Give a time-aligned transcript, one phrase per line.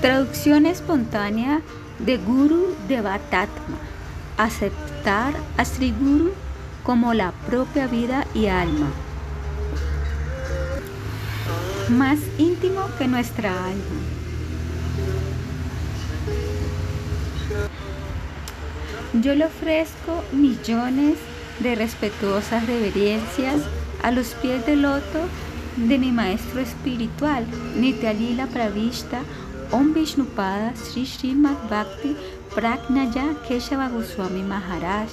[0.00, 1.60] Traducción espontánea
[1.98, 3.78] de Guru Devatatma.
[4.36, 6.30] Aceptar a Sri Guru
[6.84, 8.86] como la propia vida y alma.
[11.88, 14.00] Más íntimo que nuestra alma.
[19.14, 21.16] Yo le ofrezco millones
[21.58, 23.62] de respetuosas reverencias
[24.04, 25.18] a los pies del loto
[25.76, 27.44] de mi maestro espiritual,
[27.76, 29.22] Nityalila Pravishta
[29.70, 32.16] Om Vishnupada Sri Srimad Bhakti
[32.54, 35.10] Pragnaya Keshava Goswami Maharaj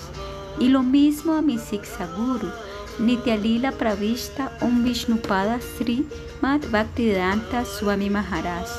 [0.59, 2.50] y lo mismo a mi Siksa Guru
[2.98, 6.08] Nityalila Pravishta Om Vishnupada Sri
[6.41, 8.70] Mad Bhaktivedanta Swami Maharaj.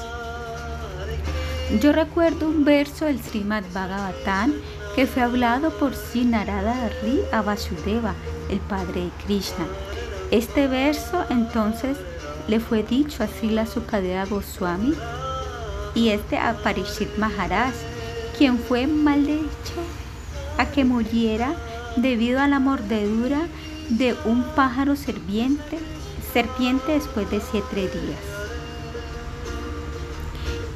[1.83, 4.55] Yo recuerdo un verso del Srimad Bhagavatam
[4.95, 8.15] que fue hablado por Sinarada Ri a Vasudeva,
[8.49, 9.67] el padre de Krishna.
[10.31, 11.99] Este verso entonces
[12.49, 14.95] le fue dicho a Srila Sukadeva Goswami
[15.97, 17.73] y este a Parishit Maharaj,
[18.37, 19.81] quien fue maldicho
[20.59, 21.55] a que muriera
[21.97, 23.49] debido a la mordedura
[23.89, 25.79] de un pájaro serpiente,
[26.33, 28.21] serpiente después de siete días.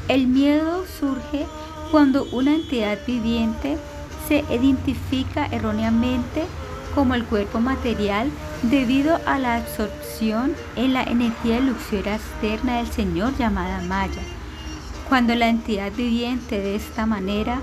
[0.08, 1.46] El miedo surge
[1.90, 3.77] cuando una entidad viviente
[4.27, 6.44] se identifica erróneamente
[6.94, 8.30] como el cuerpo material
[8.62, 14.22] debido a la absorción en la energía luxuria externa del Señor llamada Maya
[15.11, 17.61] cuando la entidad viviente de esta manera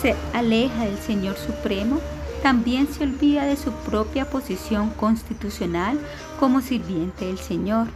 [0.00, 1.98] se aleja del Señor Supremo,
[2.44, 5.98] también se olvida de su propia posición constitucional
[6.38, 7.88] como sirviente del Señor.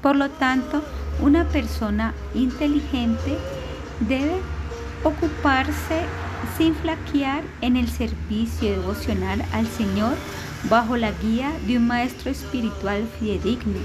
[0.00, 0.82] Por lo tanto,
[1.20, 3.36] una persona inteligente
[4.00, 4.36] debe
[5.04, 6.00] ocuparse
[6.56, 10.14] sin flaquear en el servicio devocional al Señor
[10.70, 13.78] bajo la guía de un maestro espiritual fidedigno,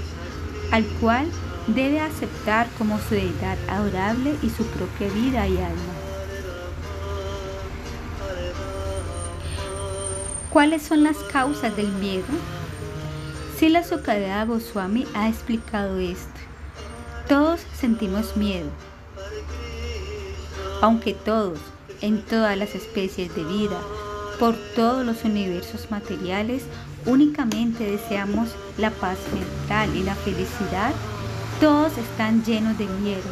[0.70, 1.26] al cual
[1.66, 5.92] debe aceptar como su deidad adorable y su propia vida y alma.
[10.50, 12.26] ¿Cuáles son las causas del miedo?
[13.58, 16.28] Sila Sukadeva Goswami ha explicado esto.
[17.28, 18.68] Todos sentimos miedo.
[20.82, 21.58] Aunque todos,
[22.00, 23.78] en todas las especies de vida,
[24.38, 26.64] por todos los universos materiales,
[27.06, 30.92] únicamente deseamos la paz mental y la felicidad,
[31.62, 33.30] todos están llenos de miedo.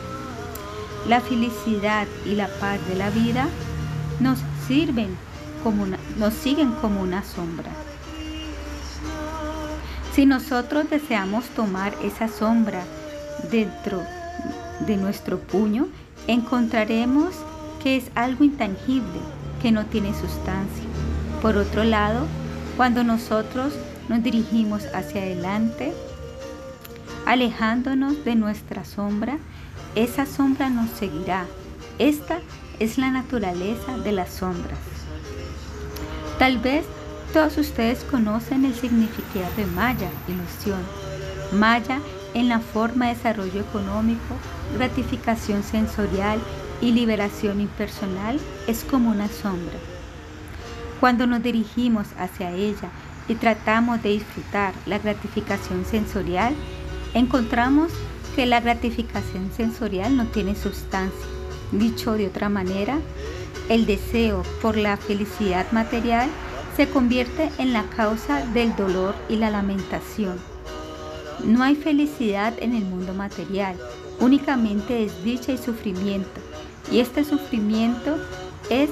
[1.09, 3.49] La felicidad y la paz de la vida
[4.21, 5.17] nos sirven
[5.65, 5.85] como
[6.17, 7.73] nos siguen como una sombra.
[10.15, 12.85] Si nosotros deseamos tomar esa sombra
[13.51, 14.01] dentro
[14.87, 15.89] de nuestro puño,
[16.29, 17.35] encontraremos
[17.83, 19.19] que es algo intangible,
[19.61, 20.85] que no tiene sustancia.
[21.43, 22.29] Por otro lado,
[22.77, 23.73] cuando nosotros
[24.09, 25.93] nos dirigimos hacia adelante,
[27.27, 29.39] alejándonos de nuestra sombra,
[29.95, 31.47] esa sombra nos seguirá.
[31.99, 32.39] Esta
[32.79, 34.79] es la naturaleza de las sombras.
[36.39, 36.85] Tal vez
[37.33, 40.81] todos ustedes conocen el significado de Maya, ilusión.
[41.53, 42.01] Maya
[42.35, 44.35] en la forma de desarrollo económico,
[44.75, 46.41] gratificación sensorial
[46.81, 49.79] y liberación impersonal es como una sombra.
[50.99, 52.89] Cuando nos dirigimos hacia ella
[53.29, 56.55] y tratamos de disfrutar la gratificación sensorial,
[57.15, 57.93] encontramos
[58.37, 61.27] que la gratificación sensorial no tiene sustancia.
[61.73, 62.99] Dicho de otra manera,
[63.69, 66.29] el deseo por la felicidad material
[66.77, 70.39] se convierte en la causa del dolor y la lamentación.
[71.45, 73.77] No hay felicidad en el mundo material,
[74.19, 76.41] únicamente desdicha y sufrimiento,
[76.91, 78.17] y este sufrimiento
[78.69, 78.91] es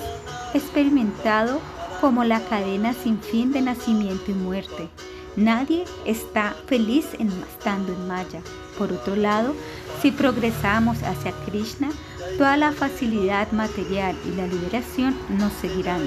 [0.54, 1.60] experimentado
[2.00, 4.88] como la cadena sin fin de nacimiento y muerte.
[5.38, 8.42] Nadie está feliz estando en Maya.
[8.76, 9.54] Por otro lado,
[10.02, 11.90] si progresamos hacia Krishna,
[12.36, 16.02] toda la facilidad material y la liberación nos seguirán.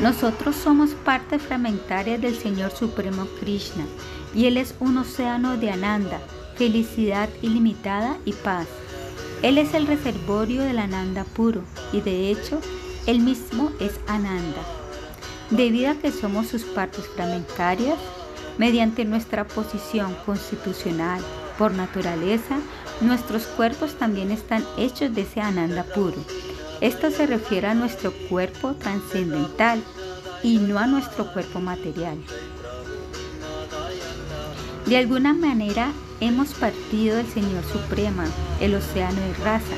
[0.00, 3.84] Nosotros somos parte fragmentaria del Señor Supremo Krishna
[4.34, 6.18] y Él es un océano de Ananda,
[6.56, 8.66] felicidad ilimitada y paz.
[9.42, 11.62] Él es el reservorio del Ananda puro
[11.92, 12.60] y de hecho
[13.06, 14.75] Él mismo es Ananda.
[15.50, 17.98] Debido a que somos sus partes fragmentarias,
[18.58, 21.20] mediante nuestra posición constitucional
[21.58, 22.58] por naturaleza,
[23.00, 26.16] nuestros cuerpos también están hechos de ese ananda puro.
[26.80, 29.82] Esto se refiere a nuestro cuerpo trascendental
[30.42, 32.18] y no a nuestro cuerpo material.
[34.86, 38.24] De alguna manera hemos partido del Señor Suprema,
[38.60, 39.74] el océano de raza,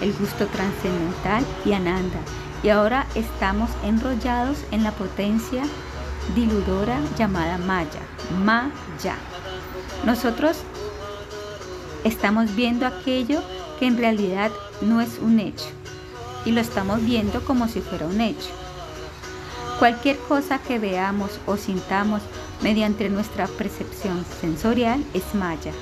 [0.00, 2.20] el gusto trascendental y ananda,
[2.62, 5.62] y ahora estamos enrollados en la potencia
[6.34, 8.00] diludora llamada Maya,
[8.44, 9.16] Maya.
[10.04, 10.58] Nosotros
[12.04, 13.42] estamos viendo aquello
[13.78, 15.66] que en realidad no es un hecho
[16.44, 18.48] y lo estamos viendo como si fuera un hecho.
[19.78, 22.20] Cualquier cosa que veamos o sintamos
[22.62, 25.72] mediante nuestra percepción sensorial es Maya.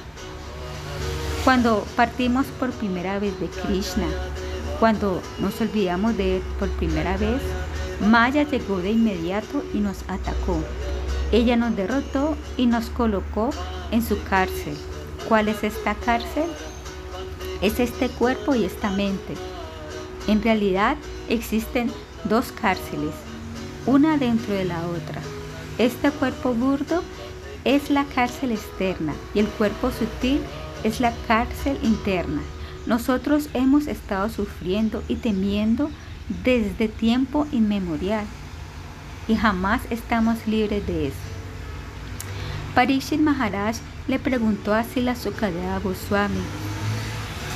[1.45, 4.07] Cuando partimos por primera vez de Krishna,
[4.79, 7.43] cuando nos olvidamos de él por primera vez,
[8.01, 10.61] Maya llegó de inmediato y nos atacó.
[11.33, 13.51] Ella nos derrotó y nos colocó
[13.91, 14.77] en su cárcel.
[15.29, 16.45] ¿Cuál es esta cárcel?
[17.61, 19.35] Es este cuerpo y esta mente.
[20.29, 20.97] En realidad
[21.29, 21.91] existen
[22.25, 23.15] dos cárceles,
[23.85, 25.21] una dentro de la otra.
[25.79, 27.03] Este cuerpo burdo
[27.65, 30.41] es la cárcel externa y el cuerpo sutil
[30.85, 32.43] es la cárcel interna.
[32.89, 35.91] Nosotros hemos estado sufriendo y temiendo
[36.43, 38.25] desde tiempo inmemorial
[39.29, 41.17] y jamás estamos libres de eso.
[42.75, 43.77] Parishit Maharaj
[44.07, 46.41] le preguntó a Sila Sukadeva Goswami,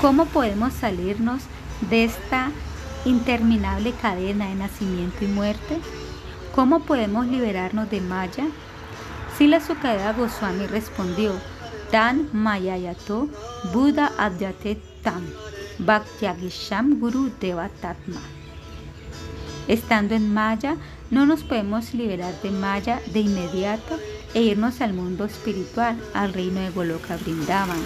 [0.03, 1.45] ¿cómo podemos salirnos
[1.89, 2.51] de esta
[3.07, 5.79] interminable cadena de nacimiento y muerte?
[6.55, 8.45] ¿Cómo podemos liberarnos de Maya?
[9.39, 11.33] Sila Sukadeva Goswami respondió,
[11.91, 13.29] Tan Mayayato
[13.73, 15.23] Buddha Adyate Tam
[15.79, 18.21] Bhaktyagisham Guru Devatatma.
[19.69, 20.77] Estando en Maya,
[21.11, 23.99] no nos podemos liberar de Maya de inmediato
[24.35, 27.81] e irnos al mundo espiritual, al reino de Goloka Vrindavan.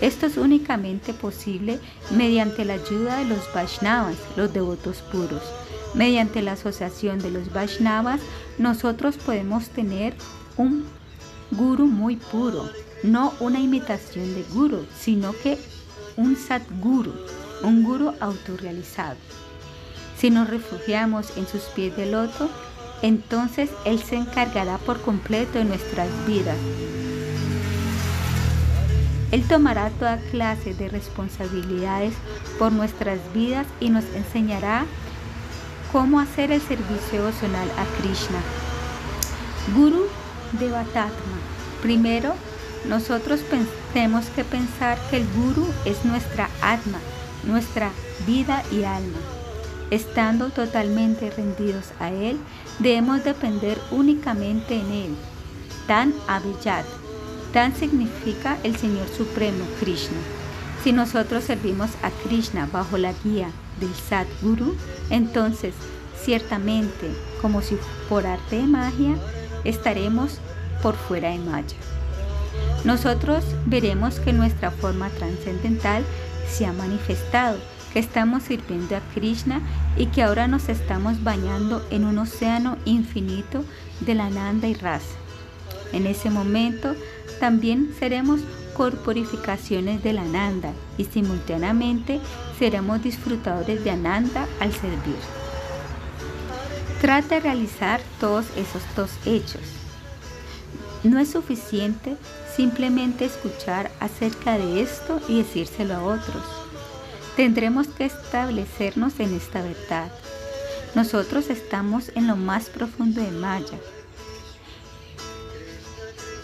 [0.00, 1.78] Esto es únicamente posible
[2.10, 5.42] mediante la ayuda de los Vaishnavas, los devotos puros.
[5.94, 8.20] Mediante la asociación de los Vaishnavas,
[8.58, 10.14] nosotros podemos tener
[10.56, 10.84] un
[11.50, 12.70] guru muy puro,
[13.02, 15.58] no una imitación de guru, sino que
[16.16, 17.12] un satguru,
[17.62, 19.16] un guru autorrealizado.
[20.18, 22.48] Si nos refugiamos en sus pies de loto,
[23.02, 26.56] entonces Él se encargará por completo de nuestras vidas.
[29.30, 32.14] Él tomará toda clase de responsabilidades
[32.58, 34.84] por nuestras vidas y nos enseñará
[35.92, 38.40] cómo hacer el servicio devocional a Krishna.
[39.74, 40.06] Guru
[40.58, 41.38] Devatatma.
[41.80, 42.34] Primero,
[42.88, 43.40] nosotros
[43.92, 46.98] tenemos que pensar que el Guru es nuestra atma,
[47.44, 47.90] nuestra
[48.26, 49.18] vida y alma.
[49.90, 52.38] Estando totalmente rendidos a Él,
[52.78, 55.16] debemos depender únicamente en Él.
[55.86, 56.86] Tan Abhijat.
[57.52, 60.18] Tan significa el Señor Supremo, Krishna.
[60.84, 63.50] Si nosotros servimos a Krishna bajo la guía
[63.80, 64.76] del Sadguru,
[65.10, 65.74] entonces
[66.22, 67.10] ciertamente,
[67.42, 67.76] como si
[68.08, 69.16] por arte de magia,
[69.64, 70.38] estaremos
[70.82, 71.76] por fuera de Maya.
[72.84, 76.04] Nosotros veremos que nuestra forma trascendental
[76.48, 77.58] se ha manifestado
[77.92, 79.60] que estamos sirviendo a Krishna
[79.96, 83.64] y que ahora nos estamos bañando en un océano infinito
[84.00, 85.16] de la Nanda y Rasa.
[85.92, 86.94] En ese momento
[87.40, 88.40] también seremos
[88.74, 92.20] corporificaciones de la Nanda y simultáneamente
[92.58, 95.16] seremos disfrutadores de Ananda al servir.
[97.00, 99.62] Trata de realizar todos esos dos hechos.
[101.02, 102.16] No es suficiente
[102.56, 106.42] simplemente escuchar acerca de esto y decírselo a otros
[107.40, 110.12] Tendremos que establecernos en esta verdad.
[110.94, 113.78] Nosotros estamos en lo más profundo de Maya.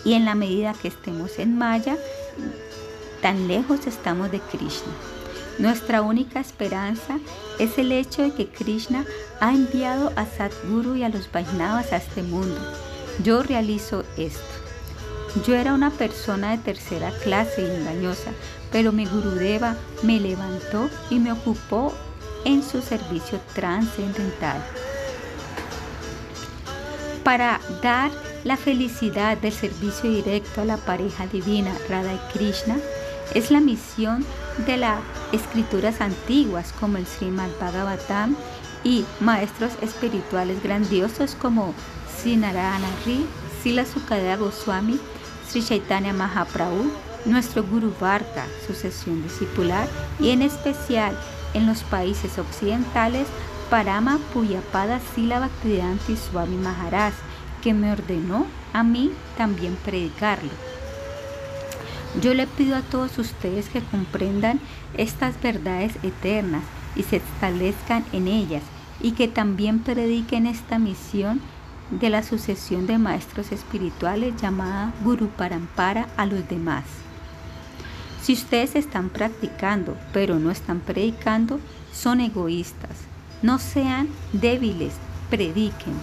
[0.05, 1.99] Y en la medida que estemos en Maya,
[3.21, 4.93] tan lejos estamos de Krishna.
[5.59, 7.19] Nuestra única esperanza
[7.59, 9.05] es el hecho de que Krishna
[9.41, 12.59] ha enviado a Sadguru y a los Vaishnavas a este mundo.
[13.23, 14.56] Yo realizo esto.
[15.45, 18.31] Yo era una persona de tercera clase y engañosa,
[18.73, 21.93] pero mi Gurudeva me levantó y me ocupó
[22.45, 24.65] en su servicio trascendental.
[27.23, 28.11] Para dar
[28.45, 32.77] la felicidad del servicio directo a la pareja divina Radha y Krishna,
[33.35, 34.25] es la misión
[34.65, 35.01] de las
[35.33, 38.37] escrituras antiguas como el Srimad Bhagavatam
[38.85, 41.75] y maestros espirituales grandiosos como
[42.17, 43.27] Sinarana Ri,
[43.63, 45.01] Sila Sukadeva Goswami,
[45.49, 46.91] Sri Chaitanya Mahaprabhu,
[47.25, 49.89] nuestro Guru Varka, sucesión discipular,
[50.19, 51.19] y en especial
[51.55, 53.27] en los países occidentales,
[53.71, 57.15] Parama Puyapada Sila Bhaktivedanta Swami Maharaj,
[57.63, 60.51] que me ordenó a mí también predicarlo.
[62.23, 64.61] Yo le pido a todos ustedes que comprendan
[64.95, 66.63] estas verdades eternas
[66.95, 68.63] y se establezcan en ellas
[69.01, 71.41] y que también prediquen esta misión
[71.91, 76.85] de la sucesión de maestros espirituales llamada Guru Parampara a los demás.
[78.23, 81.61] Si ustedes están practicando pero no están predicando,
[81.93, 82.97] son egoístas.
[83.43, 84.95] No sean débiles,
[85.31, 85.95] prediquen.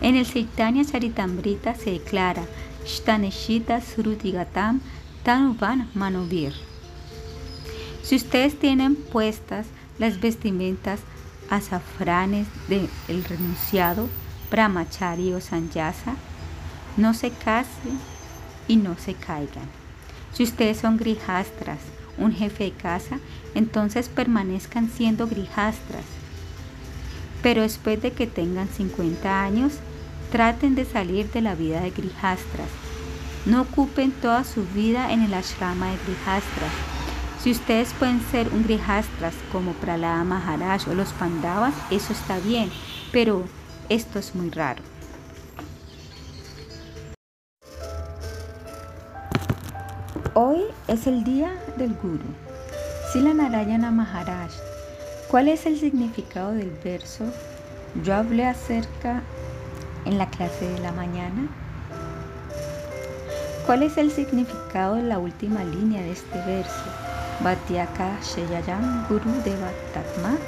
[0.00, 2.44] En el Chaitanya Charitamrita se declara
[2.84, 4.80] Shtaneshita Srutigatam
[5.22, 6.54] Tanuvan Manovir.
[8.02, 9.66] Si ustedes tienen puestas
[9.98, 11.00] las vestimentas
[11.50, 12.88] azafranes del
[13.24, 14.08] renunciado
[14.52, 16.14] Brahmachari o Sanyasa,
[16.98, 17.98] no se casen
[18.68, 19.66] y no se caigan.
[20.34, 21.78] Si ustedes son grijastras,
[22.18, 23.18] un jefe de casa,
[23.54, 26.04] entonces permanezcan siendo grijastras.
[27.42, 29.72] Pero después de que tengan 50 años,
[30.30, 32.68] traten de salir de la vida de grijastras.
[33.46, 36.72] No ocupen toda su vida en el ashrama de grijastras.
[37.42, 42.70] Si ustedes pueden ser un grijastras como Pralada Maharaj o los Pandavas, eso está bien,
[43.10, 43.44] pero
[43.94, 44.82] esto es muy raro.
[50.32, 52.24] Hoy es el día del Guru.
[53.12, 54.50] Sila Narayana Maharaj.
[55.28, 57.24] ¿Cuál es el significado del verso?
[58.02, 59.22] Yo hablé acerca
[60.06, 61.48] en la clase de la mañana.
[63.66, 66.84] ¿Cuál es el significado de la última línea de este verso?
[67.40, 70.38] Bhatyaka Sheyayam Guru Devatatma.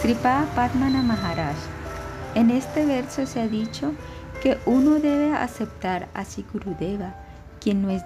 [0.00, 1.75] Sripa Padmana Maharaj.
[2.36, 3.94] En este verso se ha dicho
[4.42, 7.14] que uno debe aceptar a Gurudeva
[7.62, 8.02] quien no es,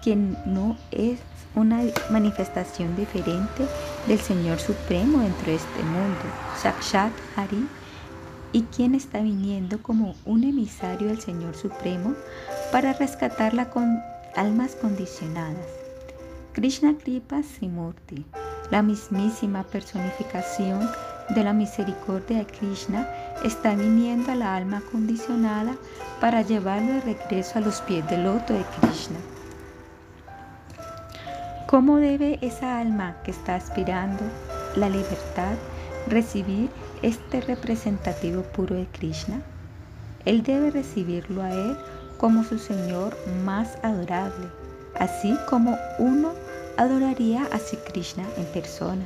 [0.00, 1.18] quien no es
[1.56, 3.66] una manifestación diferente
[4.06, 6.20] del Señor Supremo dentro de este mundo,
[6.56, 7.66] Sakshat Hari,
[8.52, 12.14] y quien está viniendo como un emisario del Señor Supremo
[12.70, 13.98] para rescatarla con
[14.36, 15.66] almas condicionadas.
[16.52, 18.24] Krishna Kripa Simurti,
[18.70, 20.88] la mismísima personificación
[21.30, 23.08] de la misericordia de Krishna,
[23.42, 25.74] está viniendo a la alma condicionada
[26.20, 29.18] para llevarlo de regreso a los pies del loto de Krishna.
[31.66, 34.22] ¿Cómo debe esa alma que está aspirando
[34.76, 35.54] la libertad
[36.06, 36.70] recibir
[37.02, 39.42] este representativo puro de Krishna?
[40.24, 41.76] Él debe recibirlo a Él
[42.18, 44.46] como su Señor más adorable,
[44.98, 46.32] así como uno
[46.76, 49.04] adoraría a Sri Krishna en persona.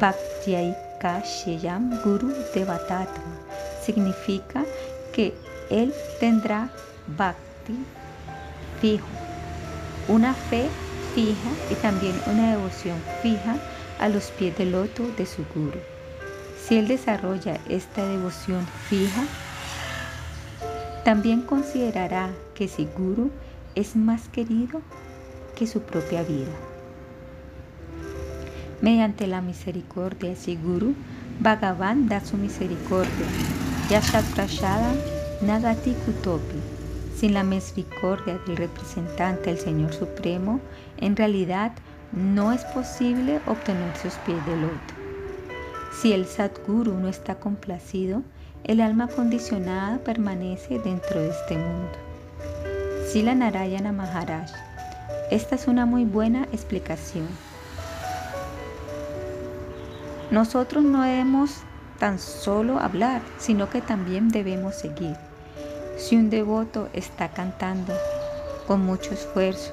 [0.00, 3.31] Bhaktiaika Sheyam Guru Devatatma
[3.84, 4.64] significa
[5.12, 5.34] que
[5.70, 6.70] él tendrá
[7.06, 7.76] bhakti
[8.80, 9.06] fijo,
[10.08, 10.68] una fe
[11.14, 13.56] fija y también una devoción fija
[14.00, 15.78] a los pies del loto de su guru.
[16.60, 19.22] Si él desarrolla esta devoción fija,
[21.04, 23.30] también considerará que su guru
[23.74, 24.80] es más querido
[25.56, 26.52] que su propia vida.
[28.80, 30.94] Mediante la misericordia de su guru,
[31.40, 33.26] Bhagavan da su misericordia.
[33.92, 34.96] Yashat Prashadam
[35.42, 36.58] Nagati Kutopi.
[37.14, 40.60] Sin la misericordia del representante del Señor Supremo,
[40.96, 41.72] en realidad
[42.12, 44.94] no es posible obtener sus pies de loto.
[46.00, 48.22] Si el Sadguru no está complacido,
[48.64, 51.92] el alma condicionada permanece dentro de este mundo.
[53.12, 54.48] Sila Narayana Maharaj.
[55.30, 57.28] Esta es una muy buena explicación.
[60.30, 61.58] Nosotros no debemos
[62.02, 65.14] tan solo hablar, sino que también debemos seguir.
[65.96, 67.94] Si un devoto está cantando
[68.66, 69.72] con mucho esfuerzo,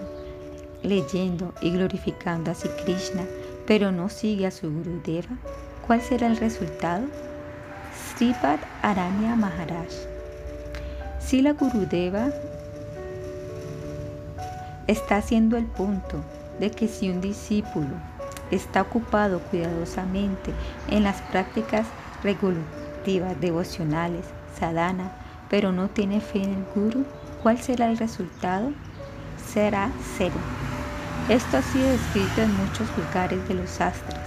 [0.83, 3.24] leyendo y glorificando a Sri Krishna,
[3.65, 5.39] pero no sigue a su Gurudeva,
[5.88, 7.07] ¿cuál será el resultado?
[8.15, 9.89] Sripad Aranya Maharaj.
[11.19, 12.29] Si la Gurudeva
[14.86, 16.24] está haciendo el punto
[16.59, 17.95] de que si un discípulo
[18.51, 20.53] está ocupado cuidadosamente
[20.91, 21.88] en las prácticas
[22.23, 24.25] regulativas devocionales,
[24.57, 25.11] sadhana,
[25.49, 27.05] pero no tiene fe en el Guru,
[27.41, 28.71] ¿cuál será el resultado?
[29.51, 30.35] Será cero.
[31.29, 34.19] Esto ha sido escrito en muchos lugares de los astros.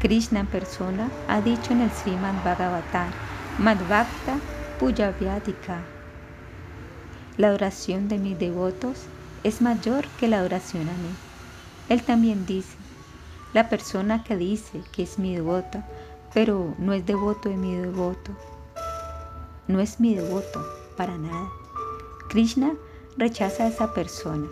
[0.00, 3.10] Krishna en persona ha dicho en el Srimad Bhagavatam,
[3.58, 4.36] Madhvakta
[4.78, 5.82] Puyavyadika.
[7.36, 9.04] La adoración de mis devotos
[9.44, 11.14] es mayor que la adoración a mí.
[11.88, 12.76] Él también dice,
[13.52, 15.84] la persona que dice que es mi devota,
[16.32, 18.32] pero no es devoto de mi devoto,
[19.68, 20.64] no es mi devoto
[20.96, 21.48] para nada.
[22.28, 22.72] Krishna
[23.16, 24.46] rechaza a esa persona.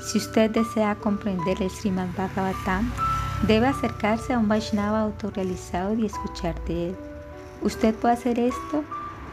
[0.00, 2.90] Si usted desea comprender el Srimad Bhagavatam,
[3.46, 6.96] debe acercarse a un Vaishnava autorrealizado y escuchar de él.
[7.62, 8.84] Usted puede hacer esto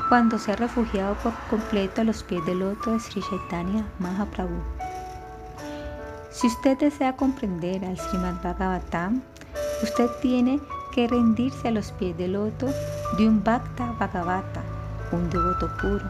[0.09, 4.61] cuando se ha refugiado por completo a los pies del loto de Sri Chaitanya Mahaprabhu.
[6.31, 9.21] Si usted desea comprender al Srimad Bhagavatam,
[9.81, 10.59] usted tiene
[10.93, 12.67] que rendirse a los pies del loto
[13.17, 14.61] de un Bhakta Bhagavata,
[15.11, 16.05] un devoto puro.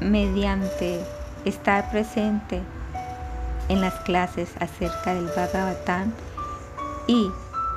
[0.00, 1.00] Mediante
[1.44, 2.62] estar presente
[3.68, 6.12] en las clases acerca del Bhagavatam
[7.06, 7.30] y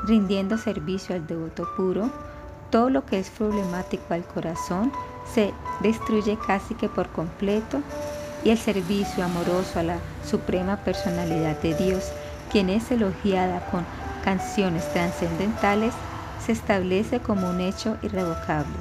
[0.05, 2.09] rindiendo servicio al devoto puro,
[2.69, 4.91] todo lo que es problemático al corazón
[5.33, 7.81] se destruye casi que por completo
[8.43, 12.11] y el servicio amoroso a la suprema personalidad de Dios,
[12.51, 13.85] quien es elogiada con
[14.23, 15.93] canciones trascendentales,
[16.45, 18.75] se establece como un hecho irrevocable.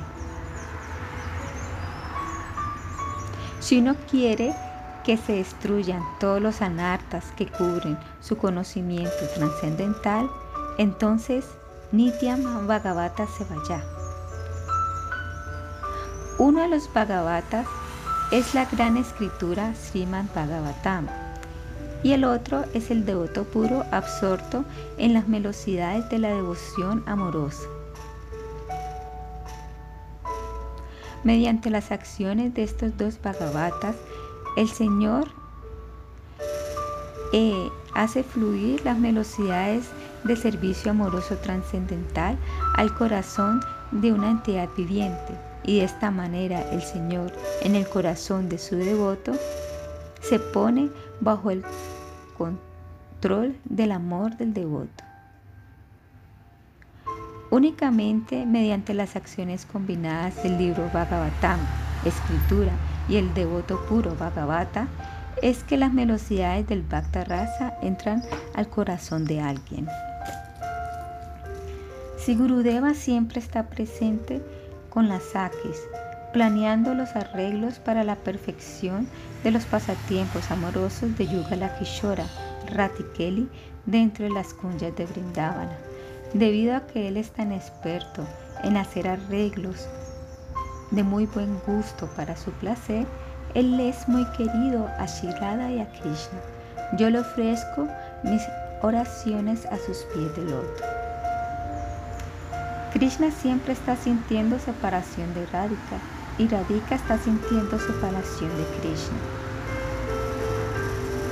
[3.60, 4.54] Si uno quiere
[5.04, 10.30] que se destruyan todos los anartas que cubren su conocimiento trascendental,
[10.78, 11.44] entonces
[11.92, 13.82] Nityam Bhagavata se vaya.
[16.38, 17.66] Uno de los Bhagavatas
[18.30, 21.08] es la gran escritura Srimad Bhagavatam
[22.04, 24.64] y el otro es el devoto puro absorto
[24.98, 27.66] en las velocidades de la devoción amorosa.
[31.24, 33.96] Mediante las acciones de estos dos Bhagavatas,
[34.56, 35.28] el Señor
[37.32, 39.86] eh, hace fluir las velocidades
[40.22, 42.38] de servicio amoroso trascendental
[42.76, 43.60] al corazón
[43.90, 45.49] de una entidad viviente.
[45.64, 49.32] Y de esta manera el Señor en el corazón de su devoto
[50.20, 50.90] se pone
[51.20, 51.64] bajo el
[52.36, 55.04] control del amor del devoto.
[57.50, 61.58] Únicamente mediante las acciones combinadas del libro Bhagavatam,
[62.04, 62.72] escritura,
[63.08, 64.86] y el devoto puro Bhagavata,
[65.42, 68.22] es que las velocidades del Bhakta Rasa entran
[68.54, 69.88] al corazón de alguien.
[72.18, 74.42] Si Gurudeva siempre está presente
[74.90, 75.80] con las sakis,
[76.32, 79.08] planeando los arreglos para la perfección
[79.42, 82.26] de los pasatiempos amorosos de Yugala Kishora,
[82.66, 83.48] Ratikeli,
[83.86, 85.76] dentro de las cunyas de Brindavana.
[86.34, 88.24] Debido a que él es tan experto
[88.62, 89.88] en hacer arreglos
[90.90, 93.06] de muy buen gusto para su placer,
[93.54, 96.40] él es muy querido a Shirada y a Krishna.
[96.96, 97.88] Yo le ofrezco
[98.22, 98.42] mis
[98.82, 100.99] oraciones a sus pies de loto.
[102.92, 105.98] Krishna siempre está sintiendo separación de Radhika
[106.38, 109.16] y Radhika está sintiendo separación de Krishna.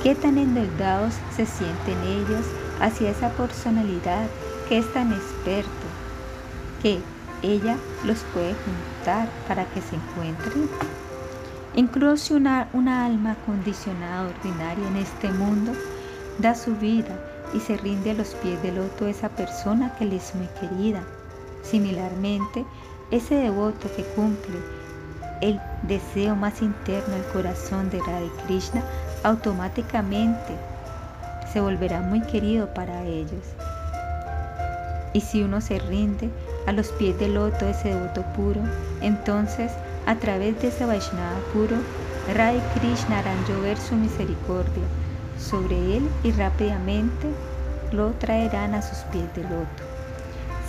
[0.01, 2.45] ¿Qué tan endeudados se sienten ellos
[2.79, 4.25] hacia esa personalidad
[4.69, 5.69] que es tan experto
[6.81, 7.01] que
[7.41, 10.69] ella los puede juntar para que se encuentren?
[11.75, 15.73] Incluso una, una alma condicionada ordinaria en este mundo
[16.37, 17.19] da su vida
[17.53, 21.03] y se rinde a los pies del loto esa persona que le es muy querida.
[21.69, 22.65] Similarmente,
[23.11, 24.57] ese devoto que cumple
[25.41, 28.83] el deseo más interno del corazón de Radha Krishna
[29.23, 30.55] automáticamente
[31.51, 33.43] se volverá muy querido para ellos.
[35.13, 36.29] Y si uno se rinde
[36.67, 38.61] a los pies del loto ese devoto puro,
[39.01, 39.71] entonces
[40.05, 41.77] a través de ese Vaishnava puro,
[42.33, 44.83] Radha Krishna harán llover su misericordia
[45.39, 47.27] sobre él y rápidamente
[47.91, 49.88] lo traerán a sus pies del loto.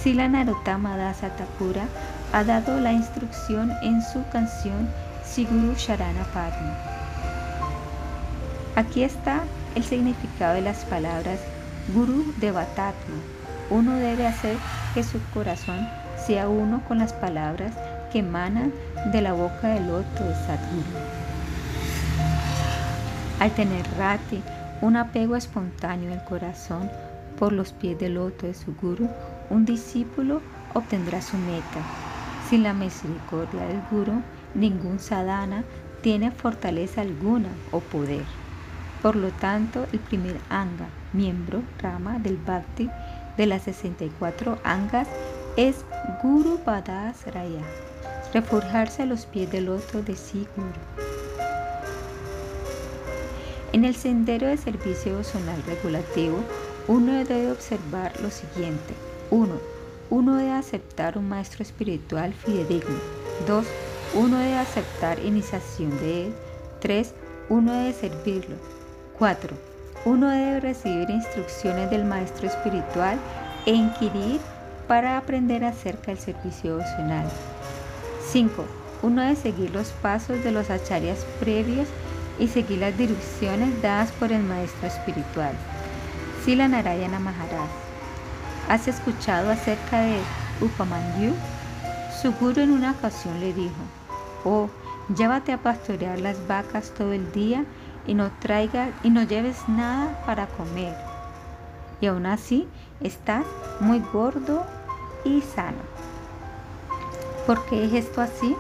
[0.02, 1.84] Sila Narottama Das Thakura
[2.32, 4.88] ha dado la instrucción en su canción
[5.22, 6.74] Siguru Sharana Padma.
[8.76, 9.42] Aquí está
[9.74, 11.38] el significado de las palabras
[11.94, 13.16] Guru Devatatma.
[13.68, 14.56] Uno debe hacer
[14.94, 15.86] que su corazón
[16.16, 17.74] sea uno con las palabras
[18.10, 18.72] que emanan
[19.12, 20.98] de la boca del otro de Sadguru.
[23.38, 24.42] Al tener Rati,
[24.80, 26.90] un apego espontáneo del corazón
[27.38, 29.10] por los pies del loto de su guru,
[29.50, 30.40] un discípulo
[30.74, 31.82] obtendrá su meta.
[32.48, 34.22] Sin la misericordia del guru,
[34.54, 35.64] ningún sadhana
[36.02, 38.24] tiene fortaleza alguna o poder.
[39.02, 42.88] Por lo tanto, el primer anga, miembro, rama del bhakti
[43.36, 45.08] de las 64 angas,
[45.56, 45.84] es
[46.22, 47.62] Guru Badas Raya,
[48.32, 51.08] reforjarse a los pies del otro de sí Guru.
[53.72, 56.38] En el sendero de servicio devocional regulativo,
[56.88, 59.09] uno debe observar lo siguiente.
[59.30, 59.48] 1.
[60.10, 62.98] Uno debe aceptar un maestro espiritual fidedigno.
[63.46, 63.66] 2.
[64.14, 66.34] Uno debe aceptar iniciación de él.
[66.80, 67.14] 3.
[67.48, 68.56] Uno debe servirlo.
[69.18, 69.56] 4.
[70.04, 73.18] Uno debe recibir instrucciones del maestro espiritual
[73.66, 74.40] e inquirir
[74.88, 77.28] para aprender acerca del servicio devocional.
[78.30, 78.64] 5.
[79.02, 81.86] Uno debe seguir los pasos de los acharyas previos
[82.38, 85.52] y seguir las direcciones dadas por el maestro espiritual.
[86.44, 87.89] Sila Narayana Maharaj.
[88.70, 90.20] ¿Has escuchado acerca de
[90.60, 91.32] Upamanyu?
[92.22, 93.74] Su guru en una ocasión le dijo,
[94.44, 94.68] oh,
[95.12, 97.64] llévate a pastorear las vacas todo el día
[98.06, 100.94] y no traigas y no lleves nada para comer.
[102.00, 102.68] Y aún así
[103.00, 103.44] estás
[103.80, 104.64] muy gordo
[105.24, 105.82] y sano.
[107.48, 108.54] ¿Por qué es esto así?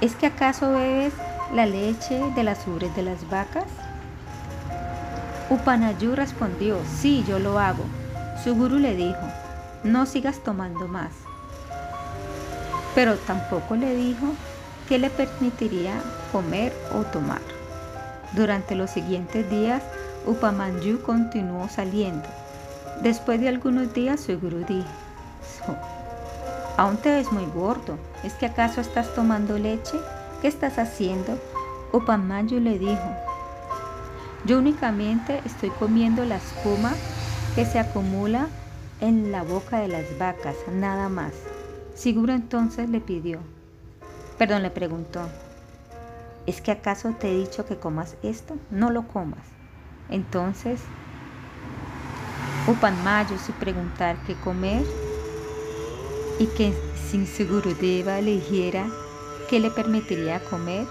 [0.00, 1.14] ¿Es que acaso bebes
[1.54, 3.66] la leche de las ubres de las vacas?
[5.50, 7.84] Upanayu respondió, sí, yo lo hago.
[8.42, 9.20] Su guru le dijo,
[9.84, 11.12] no sigas tomando más.
[12.94, 14.26] pero tampoco le dijo
[14.88, 15.94] que le permitiría
[16.30, 17.40] comer o tomar.
[18.32, 19.82] Durante los siguientes días,
[20.26, 22.28] Upamanyu continuó saliendo.
[23.02, 25.76] Después de algunos días, su gurú dijo,
[26.76, 29.98] aún te ves muy gordo, ¿es que acaso estás tomando leche?
[30.40, 31.38] ¿Qué estás haciendo?
[31.92, 33.16] Upamanyu le dijo,
[34.44, 36.92] yo únicamente estoy comiendo la espuma
[37.54, 38.48] que se acumula
[39.00, 41.32] en la boca de las vacas, nada más.
[41.94, 43.40] Siguro entonces le pidió,
[44.38, 45.28] perdón, le preguntó,
[46.46, 48.56] ¿es que acaso te he dicho que comas esto?
[48.70, 49.44] No lo comas.
[50.08, 50.80] Entonces,
[52.66, 54.84] Upanmayo sin preguntar qué comer
[56.38, 56.72] y que
[57.10, 58.86] sin su Gurudeva le dijera
[59.50, 60.86] que le permitiría comer,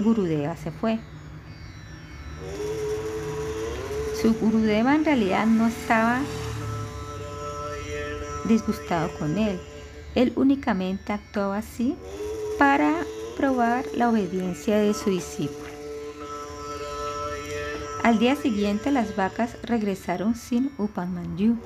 [0.00, 0.98] Gurudeva se fue.
[4.22, 6.20] Su Gurudeva en realidad no estaba
[8.44, 9.58] disgustado con él.
[10.14, 11.96] Él únicamente actuaba así
[12.56, 13.04] para
[13.36, 15.72] probar la obediencia de su discípulo.
[18.04, 21.56] Al día siguiente las vacas regresaron sin Upanmanyu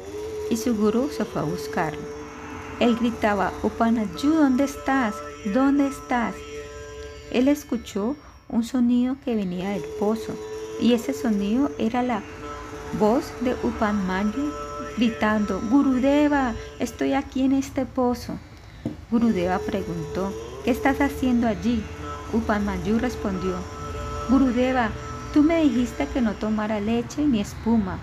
[0.49, 2.01] y su gurú se fue a buscarlo.
[2.81, 5.14] Él gritaba, Upanmanyu, ¿dónde estás?
[5.53, 6.35] ¿Dónde estás?
[7.33, 8.16] Él escuchó
[8.49, 10.35] un sonido que venía del pozo
[10.81, 12.23] y ese sonido era la
[12.99, 14.53] voz de Upanmanyu
[14.97, 18.39] gritando, Gurudeva, estoy aquí en este pozo.
[19.11, 20.33] Gurudeva preguntó,
[20.65, 21.85] ¿qué estás haciendo allí?
[22.33, 23.57] Upanmanyu respondió,
[24.31, 24.91] Gurudeva,
[25.35, 27.99] tú me dijiste que no tomara leche ni espuma,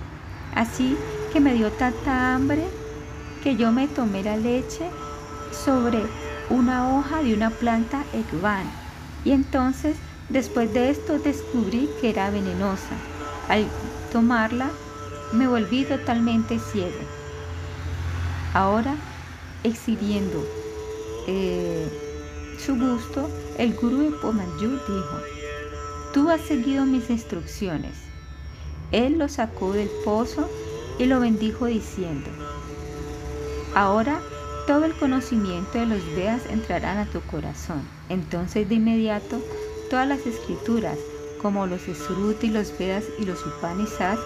[0.54, 0.96] así
[1.32, 2.64] que me dio tanta hambre
[3.44, 4.86] que yo me tomé la leche
[5.52, 6.04] sobre
[6.50, 8.66] una hoja de una planta ekvan.
[9.26, 9.98] Y entonces,
[10.30, 12.96] después de esto, descubrí que era venenosa.
[13.50, 13.66] Al
[14.12, 14.70] tomarla,
[15.34, 17.00] me volví totalmente ciego.
[18.54, 18.96] Ahora,
[19.64, 20.46] exhibiendo
[21.28, 21.88] eh,
[22.60, 25.18] su gusto, el gurú de Pomanyu dijo,
[26.14, 27.94] tú has seguido mis instrucciones.
[28.92, 30.48] Él lo sacó del pozo
[31.00, 32.30] y lo bendijo diciendo,
[33.74, 34.22] ahora
[34.68, 37.82] todo el conocimiento de los Vedas entrarán a tu corazón.
[38.10, 39.42] Entonces de inmediato
[39.90, 40.98] todas las escrituras,
[41.42, 44.22] como los Sruti, los Vedas y los Upanishads,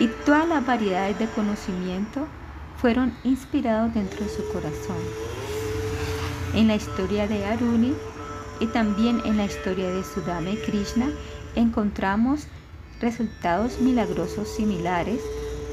[0.00, 2.26] y todas las variedades de conocimiento
[2.78, 4.96] fueron inspirados dentro de su corazón.
[6.54, 7.94] En la historia de Aruni
[8.58, 11.10] y también en la historia de Sudama y Krishna
[11.54, 12.46] encontramos
[13.00, 15.20] resultados milagrosos similares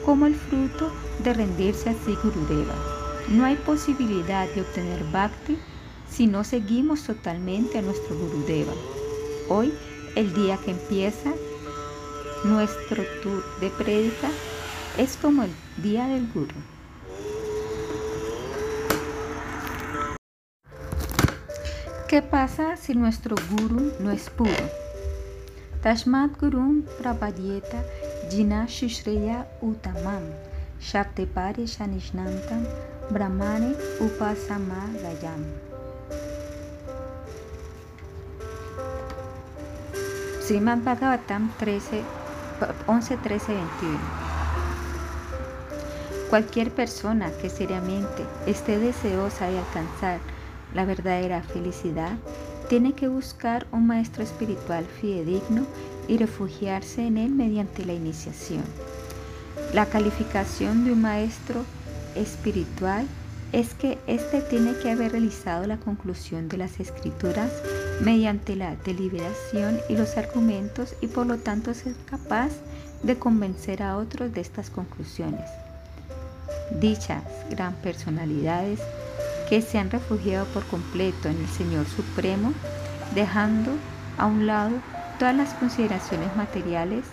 [0.05, 0.91] como el fruto
[1.23, 2.75] de rendirse a Sri Gurudeva.
[3.29, 5.57] No hay posibilidad de obtener bhakti
[6.09, 8.73] si no seguimos totalmente a nuestro Gurudeva.
[9.49, 9.73] Hoy,
[10.15, 11.31] el día que empieza,
[12.43, 14.29] nuestro tour de prédica
[14.97, 16.55] es como el día del guru.
[22.07, 24.51] ¿Qué pasa si nuestro guru no es puro?
[25.83, 27.83] Tashmat Gurum Prapadyeta
[28.31, 30.23] Jina Shishreya Utamam
[30.79, 32.65] Shaktepari Shanishnantam
[33.11, 35.43] Brahmane Upasamadayam
[40.41, 42.16] Srimad Bhagavatam 13
[42.87, 43.99] 11, 13, 21.
[46.29, 50.19] Cualquier persona que seriamente esté deseosa de alcanzar
[50.73, 52.17] la verdadera felicidad
[52.69, 55.65] tiene que buscar un maestro espiritual fidedigno
[56.07, 58.63] y refugiarse en él mediante la iniciación.
[59.73, 61.63] La calificación de un maestro
[62.15, 63.05] espiritual
[63.53, 67.51] es que éste tiene que haber realizado la conclusión de las escrituras
[68.01, 72.51] mediante la deliberación y los argumentos y por lo tanto ser capaz
[73.03, 75.49] de convencer a otros de estas conclusiones.
[76.79, 78.79] Dichas gran personalidades
[79.49, 82.53] que se han refugiado por completo en el Señor Supremo,
[83.15, 83.71] dejando
[84.17, 84.75] a un lado
[85.17, 87.05] todas las consideraciones materiales,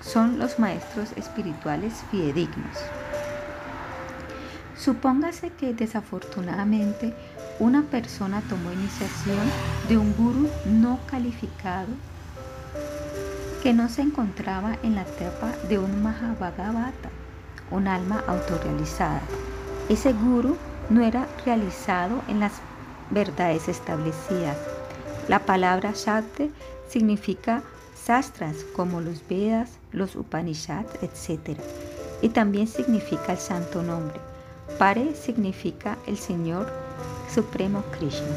[0.00, 2.76] son los maestros espirituales fidedignos.
[4.76, 7.14] Supóngase que desafortunadamente
[7.58, 9.40] una persona tomó iniciación
[9.88, 11.88] de un guru no calificado
[13.62, 17.10] que no se encontraba en la etapa de un Mahabhagavata,
[17.70, 19.22] un alma autorrealizada.
[19.88, 20.56] Ese guru
[20.90, 22.54] no era realizado en las
[23.10, 24.56] verdades establecidas.
[25.28, 26.50] La palabra Shakti
[26.88, 27.62] significa
[27.94, 31.58] sastras como los Vedas, los Upanishads, etc.
[32.20, 34.20] Y también significa el santo nombre.
[34.78, 36.72] Pare significa el Señor
[37.34, 38.28] Supremo Krishna.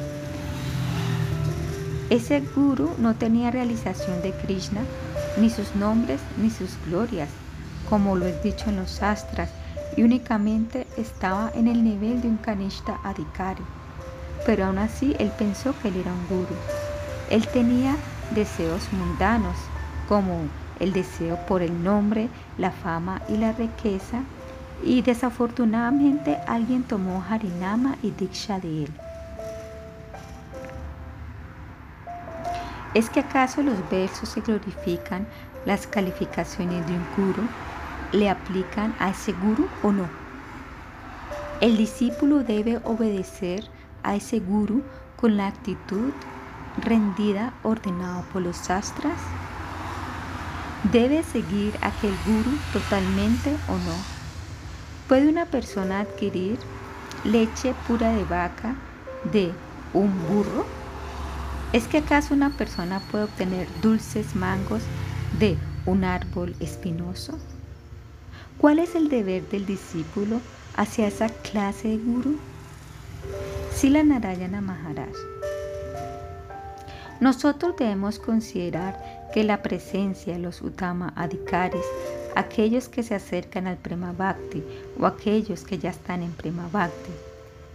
[2.09, 4.81] Ese guru no tenía realización de Krishna,
[5.37, 7.29] ni sus nombres, ni sus glorias,
[7.89, 9.49] como lo es dicho en los astras,
[9.97, 13.63] y únicamente estaba en el nivel de un Kanishta Adhikari.
[14.45, 16.55] pero aún así él pensó que él era un guru.
[17.29, 17.95] Él tenía
[18.31, 19.57] deseos mundanos,
[20.07, 20.41] como
[20.79, 24.21] el deseo por el nombre, la fama y la riqueza,
[24.83, 28.93] y desafortunadamente alguien tomó Harinama y Diksha de él.
[32.93, 35.27] ¿Es que acaso los versos que glorifican
[35.65, 37.47] las calificaciones de un guru
[38.13, 40.07] le aplican a ese guru o no?
[41.61, 43.65] El discípulo debe obedecer
[44.03, 44.83] a ese guru
[45.17, 46.13] con la actitud
[46.81, 49.19] rendida ordenado por los astras.
[50.91, 54.14] Debe seguir aquel guru totalmente o no.
[55.07, 56.57] ¿Puede una persona adquirir
[57.23, 58.75] leche pura de vaca
[59.31, 59.51] de
[59.93, 60.65] un burro?
[61.73, 64.81] ¿Es que acaso una persona puede obtener dulces mangos
[65.37, 67.37] de un árbol espinoso?
[68.57, 70.41] ¿Cuál es el deber del discípulo
[70.75, 72.39] hacia esa clase de guru?
[73.75, 75.13] Sila Narayana Maharaj.
[77.19, 81.85] Nosotros debemos considerar que la presencia de los Uttama Adhikaris,
[82.35, 84.63] aquellos que se acercan al Prema Bhakti
[84.99, 87.11] o aquellos que ya están en Prema Bhakti,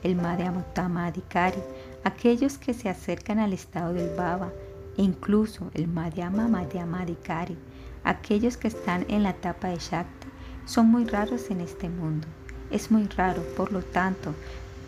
[0.03, 1.63] el Madhyama Uttama Adhikari,
[2.05, 4.53] aquellos que se acercan al estado del Baba
[4.97, 7.57] e incluso el Madhyama Madhyama Adhikari,
[8.05, 10.29] aquellos que están en la etapa de Shakti,
[10.67, 12.29] son muy raros en este mundo.
[12.71, 14.35] Es muy raro, por lo tanto,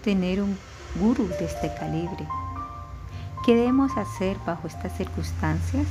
[0.05, 0.57] tener un
[1.01, 2.29] guru de este calibre.
[3.45, 5.87] ¿Qué debemos hacer bajo estas circunstancias?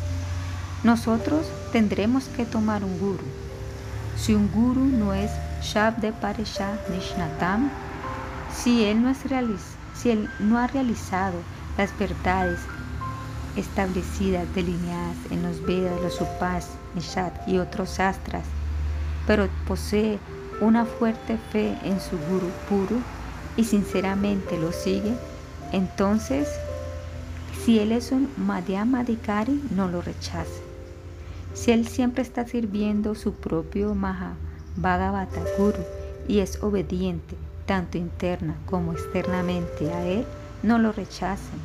[0.84, 3.41] Nosotros tendremos que tomar un guru.
[4.22, 5.32] Si un guru no es
[5.64, 7.72] Shabde Paresha Nishnatam,
[8.54, 9.18] si él no es
[9.96, 11.40] si él no ha realizado
[11.76, 12.60] las verdades
[13.56, 18.46] establecidas, delineadas en los Vedas, los Upas, Nishat y otros astras,
[19.26, 20.20] pero posee
[20.60, 22.98] una fuerte fe en su Guru puro
[23.58, 25.16] y sinceramente lo sigue,
[25.72, 26.48] entonces,
[27.66, 30.71] si él es un Madhyamadikari, no lo rechace.
[31.54, 34.36] Si él siempre está sirviendo su propio Maha
[34.78, 35.84] Bhagavata Guru
[36.28, 37.36] y es obediente,
[37.66, 40.26] tanto interna como externamente a Él,
[40.64, 41.60] no lo rechacen.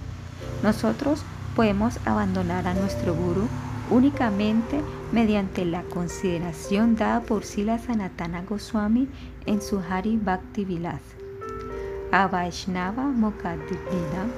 [0.63, 1.23] Nosotros
[1.55, 3.49] podemos abandonar a nuestro guru
[3.91, 4.81] únicamente
[5.13, 9.09] mediante la consideración dada por Sila Sanatana Goswami
[9.47, 11.01] en su Hari Bhakti Vilas.
[12.13, 14.31] Avaishnava Mokadividam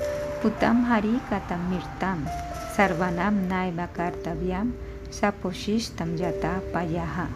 [0.42, 2.24] Putam Hari Katamirtam
[2.74, 4.72] Sarvanam Naiva Kartavyam
[5.10, 7.28] Saposhishtam Yata Payaha.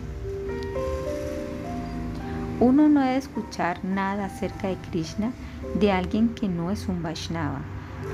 [2.61, 5.32] Uno no debe escuchar nada acerca de Krishna
[5.80, 7.61] de alguien que no es un Vaishnava.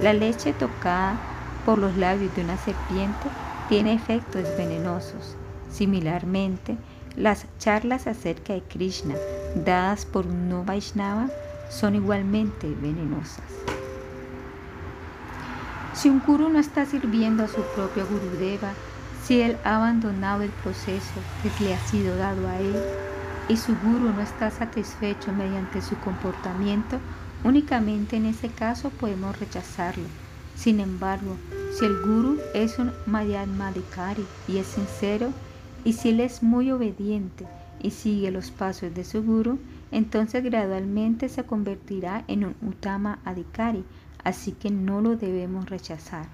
[0.01, 1.19] La leche tocada
[1.67, 3.29] por los labios de una serpiente
[3.69, 5.37] tiene efectos venenosos.
[5.71, 6.77] Similarmente,
[7.17, 9.17] las charlas acerca de Krishna
[9.57, 11.29] dadas por un no Vaishnava
[11.69, 13.45] son igualmente venenosas.
[15.95, 18.73] Si un guru no está sirviendo a su propio Gurudeva,
[19.29, 22.75] si él ha abandonado el proceso que le ha sido dado a él,
[23.51, 26.99] y su guru no está satisfecho mediante su comportamiento,
[27.45, 30.05] únicamente en ese caso podemos rechazarlo.
[30.57, 31.37] Sin embargo,
[31.79, 35.31] si el guru es un Madhyadmadikari y es sincero,
[35.85, 37.47] y si él es muy obediente
[37.83, 39.59] y sigue los pasos de su guru,
[39.93, 43.85] entonces gradualmente se convertirá en un Uttama Adhikari,
[44.25, 46.25] así que no lo debemos rechazar.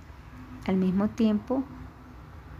[0.65, 1.65] Al mismo tiempo,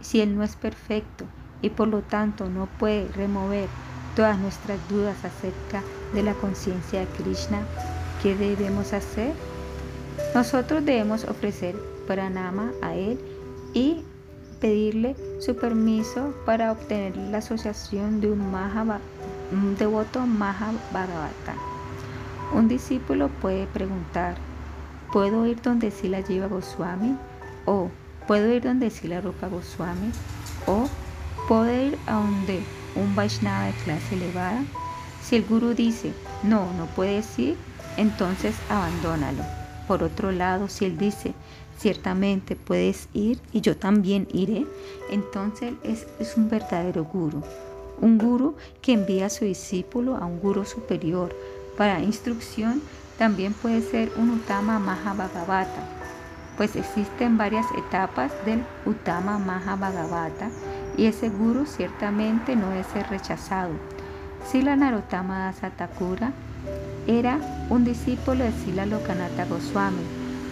[0.05, 1.25] si él no es perfecto
[1.61, 3.67] y por lo tanto no puede remover
[4.15, 5.81] todas nuestras dudas acerca
[6.13, 7.61] de la conciencia de Krishna,
[8.21, 9.33] ¿qué debemos hacer?
[10.35, 11.75] Nosotros debemos ofrecer
[12.07, 13.19] pranama a él
[13.73, 14.03] y
[14.61, 18.99] pedirle su permiso para obtener la asociación de un, Maha,
[19.51, 21.55] un devoto Mahabharata.
[22.53, 24.35] Un discípulo puede preguntar,
[25.11, 27.17] ¿puedo ir donde Sila Jiva Goswami?
[27.65, 27.89] ¿O
[28.27, 30.11] puedo ir donde Sila Rupa Goswami?
[30.67, 30.87] ¿O
[31.47, 32.61] puedo ir a donde
[32.95, 34.63] un Vaishnava de clase elevada?
[35.23, 37.57] Si el gurú dice, no, no puedes ir,
[37.97, 39.43] entonces abandónalo.
[39.87, 41.33] Por otro lado, si él dice,
[41.77, 44.65] ciertamente puedes ir y yo también iré,
[45.09, 47.43] entonces es, es un verdadero guru.
[48.01, 51.35] Un guru que envía a su discípulo a un guru superior
[51.77, 52.81] para instrucción
[53.17, 56.04] también puede ser un Uttama Mahabhagavata,
[56.57, 60.49] pues existen varias etapas del Uttama Mahabhagavata
[60.97, 63.71] y ese guru ciertamente no es ser rechazado.
[64.49, 66.31] Sila Narottama Satakura
[67.07, 67.39] era
[67.69, 70.03] un discípulo de Sila Lokanata Goswami,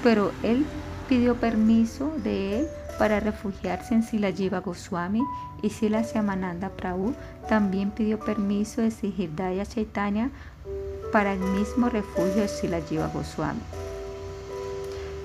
[0.04, 0.66] pero él
[1.08, 5.22] pidió permiso de él para refugiarse en Sila Jiva Goswami
[5.62, 7.14] y Sila Syamananda Prabhu
[7.48, 10.30] también pidió permiso de Sihirdaya Chaitanya
[11.12, 13.62] para el mismo refugio de Sila Jiva Goswami.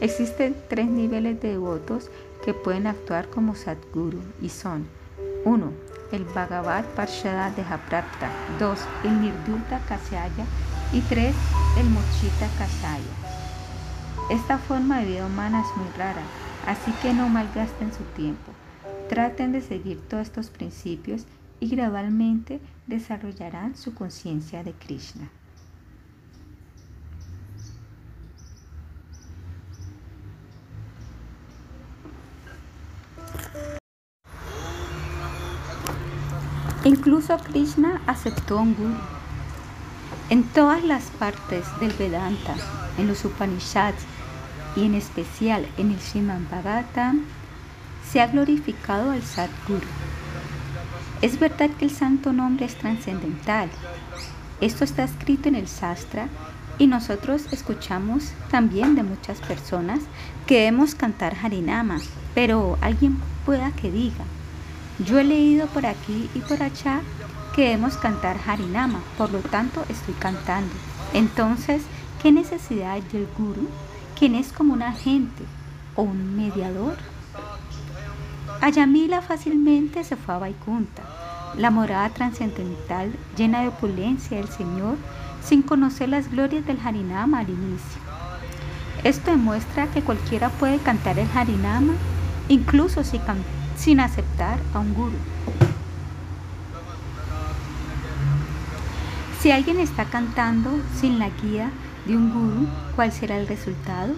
[0.00, 2.08] Existen tres niveles de devotos
[2.44, 4.86] que pueden actuar como Sadguru y son
[5.44, 5.72] 1.
[6.12, 8.30] El Bhagavad Parshada de Japrapta
[8.60, 8.78] 2.
[9.02, 10.44] El Nirduta Kasaya
[10.92, 11.34] y 3.
[11.78, 13.02] El Mochita Kasaya.
[14.30, 16.22] Esta forma de vida humana es muy rara,
[16.66, 18.52] así que no malgasten su tiempo.
[19.08, 21.26] Traten de seguir todos estos principios
[21.58, 25.28] y gradualmente desarrollarán su conciencia de Krishna.
[36.84, 38.94] Incluso Krishna aceptó un guru.
[40.30, 42.54] En todas las partes del Vedanta,
[42.96, 44.04] en los Upanishads
[44.76, 47.22] y en especial en el Srimad Bhagavatam,
[48.08, 49.86] se ha glorificado al Sadguru.
[51.20, 53.68] Es verdad que el santo nombre es trascendental.
[54.60, 56.28] Esto está escrito en el Sastra
[56.78, 60.00] y nosotros escuchamos también de muchas personas
[60.46, 61.98] que debemos cantar Harinama,
[62.34, 64.24] pero alguien pueda que diga,
[65.04, 67.00] yo he leído por aquí y por allá
[67.54, 70.72] que debemos cantar Harinama, por lo tanto estoy cantando.
[71.12, 71.82] Entonces,
[72.22, 73.68] ¿qué necesidad hay del guru,
[74.18, 75.44] quien es como un agente
[75.94, 76.96] o un mediador?
[78.60, 81.02] Ayamila fácilmente se fue a Vaikunta,
[81.56, 84.96] la morada trascendental llena de opulencia del Señor,
[85.44, 88.02] sin conocer las glorias del Harinama al inicio.
[89.04, 91.94] Esto demuestra que cualquiera puede cantar el Harinama,
[92.48, 95.16] incluso si canta sin aceptar a un guru.
[99.40, 101.70] Si alguien está cantando sin la guía
[102.06, 104.14] de un guru, ¿cuál será el resultado?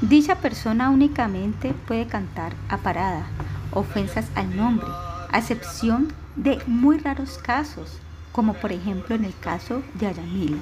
[0.00, 3.26] Dicha persona únicamente puede cantar a parada,
[3.72, 4.88] ofensas al nombre,
[5.30, 7.98] a excepción de muy raros casos,
[8.32, 10.58] como por ejemplo en el caso de Ayamila.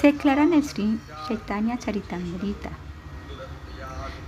[0.00, 0.98] Se declara en el Sri
[1.28, 2.70] Chaitanya Charitamrita.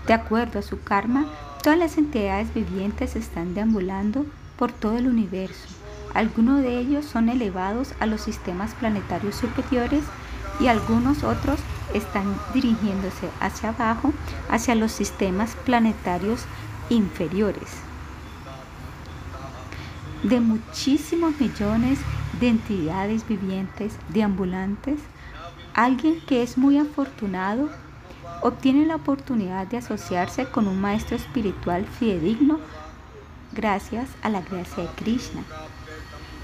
[0.06, 1.26] De acuerdo a su karma,
[1.68, 4.24] Todas las entidades vivientes están deambulando
[4.56, 5.68] por todo el universo.
[6.14, 10.02] Algunos de ellos son elevados a los sistemas planetarios superiores
[10.60, 11.60] y algunos otros
[11.92, 14.14] están dirigiéndose hacia abajo,
[14.48, 16.46] hacia los sistemas planetarios
[16.88, 17.68] inferiores.
[20.22, 21.98] De muchísimos millones
[22.40, 25.00] de entidades vivientes deambulantes,
[25.74, 27.68] alguien que es muy afortunado
[28.42, 32.58] obtiene la oportunidad de asociarse con un maestro espiritual fidedigno
[33.52, 35.42] gracias a la gracia de Krishna.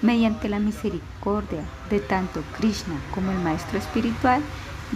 [0.02, 4.42] Mediante la misericordia de tanto Krishna como el maestro espiritual,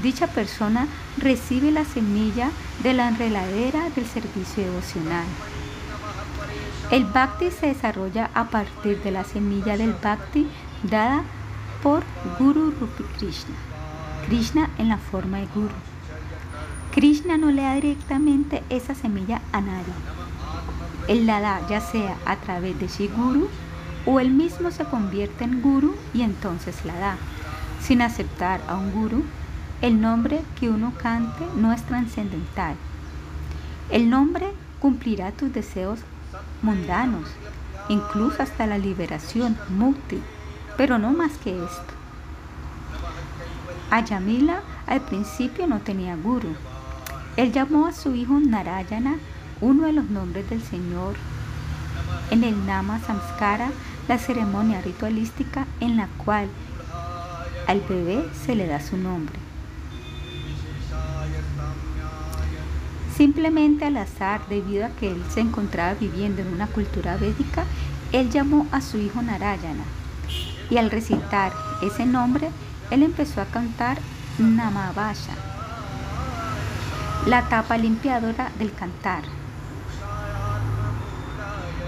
[0.03, 2.51] dicha persona recibe la semilla
[2.83, 5.25] de la enreladera del servicio devocional.
[6.91, 10.47] El bhakti se desarrolla a partir de la semilla del bhakti
[10.83, 11.23] dada
[11.83, 12.03] por
[12.39, 13.55] Guru Rupi Krishna,
[14.27, 15.88] Krishna en la forma de Guru.
[16.99, 19.95] Krishna no le da directamente esa semilla a nadie.
[21.07, 23.49] Él la da ya sea a través de Shiguru
[24.05, 27.17] o él mismo se convierte en guru y entonces la da.
[27.81, 29.23] Sin aceptar a un guru,
[29.81, 32.75] el nombre que uno cante no es trascendental.
[33.91, 34.49] El nombre
[34.81, 36.01] cumplirá tus deseos
[36.63, 37.31] mundanos,
[37.89, 40.21] incluso hasta la liberación, mukti,
[40.77, 41.95] pero no más que esto.
[43.89, 46.57] Ayamila al principio no tenía guru,
[47.39, 49.15] él llamó a su hijo Narayana,
[49.61, 51.15] uno de los nombres del Señor,
[52.33, 53.71] en el Nama Samskara,
[54.09, 56.49] la ceremonia ritualística en la cual
[57.69, 59.37] al bebé se le da su nombre.
[63.17, 67.67] Simplemente al azar, debido a que él se encontraba viviendo en una cultura védica,
[68.11, 69.85] él llamó a su hijo Narayana.
[70.71, 72.51] Y al recitar ese nombre,
[72.91, 73.99] él empezó a cantar
[74.39, 75.48] Namavasha,
[77.27, 79.23] la tapa limpiadora del cantar.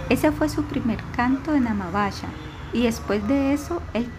[0.09, 2.29] Ese fue su primer canto en Namavasha
[2.73, 4.11] y después de eso él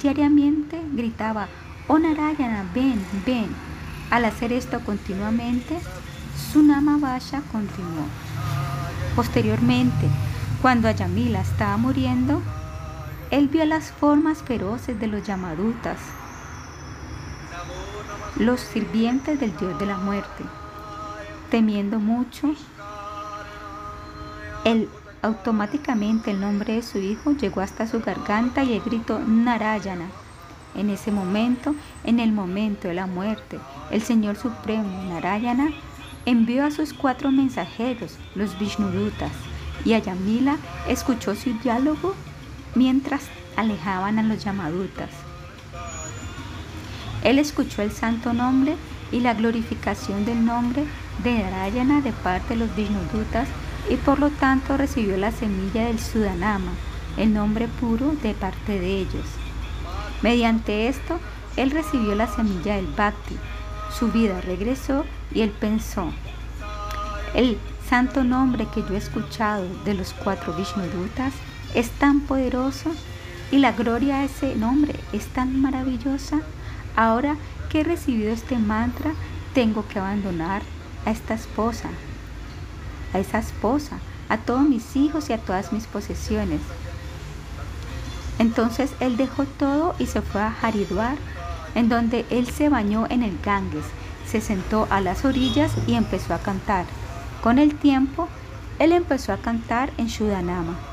[0.00, 1.48] diariamente gritaba,
[1.88, 3.48] Oh Narayana, ven, ven.
[4.10, 5.78] Al hacer esto continuamente,
[6.52, 8.04] su Namavasha continuó.
[9.16, 10.08] Posteriormente,
[10.62, 12.40] cuando Ayamila estaba muriendo,
[13.30, 15.98] él vio las formas feroces de los Yamadutas,
[18.36, 20.44] los sirvientes del dios de la muerte
[21.50, 22.54] temiendo mucho,
[25.22, 30.06] automáticamente el nombre de su hijo llegó hasta su garganta y el gritó Narayana.
[30.74, 31.74] En ese momento,
[32.04, 33.58] en el momento de la muerte,
[33.90, 35.70] el Señor Supremo Narayana
[36.26, 39.32] envió a sus cuatro mensajeros, los Vishnudutas,
[39.84, 40.56] y Ayamila
[40.88, 42.14] escuchó su diálogo
[42.74, 43.22] mientras
[43.56, 45.10] alejaban a los Yamadutas.
[47.24, 48.76] Él escuchó el santo nombre
[49.10, 50.84] y la glorificación del nombre
[51.22, 53.48] de Narayana de parte de los Vishnudutas
[53.88, 56.72] y por lo tanto recibió la semilla del Sudanama,
[57.16, 59.26] el nombre puro de parte de ellos.
[60.22, 61.18] Mediante esto,
[61.56, 63.36] él recibió la semilla del Bhakti.
[63.98, 66.12] Su vida regresó y él pensó,
[67.34, 67.58] el
[67.88, 71.32] santo nombre que yo he escuchado de los cuatro Vishnudutas
[71.74, 72.90] es tan poderoso
[73.50, 76.40] y la gloria a ese nombre es tan maravillosa.
[76.96, 77.36] Ahora
[77.68, 79.12] que he recibido este mantra,
[79.54, 80.62] tengo que abandonar
[81.06, 81.88] a esta esposa,
[83.12, 83.98] a esa esposa,
[84.28, 86.60] a todos mis hijos y a todas mis posesiones.
[88.38, 91.16] Entonces él dejó todo y se fue a Haridwar,
[91.74, 93.84] en donde él se bañó en el Ganges,
[94.26, 96.86] se sentó a las orillas y empezó a cantar.
[97.42, 98.28] Con el tiempo,
[98.78, 100.89] él empezó a cantar en Shudanama.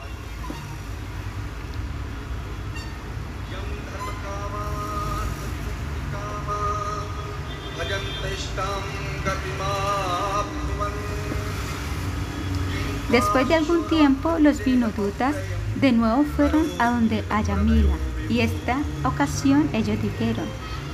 [13.10, 15.36] Después de algún tiempo, los vinodutas
[15.76, 17.96] de nuevo fueron a donde Ayamila
[18.30, 20.46] y esta ocasión ellos dijeron,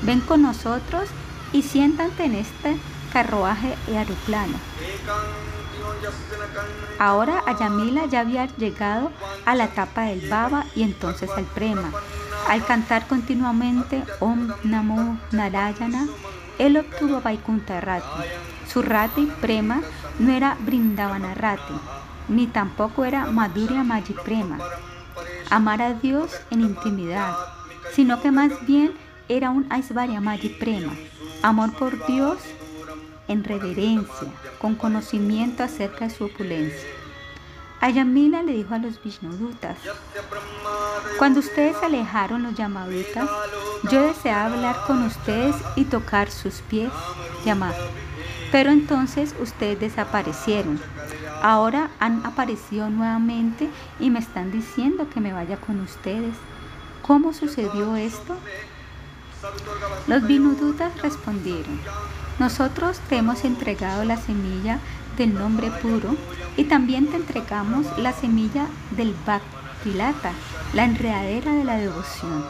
[0.04, 1.10] ven con nosotros
[1.52, 2.78] y siéntate en este
[3.12, 4.58] carruaje aeroplano.
[7.00, 9.12] Ahora Ayamila ya había llegado
[9.46, 11.92] a la etapa del Baba y entonces al Prema.
[12.48, 16.08] Al cantar continuamente Om Namo Narayana,
[16.60, 18.30] él obtuvo Vaikuntha Rati.
[18.72, 19.82] Su Rati Prema
[20.20, 21.74] no era Brindavana Rati,
[22.28, 23.84] ni tampoco era Madhurya
[24.24, 24.60] Prema,
[25.50, 27.36] amar a Dios en intimidad,
[27.94, 28.94] sino que más bien
[29.30, 30.22] era un Aisvarya
[30.60, 30.94] Prema,
[31.42, 32.40] amor por Dios
[33.28, 34.28] en reverencia,
[34.60, 36.88] con conocimiento acerca de su opulencia.
[37.82, 39.78] Ayamila le dijo a los Vishnudutas,
[41.18, 43.30] cuando ustedes alejaron los Yamadutas,
[43.92, 46.92] yo deseaba hablar con ustedes y tocar sus pies,
[47.46, 47.76] llamar.
[48.54, 50.80] Pero entonces ustedes desaparecieron.
[51.44, 53.70] Ahora han aparecido nuevamente
[54.00, 56.34] y me están diciendo que me vaya con ustedes.
[57.02, 58.38] ¿Cómo sucedió esto?
[60.08, 61.82] Los Vinudutas respondieron,
[62.40, 64.80] nosotros te hemos entregado la semilla
[65.18, 66.16] del nombre puro
[66.56, 70.32] y también te entregamos la semilla del Bhaktilata,
[70.74, 72.46] la enredadera de la devoción.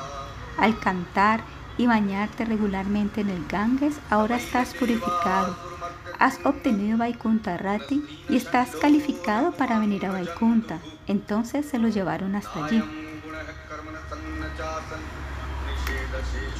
[0.59, 1.41] Al cantar
[1.79, 5.72] y bañarte regularmente en el Ganges, ahora estás purificado
[6.19, 10.79] has obtenido Vaikunta Rati y estás calificado para venir a Vaikunta.
[11.07, 12.83] Entonces se lo llevaron hasta allí.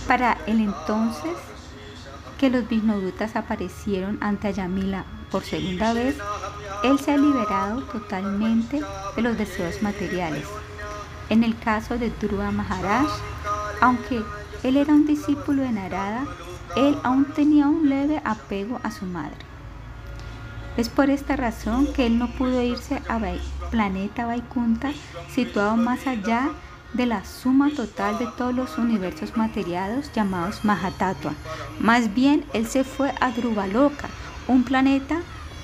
[0.08, 1.38] Para el entonces
[2.38, 6.18] que los Vishnudutas aparecieron ante Ayamila por segunda vez,
[6.84, 8.82] él se ha liberado totalmente
[9.16, 10.45] de los deseos materiales.
[11.30, 13.08] En el caso de Dhruva Maharaj,
[13.82, 14.22] aunque
[14.64, 16.26] él era un discípulo de Narada,
[16.76, 19.38] él aún tenía un leve apego a su madre.
[20.76, 23.19] Es por esta razón que él no pudo irse a
[23.69, 24.91] planeta Vaikunta,
[25.30, 26.49] situado más allá
[26.93, 31.34] de la suma total de todos los universos materiados llamados Mahatattva.
[31.80, 34.09] Más bien, él se fue a Druvaloka,
[34.47, 35.19] un planeta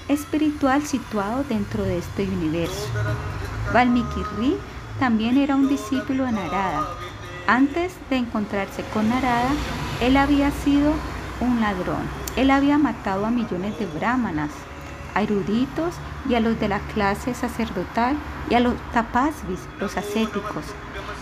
[0.08, 2.88] espiritual situado dentro de este universo.
[3.74, 4.58] Valmiki Ri
[5.00, 6.88] también era un discípulo de Narada.
[7.50, 9.50] Antes de encontrarse con Narada,
[10.02, 10.94] él había sido
[11.42, 12.04] un ladrón.
[12.36, 14.52] Él había matado a millones de brahmanas,
[15.16, 15.96] a eruditos
[16.30, 18.16] y a los de la clase sacerdotal
[18.52, 20.64] y a los tapasvis, los ascéticos,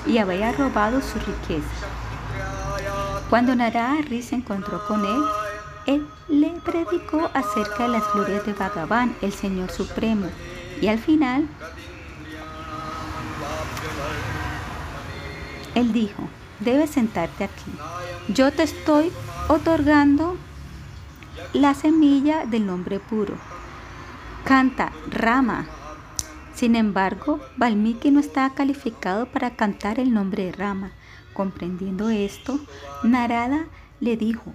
[0.05, 1.87] y había robado su riqueza.
[3.29, 5.23] Cuando Narada se encontró con él,
[5.85, 10.27] él le predicó acerca de las glorias de Bhagavan, el Señor Supremo,
[10.81, 11.47] y al final
[15.77, 16.27] él dijo,
[16.59, 17.71] debes sentarte aquí.
[18.29, 19.11] Yo te estoy
[19.47, 20.35] otorgando
[21.53, 23.35] la semilla del nombre puro.
[24.43, 25.67] Canta Rama.
[26.55, 30.91] Sin embargo, Valmiki no estaba calificado para cantar el nombre de Rama.
[31.33, 32.59] Comprendiendo esto,
[33.03, 33.67] Narada
[33.99, 34.53] le dijo,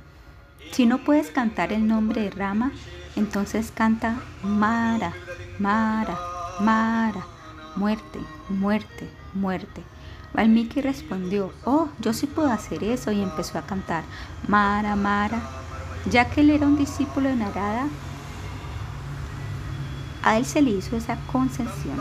[0.73, 2.73] si no puedes cantar el nombre de Rama,
[3.15, 5.13] entonces canta Mara,
[5.61, 6.19] Mara,
[6.61, 7.25] Mara,
[7.77, 8.19] muerte,
[8.49, 9.92] muerte, muerte.
[10.35, 14.05] Valmiki respondió, oh, yo sí puedo hacer eso y empezó a cantar
[14.49, 15.43] Mara, Mara.
[16.11, 17.87] Ya que él era un discípulo de Narada,
[20.23, 21.97] a él se le hizo esa concesión.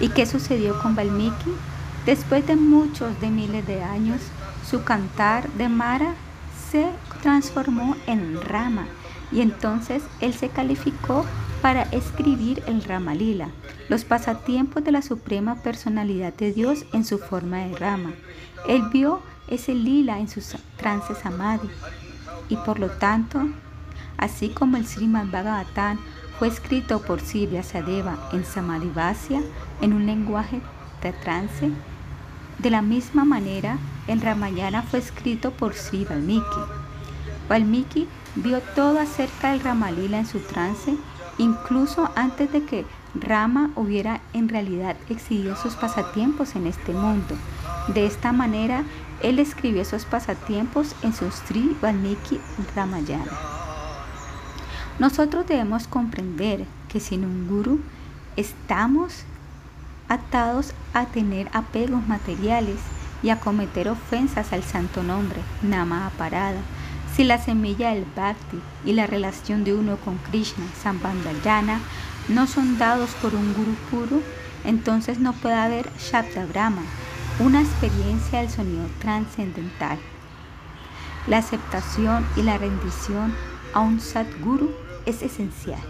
[0.00, 1.52] ¿Y qué sucedió con Valmiki?
[2.06, 4.20] Después de muchos de miles de años,
[4.68, 6.14] su cantar de Mara
[6.70, 6.90] se
[7.22, 8.86] transformó en Rama
[9.30, 11.24] y entonces él se calificó
[11.62, 13.48] para escribir el Rama Lila,
[13.88, 18.10] los pasatiempos de la suprema personalidad de Dios en su forma de rama.
[18.66, 21.68] Él vio ese lila en sus trances samadhi
[22.48, 23.40] y por lo tanto,
[24.16, 25.98] así como el Srimad Bhagavatam
[26.38, 29.40] fue escrito por Sri Vyasadeva en Samadhivasya
[29.80, 30.60] en un lenguaje
[31.00, 31.70] de trance,
[32.58, 36.42] de la misma manera el Ramayana fue escrito por Sri Valmiki.
[37.48, 40.96] Valmiki vio todo acerca del Ramalila en su trance,
[41.38, 47.36] incluso antes de que Rama hubiera en realidad exhibido sus pasatiempos en este mundo.
[47.88, 48.84] De esta manera,
[49.22, 52.40] él escribió esos pasatiempos en su Sri Valmiki
[52.74, 53.32] Ramayana.
[54.98, 57.80] Nosotros debemos comprender que sin un guru
[58.36, 59.24] estamos
[60.08, 62.76] atados a tener apegos materiales
[63.22, 66.60] y a cometer ofensas al santo nombre, Nama Parada.
[67.14, 71.78] Si la semilla del Bhakti y la relación de uno con Krishna, Sambandayana,
[72.28, 74.22] no son dados por un guru puro,
[74.64, 76.82] entonces no puede haber Shabda Brahma,
[77.38, 79.98] una experiencia del sonido trascendental.
[81.26, 83.34] La aceptación y la rendición
[83.74, 84.70] a un Sadguru
[85.04, 85.82] es esencial.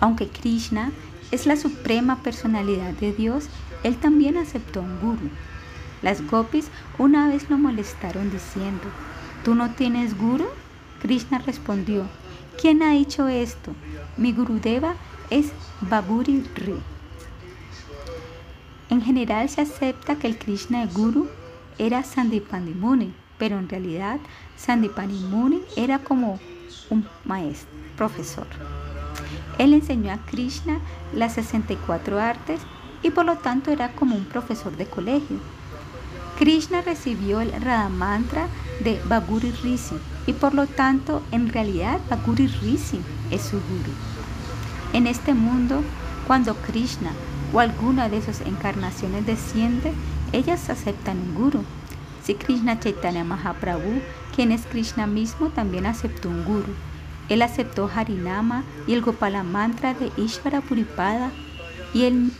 [0.00, 0.92] Aunque Krishna
[1.30, 3.48] es la suprema personalidad de Dios,
[3.82, 5.28] él también aceptó un guru.
[6.00, 8.84] Las gopis una vez lo molestaron diciendo,
[9.46, 10.44] ¿tú no tienes guru?
[11.00, 12.08] Krishna respondió,
[12.60, 13.76] ¿quién ha dicho esto?
[14.16, 14.96] Mi gurudeva
[15.30, 16.74] es Baburi Ri.
[18.90, 21.28] En general se acepta que el Krishna Guru
[21.78, 24.18] era Sandipani Muni, pero en realidad
[24.56, 26.40] Sandipani Muni era como
[26.90, 28.48] un maestro, profesor.
[29.58, 30.80] Él enseñó a Krishna
[31.14, 32.60] las 64 artes
[33.00, 35.38] y por lo tanto era como un profesor de colegio.
[36.38, 38.48] Krishna recibió el Radha Mantra
[38.84, 43.92] de Bhaguri Rishi y por lo tanto en realidad Bhaguri Rishi es su guru.
[44.92, 45.80] En este mundo,
[46.26, 47.10] cuando Krishna
[47.54, 49.94] o alguna de sus encarnaciones desciende,
[50.32, 51.64] ellas aceptan un guru.
[52.22, 54.02] Si Krishna Chaitanya Mahaprabhu,
[54.34, 56.74] quien es Krishna mismo, también aceptó un guru.
[57.30, 61.30] Él aceptó Harinama y el Gopala Mantra de Ishvara Puripada
[61.94, 62.30] y él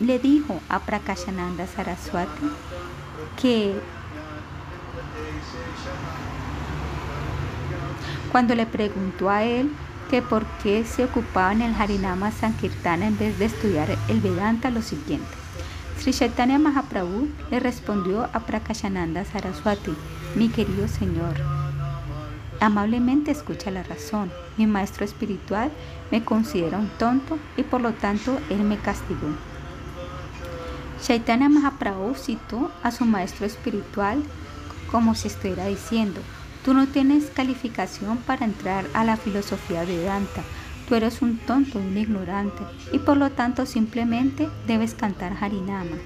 [0.00, 2.50] le dijo a Prakashananda Saraswati
[3.40, 3.74] que
[8.32, 9.70] cuando le preguntó a él
[10.10, 14.70] que por qué se ocupaba en el Harinama Sankirtana en vez de estudiar el Vedanta
[14.70, 15.26] lo siguiente.
[15.98, 19.94] Sri Chaitanya Mahaprabhu le respondió a Prakashananda Saraswati,
[20.34, 21.34] mi querido señor,
[22.60, 24.30] amablemente escucha la razón.
[24.56, 25.70] Mi maestro espiritual
[26.10, 29.28] me considera un tonto y por lo tanto él me castigó.
[31.04, 34.22] Chaitanya Mahaprabhu citó a su maestro espiritual
[34.90, 36.18] como si estuviera diciendo,
[36.64, 40.42] tú no tienes calificación para entrar a la filosofía de Vedanta,
[40.88, 45.98] tú eres un tonto, un ignorante y por lo tanto simplemente debes cantar Harinama.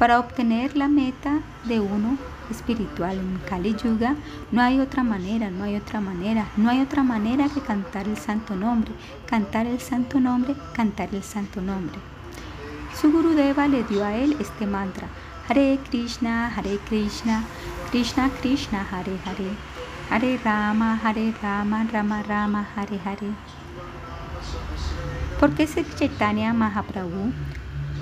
[0.00, 2.18] Para obtener la meta de uno
[2.50, 4.16] espiritual en Kali Yuga,
[4.50, 8.16] no hay otra manera, no hay otra manera, no hay otra manera que cantar el
[8.16, 8.90] santo nombre,
[9.26, 12.09] cantar el santo nombre, cantar el santo nombre.
[13.00, 15.08] Su Gurudeva le dio a él este mantra,
[15.48, 17.44] Hare Krishna, Hare Krishna,
[17.90, 19.50] Krishna Krishna, Hare Hare,
[20.10, 23.32] Hare Rama, Hare Rama, Rama Rama, Hare Hare.
[25.38, 27.32] ¿Por qué Sri Chaitanya Mahaprabhu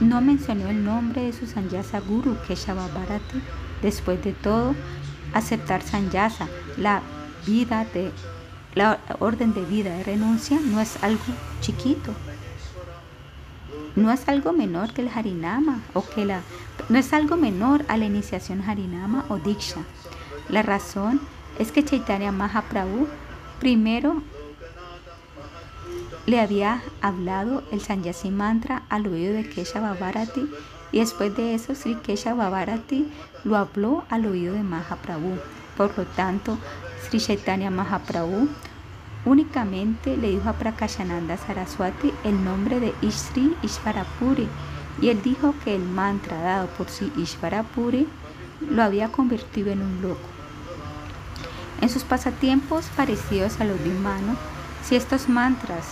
[0.01, 3.41] no mencionó el nombre de su Sanyasa Guru Keshava Bharati.
[3.83, 4.75] Después de todo,
[5.33, 7.03] aceptar Sanyasa, la
[7.47, 8.11] vida de
[8.75, 11.23] la orden de vida de renuncia, no es algo
[11.61, 12.13] chiquito.
[13.99, 16.43] No es algo menor que el Harinama o que la
[16.89, 19.81] no es algo menor a la iniciación Harinama o Diksha.
[20.49, 21.21] La razón
[21.59, 23.09] es que Chaitanya Mahaprabhu
[23.59, 24.23] primero
[26.27, 30.49] le había hablado el Sanyasi Mantra al oído de Kesha Bharati
[30.93, 33.09] y después de eso Sri Kesha Bharati
[33.43, 35.39] lo habló al oído de Mahaprabhu.
[35.77, 36.57] Por lo tanto,
[37.03, 38.49] Sri Chaitanya Mahaprabhu
[39.25, 44.49] únicamente le dijo a Prakashananda Saraswati el nombre de Ishri Ishvarapuri
[45.01, 48.07] y él dijo que el mantra dado por Sri Ishvarapuri
[48.69, 50.29] lo había convertido en un loco.
[51.81, 54.37] En sus pasatiempos parecidos a los de humano,
[54.83, 55.87] si estos mantras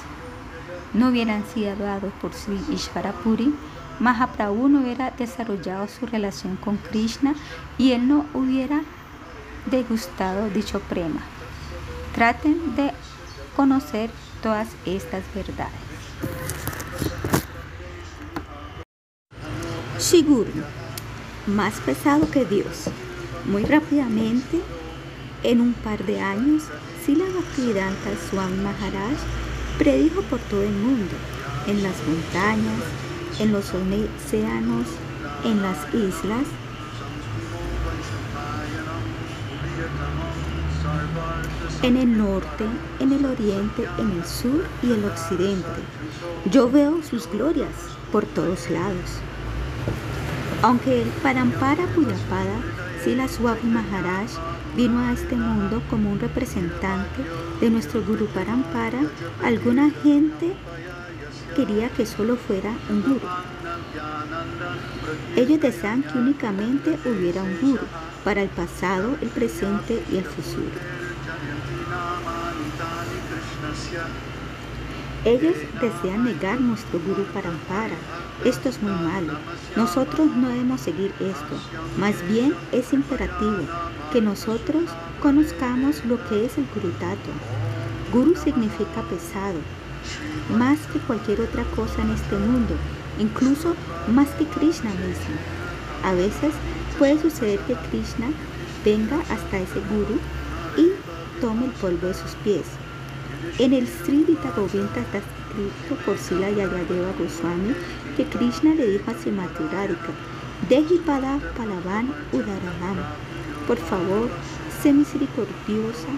[0.93, 3.55] no hubieran sido dados por Sri Ishvarapuri,
[4.01, 7.35] Mahaprabhu no hubiera desarrollado su relación con Krishna
[7.79, 8.83] y él no hubiera
[9.71, 11.21] degustado dicho prema.
[12.15, 12.93] Traten de
[13.57, 14.11] conocer
[14.43, 15.73] todas estas verdades.
[19.99, 20.53] Shiguru,
[21.47, 22.91] más pesado que Dios.
[23.47, 24.61] Muy rápidamente,
[25.43, 26.65] en un par de años,
[27.05, 29.17] Sila Bhaktivedanta Swami Maharaj
[29.79, 31.15] predijo por todo el mundo,
[31.67, 32.83] en las montañas,
[33.39, 34.87] en los océanos,
[35.45, 36.47] en las islas.
[41.83, 42.65] En el norte,
[43.01, 45.81] en el oriente, en el sur y el occidente.
[46.51, 47.73] Yo veo sus glorias
[48.13, 49.21] por todos lados.
[50.63, 52.61] Aunque el Parampara Puyapada,
[53.05, 54.31] Sila Swami Maharaj,
[54.77, 57.23] vino a este mundo como un representante
[57.61, 59.01] de nuestro Guru Parampara,
[59.43, 60.55] alguna gente
[61.55, 63.27] quería que solo fuera un guru.
[65.37, 67.87] Ellos desean que únicamente hubiera un guru
[68.25, 70.96] para el pasado, el presente y el futuro.
[75.25, 77.97] Ellos desean negar nuestro Guru Parampara.
[78.45, 79.33] Esto es muy malo.
[79.75, 81.57] Nosotros no debemos seguir esto.
[81.99, 83.65] Más bien es imperativo
[84.13, 84.85] que nosotros
[85.21, 87.35] conozcamos lo que es el Guru Tattva.
[88.13, 89.59] Guru significa pesado,
[90.57, 92.75] más que cualquier otra cosa en este mundo,
[93.19, 93.75] incluso
[94.09, 95.37] más que Krishna mismo.
[96.05, 96.53] A veces
[96.99, 98.29] puede suceder que Krishna
[98.85, 100.21] venga hasta ese Guru
[100.77, 100.93] y
[101.41, 102.67] tome el polvo de sus pies.
[103.59, 107.75] En el Sri Gita Govinda está escrito por Sila Yayadeva Goswami
[108.17, 110.13] que Krishna le dijo a Srimati Radhika,
[110.69, 112.97] Dejipada Palavan Udaradam,
[113.67, 114.29] por favor,
[114.83, 116.09] sé misericordiosa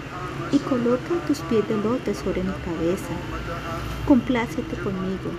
[0.51, 3.13] y coloca tus pies de lote sobre mi cabeza.
[4.07, 5.31] Complácete conmigo.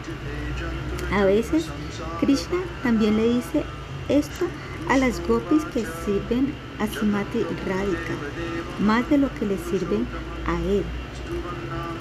[1.12, 1.66] A veces,
[2.20, 3.64] Krishna también le dice
[4.08, 4.46] esto
[4.88, 8.14] a las gopis que sirven a Srimati Radhika,
[8.80, 10.06] más de lo que le sirven
[10.46, 10.84] a él.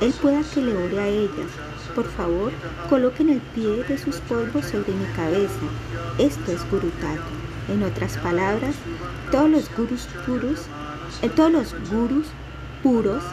[0.01, 1.51] Él pueda que le ore a ellas.
[1.93, 2.51] Por favor,
[2.89, 5.59] coloquen el pie de sus polvos sobre mi cabeza.
[6.17, 6.91] Esto es Guru
[7.67, 8.75] En otras palabras,
[9.31, 10.67] todos los gurus puros,
[11.21, 12.27] eh, todos los gurus
[12.81, 13.23] puros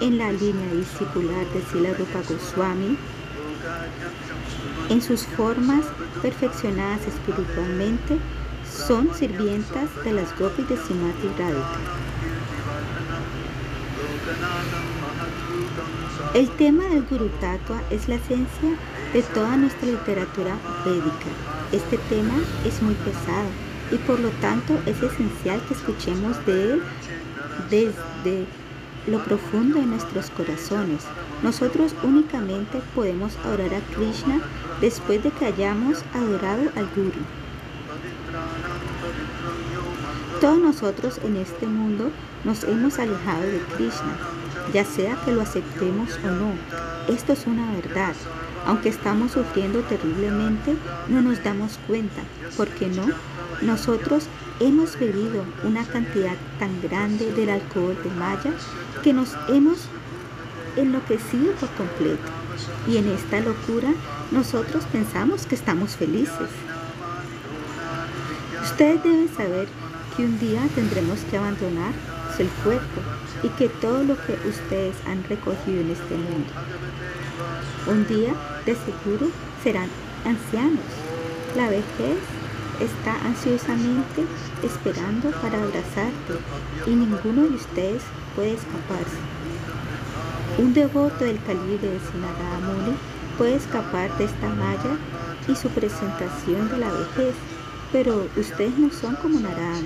[0.00, 2.98] en la línea discipular de Sila Rupa Goswami,
[4.90, 5.84] en sus formas
[6.20, 8.18] perfeccionadas espiritualmente,
[8.70, 11.80] son sirvientas de las gopis de Simati Radhika.
[16.34, 18.76] El tema del Guru Tattva es la esencia
[19.12, 21.30] de toda nuestra literatura védica.
[21.72, 23.48] Este tema es muy pesado
[23.90, 26.82] y por lo tanto es esencial que escuchemos de él
[27.70, 28.46] desde
[29.06, 31.04] lo profundo de nuestros corazones.
[31.42, 34.40] Nosotros únicamente podemos adorar a Krishna
[34.80, 37.22] después de que hayamos adorado al Guru.
[40.40, 42.10] Todos nosotros en este mundo
[42.44, 44.16] nos hemos alejado de Krishna,
[44.72, 46.52] ya sea que lo aceptemos o no.
[47.08, 48.14] Esto es una verdad.
[48.66, 50.76] Aunque estamos sufriendo terriblemente,
[51.08, 52.22] no nos damos cuenta.
[52.56, 53.06] ¿Por qué no?
[53.62, 54.26] Nosotros
[54.58, 58.52] hemos bebido una cantidad tan grande del alcohol de Maya
[59.02, 59.86] que nos hemos
[60.76, 62.28] enloquecido por completo.
[62.88, 63.88] Y en esta locura
[64.30, 66.50] nosotros pensamos que estamos felices.
[68.62, 69.68] Ustedes deben saber
[70.16, 71.92] que un día tendremos que abandonar
[72.38, 73.00] el cuerpo
[73.42, 76.52] y que todo lo que ustedes han recogido en este mundo.
[77.86, 78.34] Un día
[78.64, 79.30] de seguro
[79.62, 79.88] serán
[80.24, 80.84] ancianos.
[81.56, 82.18] La vejez
[82.80, 84.24] está ansiosamente
[84.62, 86.34] esperando para abrazarte
[86.86, 88.02] y ninguno de ustedes
[88.34, 89.16] puede escaparse.
[90.58, 92.96] Un devoto del calibre de Sinadamuni
[93.38, 94.96] puede escapar de esta malla
[95.48, 97.34] y su presentación de la vejez
[97.92, 99.78] pero ustedes no son como Narada.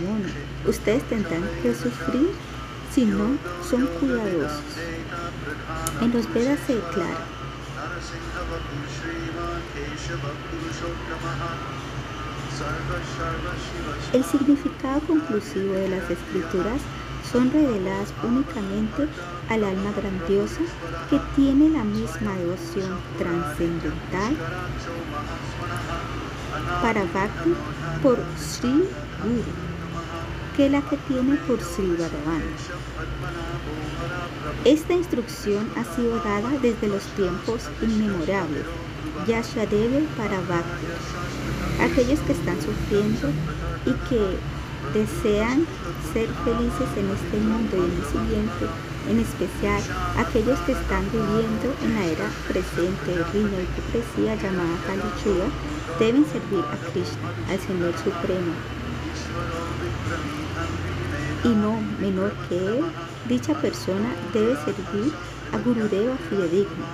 [0.67, 2.31] Ustedes tendrán que sufrir
[2.93, 3.37] si no
[3.69, 4.63] son cuidadosos.
[6.01, 7.27] En los Vedas se declara,
[14.13, 16.81] el significado conclusivo de las escrituras
[17.33, 19.07] son reveladas únicamente
[19.49, 20.61] al alma grandiosa
[21.09, 24.37] que tiene la misma devoción trascendental
[26.83, 27.55] para Bhakti
[28.03, 28.89] por Sri
[29.23, 29.70] Guru
[30.61, 32.43] que la que tiene por Bhagavan.
[34.67, 38.67] Esta instrucción ha sido dada desde los tiempos inmemorables,
[39.27, 40.87] Yashadeve para Bhakti.
[41.81, 43.31] Aquellos que están sufriendo
[43.87, 44.37] y que
[44.93, 45.65] desean
[46.13, 48.65] ser felices en este mundo y en el siguiente,
[49.09, 49.83] en especial
[50.19, 55.01] aquellos que están viviendo en la era presente de riña y hipocresía llamada Kali
[55.99, 58.53] deben servir a Krishna, al Señor Supremo.
[61.43, 62.85] Y no menor que él,
[63.29, 65.13] dicha persona debe servir
[65.53, 66.85] a Gurudeva fidedigno,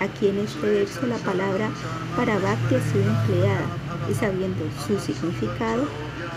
[0.00, 1.70] a quien este verso la palabra
[2.16, 3.66] para Bhakti ha sido empleada
[4.10, 5.86] y sabiendo su significado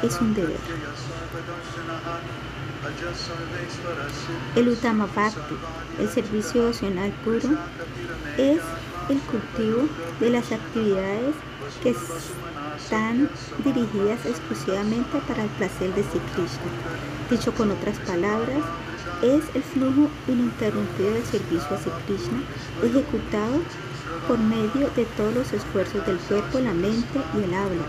[0.02, 0.58] es un deber.
[4.56, 5.56] El Uttama Bhakti,
[6.00, 7.58] el servicio devocional puro,
[8.38, 8.62] es
[9.10, 9.88] el cultivo
[10.20, 11.36] de las actividades
[11.84, 13.30] que están
[13.64, 17.11] dirigidas exclusivamente para el placer de Sri Krishna.
[17.32, 18.62] Dicho con otras palabras,
[19.22, 22.44] es el flujo ininterrumpido de servicio hacia Krishna
[22.84, 23.62] ejecutado
[24.28, 27.86] por medio de todos los esfuerzos del cuerpo, la mente y el habla,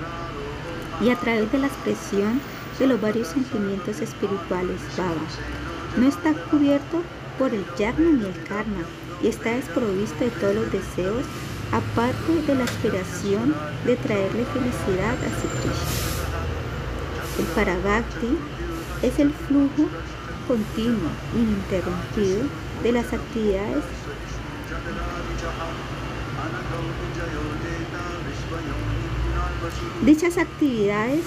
[1.00, 2.40] y a través de la expresión
[2.78, 5.26] de los varios sentimientos espirituales Baba.
[5.96, 7.02] No está cubierto
[7.36, 8.84] por el yagna ni el karma
[9.24, 11.24] y está desprovisto de todos los deseos,
[11.72, 16.12] aparte de la aspiración de traerle felicidad a su Krishna.
[17.40, 18.38] El Parabhakti
[19.02, 19.88] es el flujo
[20.46, 22.44] continuo, ininterrumpido
[22.82, 23.84] de las actividades.
[30.04, 31.24] Dichas actividades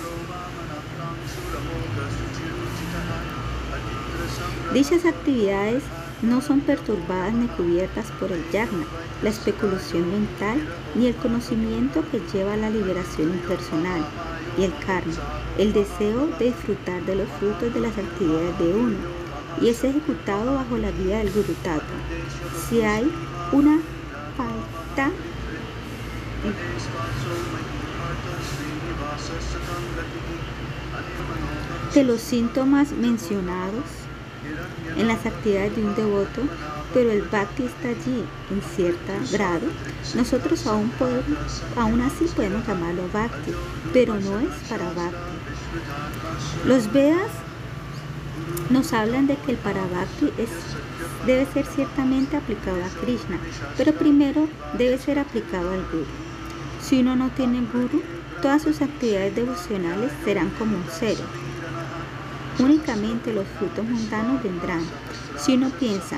[4.73, 5.84] Dichas actividades
[6.21, 8.86] no son perturbadas ni cubiertas por el yagna,
[9.21, 10.59] la especulación mental,
[10.95, 14.05] ni el conocimiento que lleva a la liberación impersonal,
[14.57, 15.13] y el karma,
[15.57, 18.97] el deseo de disfrutar de los frutos de las actividades de uno,
[19.61, 21.55] y es ejecutado bajo la guía del Guru
[22.69, 23.11] Si hay
[23.51, 23.79] una
[24.37, 25.11] falta
[31.93, 34.04] de los síntomas mencionados
[34.97, 36.41] en las actividades de un devoto,
[36.93, 39.67] pero el bhakti está allí en cierto grado,
[40.15, 43.51] nosotros aún, podemos, aún así podemos llamarlo bhakti,
[43.91, 45.35] pero no es para bhakti.
[46.65, 47.31] Los Vedas
[48.69, 50.49] nos hablan de que el parabhakti es,
[51.25, 53.37] debe ser ciertamente aplicado a Krishna,
[53.77, 56.05] pero primero debe ser aplicado al Guru.
[56.81, 58.01] Si uno no tiene Guru,
[58.41, 61.21] todas sus actividades devocionales serán como un cero.
[62.59, 64.81] Únicamente los frutos mundanos vendrán.
[65.37, 66.17] Si uno piensa,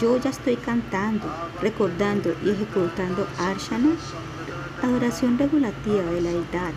[0.00, 1.26] yo ya estoy cantando,
[1.62, 3.90] recordando y ejecutando Arshana,
[4.82, 6.72] adoración regulativa de la edad,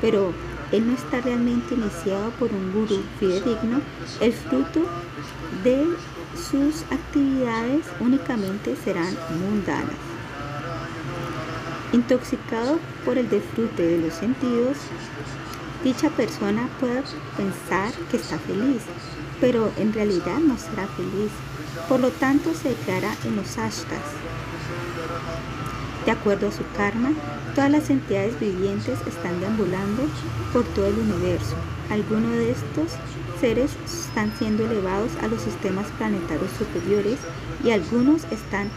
[0.00, 0.32] pero
[0.72, 3.80] él no está realmente iniciado por un gurú fidedigno,
[4.20, 4.80] el fruto
[5.64, 5.86] de
[6.36, 9.96] sus actividades únicamente serán mundanas.
[11.92, 14.76] Intoxicado por el disfrute de los sentidos,
[15.84, 17.02] dicha persona puede
[17.36, 18.82] pensar que está feliz,
[19.40, 21.30] pero en realidad no será feliz.
[21.88, 24.02] Por lo tanto, se declara en los ashtas.
[26.04, 27.12] De acuerdo a su karma,
[27.54, 30.02] todas las entidades vivientes están deambulando
[30.52, 31.54] por todo el universo.
[31.90, 32.92] Algunos de estos
[33.40, 37.18] seres están siendo elevados a los sistemas planetarios superiores
[37.62, 38.70] y algunos están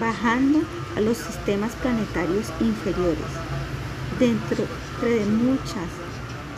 [0.00, 0.60] bajando
[0.96, 3.30] a los sistemas planetarios inferiores.
[4.18, 4.64] Dentro
[5.02, 6.09] de muchas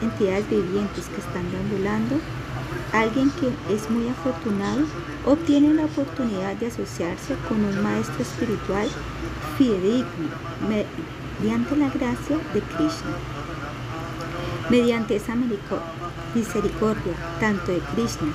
[0.02, 2.16] entidades vivientes que están deambulando,
[2.92, 4.82] alguien que es muy afortunado
[5.26, 8.88] obtiene la oportunidad de asociarse con un maestro espiritual
[9.56, 10.28] fidedigno
[10.68, 13.16] mediante la gracia de Krishna.
[14.70, 15.34] Mediante esa
[16.34, 18.32] misericordia, tanto de Krishna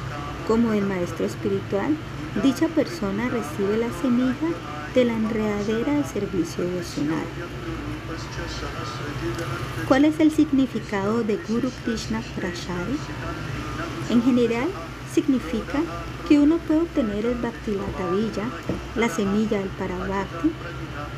[0.47, 1.95] como del maestro espiritual,
[2.43, 4.49] dicha persona recibe la semilla
[4.93, 7.25] de la enredadera del servicio devocional.
[9.87, 12.97] ¿Cuál es el significado de Guru Krishna Prashari?
[14.09, 14.67] En general,
[15.13, 15.79] significa
[16.27, 18.49] que uno puede obtener el Bhaktilatavilla,
[18.95, 20.51] la semilla del Parabhakti,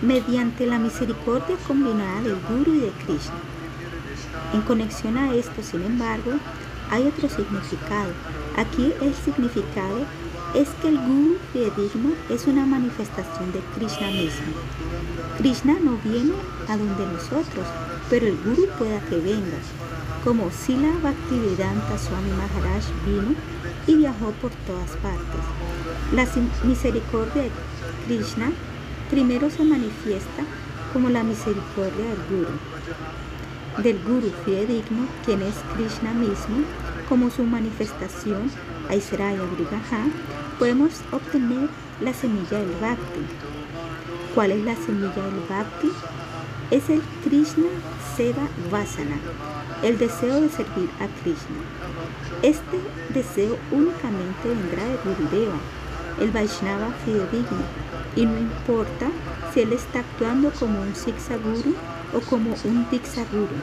[0.01, 3.39] mediante la misericordia combinada del Guru y de Krishna.
[4.53, 6.31] En conexión a esto, sin embargo,
[6.89, 8.13] hay otro significado.
[8.55, 10.05] Aquí el significado
[10.55, 14.53] es que el Guru fidedigno es una manifestación de Krishna mismo.
[15.37, 16.33] Krishna no viene
[16.67, 17.65] a donde nosotros,
[18.09, 19.57] pero el Guru pueda que venga,
[20.23, 23.35] como Sila Bhaktivedanta Swami Maharaj vino
[23.87, 25.41] y viajó por todas partes.
[26.13, 26.27] La
[26.67, 27.51] misericordia de
[28.07, 28.51] Krishna
[29.09, 30.43] primero se manifiesta
[30.93, 36.65] como la misericordia del Guru, del Guru fidedigno, quien es Krishna mismo,
[37.07, 38.51] como su manifestación
[38.89, 40.07] Aisraya Brigaha,
[40.57, 41.69] podemos obtener
[42.01, 43.21] la semilla del Bhakti.
[44.33, 45.91] ¿Cuál es la semilla del Bhakti?
[46.71, 47.67] Es el Krishna
[48.17, 49.17] Seva Vasana,
[49.83, 51.61] el deseo de servir a Krishna.
[52.41, 52.79] Este
[53.13, 55.57] deseo únicamente vendrá de Gurudeva,
[56.19, 57.63] el Vaishnava fidedigno,
[58.15, 59.11] y no importa
[59.53, 61.75] si él está actuando como un Siksaguru
[62.13, 63.55] o como un Diksaguru.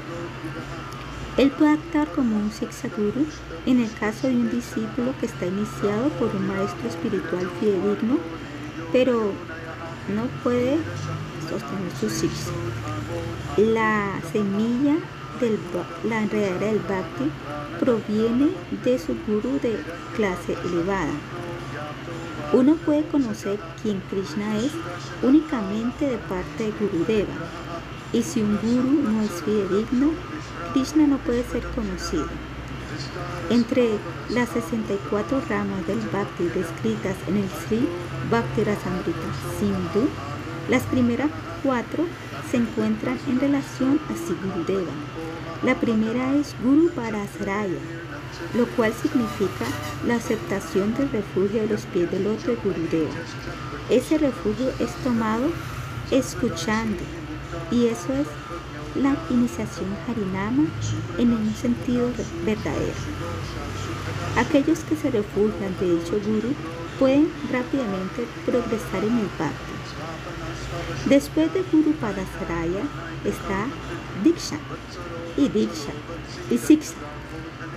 [1.37, 3.27] Él puede actuar como un Siksaguru
[3.67, 8.19] en el caso de un discípulo que está iniciado por un maestro espiritual fidedigno,
[8.93, 9.33] pero
[10.14, 10.79] no puede
[11.51, 12.53] sostener su Siksa.
[13.57, 14.97] La semilla
[15.41, 15.59] de
[16.09, 17.31] la enredadera del Bhakti
[17.81, 18.51] proviene
[18.85, 19.83] de su guru de
[20.14, 21.12] clase elevada.
[22.53, 24.71] Uno puede conocer quién Krishna es
[25.23, 27.35] únicamente de parte de Gurudeva.
[28.12, 30.12] Y si un guru no es fidedigno,
[30.73, 32.29] Krishna no puede ser conocido.
[33.51, 33.90] Entre
[34.30, 37.88] las 64 ramas del Bhakti descritas en el Sri
[38.30, 39.28] Bhakti Rasamrita
[39.59, 40.09] Sindhu,
[40.68, 41.30] las primeras
[41.62, 42.05] cuatro
[42.51, 44.92] se encuentran en relación a Sigurudeva.
[45.62, 47.78] La primera es Guru Parasaraya,
[48.55, 49.64] lo cual significa
[50.07, 53.14] la aceptación del refugio de los pies del otro de Gurudeva.
[53.90, 55.51] Ese refugio es tomado
[56.11, 57.03] escuchando
[57.70, 58.26] y eso es
[59.03, 60.66] la iniciación Harinama
[61.18, 62.11] en un sentido
[62.44, 62.94] verdadero.
[64.36, 66.55] Aquellos que se refugian de dicho guru
[66.99, 69.76] pueden rápidamente progresar en el bhakti.
[71.09, 72.82] Después de Guru Padasaraya
[73.24, 73.66] está
[74.24, 74.59] Diksha
[75.36, 75.92] y Diksha
[76.51, 76.94] y Siksha.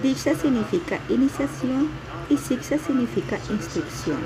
[0.01, 1.89] Diksha significa iniciación
[2.29, 4.17] y Siksha significa instrucción.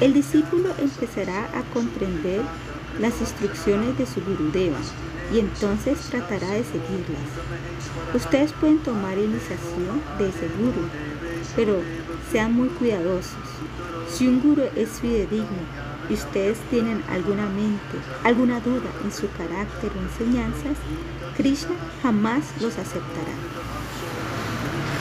[0.00, 2.42] El discípulo empezará a comprender
[3.00, 4.78] las instrucciones de su Gurudeva
[5.32, 7.28] y entonces tratará de seguirlas.
[8.14, 10.88] Ustedes pueden tomar iniciación de ese guru,
[11.54, 11.80] pero
[12.32, 13.36] sean muy cuidadosos.
[14.10, 15.64] Si un guru es fidedigno
[16.08, 20.76] y ustedes tienen alguna mente, alguna duda en su carácter o enseñanzas,
[21.36, 23.32] Krishna jamás los aceptará.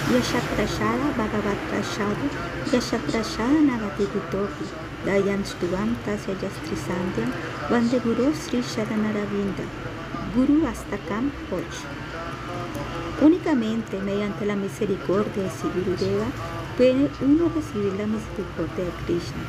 [0.08, 2.30] Yashaprashada Bhagavat Prashada
[2.72, 4.66] Yashaprashada Nagatitutopi
[5.06, 7.34] Dayan Stuvam Tasya Yastrisandhyam
[7.70, 9.68] Vande Guru Sri Sharanaravinda
[10.38, 11.78] Guru Astakam Poch
[13.24, 16.28] Únicamente mediante la misericordia de Sigurudeva
[16.78, 19.42] puede uno recibir la misericordia de Krishna.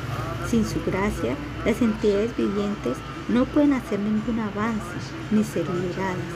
[0.49, 4.97] Sin su gracia, las entidades vivientes no pueden hacer ningún avance
[5.29, 6.33] ni ser liberadas.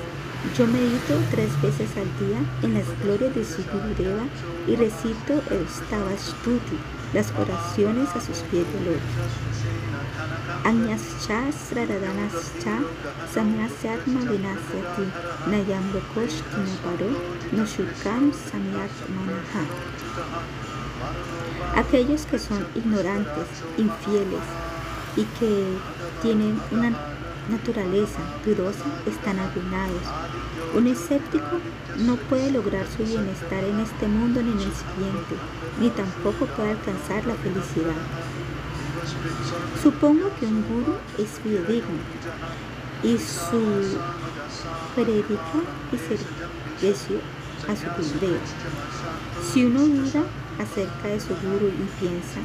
[0.56, 4.26] Yo medito tres veces al día en las glorias de Sigurudeva
[4.68, 6.78] y recito el Stavashtuti,
[7.12, 9.93] las oraciones a sus pies de loto.
[10.64, 12.76] Sraradanascha
[13.34, 15.06] samyasyatma vinasyati
[15.52, 17.10] nayam lokoshti paro
[17.52, 19.64] no shukam samyak manaha.
[21.76, 24.48] Aquellos que son ignorantes, infieles
[25.18, 25.66] y que
[26.22, 26.92] tienen una
[27.50, 30.04] naturaleza dudosa están arruinados.
[30.76, 31.60] Un escéptico
[31.98, 35.36] no puede lograr su bienestar en este mundo ni en el siguiente,
[35.82, 38.00] ni tampoco puede alcanzar la felicidad.
[39.82, 42.00] Supongo que un guru es fidedigno
[43.04, 43.98] y su
[44.96, 45.60] predica
[45.92, 47.20] y servicio
[47.68, 48.40] a su gurudeva.
[49.42, 50.24] Si uno duda
[50.60, 52.40] acerca de su guru y piensa,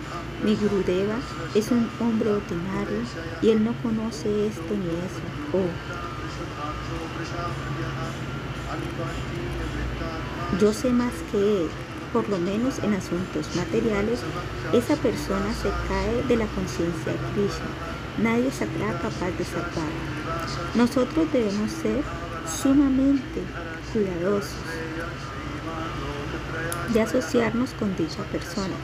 [0.44, 1.16] mi gurudeva
[1.54, 3.02] es un hombre ordinario
[3.42, 5.60] y él no conoce esto ni eso, o
[10.60, 11.68] yo sé más que él,
[12.12, 14.20] por lo menos en asuntos materiales,
[14.72, 17.68] esa persona se cae de la conciencia de Krishna.
[18.18, 20.08] Nadie será capaz de salvarla.
[20.74, 22.02] Nosotros debemos ser
[22.46, 23.42] sumamente
[23.92, 24.56] cuidadosos
[26.92, 28.74] de asociarnos con dicha persona.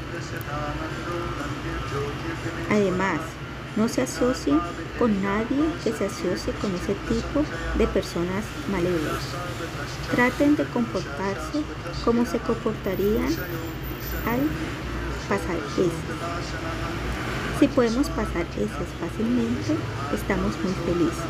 [2.71, 3.21] Además,
[3.77, 4.61] no se asocien
[4.99, 7.43] con nadie que se asocie con ese tipo
[7.77, 9.25] de personas malévolas.
[10.15, 11.63] Traten de comportarse
[12.05, 13.33] como se comportarían
[14.27, 14.41] al
[15.29, 15.93] pasar heces.
[17.59, 19.77] Si podemos pasar heces fácilmente,
[20.15, 21.25] estamos muy felices.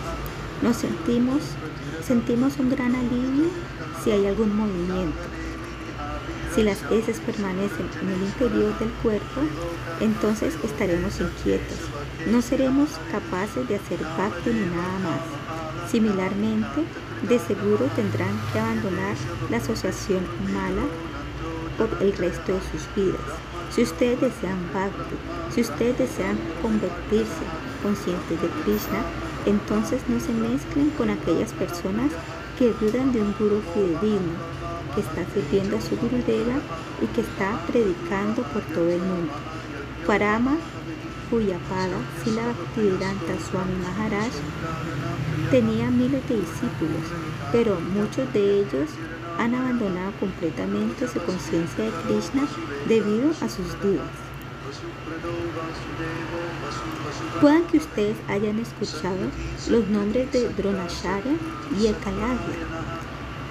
[0.62, 1.42] Nos sentimos,
[2.06, 3.50] sentimos un gran alivio
[4.02, 5.43] si hay algún movimiento.
[6.54, 9.40] Si las heces permanecen en el interior del cuerpo,
[10.00, 11.78] entonces estaremos inquietos.
[12.30, 15.90] No seremos capaces de hacer pacto ni nada más.
[15.90, 16.84] Similarmente,
[17.28, 19.16] de seguro tendrán que abandonar
[19.50, 20.84] la asociación mala
[21.76, 23.20] por el resto de sus vidas.
[23.70, 25.16] Si ustedes desean bhakti,
[25.52, 27.42] si ustedes desean convertirse
[27.82, 29.02] conscientes de Krishna,
[29.46, 32.12] entonces no se mezclen con aquellas personas
[32.56, 34.34] que dudan de un guru fidedigno,
[34.94, 36.56] que está sirviendo a su gurudeva
[37.02, 39.32] y que está predicando por todo el mundo.
[40.06, 40.56] Parama
[41.30, 44.32] Puyapada, Sila Bhaktivedanta Swami Maharaj,
[45.50, 47.04] tenía miles de discípulos,
[47.50, 48.90] pero muchos de ellos
[49.38, 52.46] han abandonado completamente su conciencia de Krishna
[52.86, 54.10] debido a sus dudas.
[57.40, 59.30] Puedan que ustedes hayan escuchado
[59.68, 61.34] los nombres de Dronacharya
[61.78, 63.03] y Ekalavya.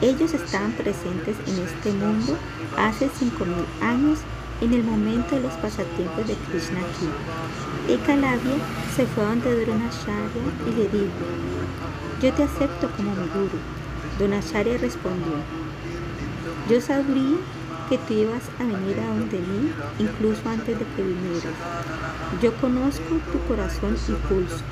[0.04, 2.36] Ellos estaban presentes en este mundo
[2.78, 4.20] hace 5.000 años
[4.60, 7.08] en el momento de los pasatiempos de Krishna aquí.
[7.88, 8.58] Ekalavya
[8.98, 11.24] se fue donde Dronacharya y le dijo,
[12.22, 13.58] yo te acepto como mi guru.
[14.20, 15.36] Dronacharya respondió,
[16.70, 17.38] yo sabría
[17.88, 21.56] que tú ibas a venir a donde mí incluso antes de que vinieras.
[22.42, 24.64] Yo conozco tu corazón y pulso.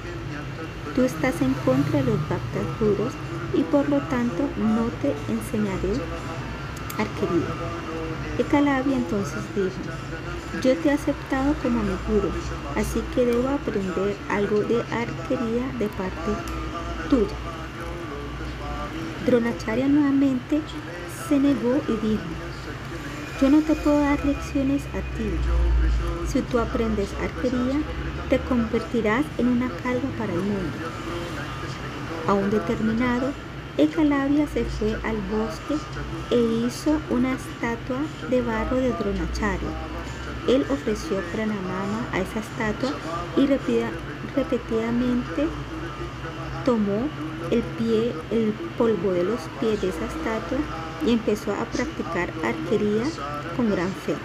[0.93, 3.13] Tú estás en contra de los bhaktas puros
[3.53, 5.93] y por lo tanto no te enseñaré
[6.97, 7.47] arquería.
[8.37, 9.69] Ekalavia entonces dijo,
[10.61, 12.29] yo te he aceptado como mi guru,
[12.75, 16.31] así que debo aprender algo de arquería de parte
[17.09, 17.35] tuya.
[19.25, 20.61] Dronacharya nuevamente
[21.27, 22.23] se negó y dijo,
[23.41, 25.29] yo no te puedo dar lecciones a ti.
[26.27, 27.81] Si tú aprendes arquería,
[28.29, 30.77] te convertirás en una calva para el mundo.
[32.27, 33.31] A un determinado,
[33.77, 35.75] Ekalavia se fue al bosque
[36.29, 37.97] e hizo una estatua
[38.29, 39.69] de barro de Dronacharya.
[40.47, 42.91] Él ofreció pranamama a esa estatua
[43.37, 43.47] y
[44.35, 45.47] repetidamente
[46.65, 47.07] tomó
[47.49, 50.59] el pie, el polvo de los pies de esa estatua
[51.05, 53.05] y empezó a practicar arquería
[53.55, 54.15] con gran fe.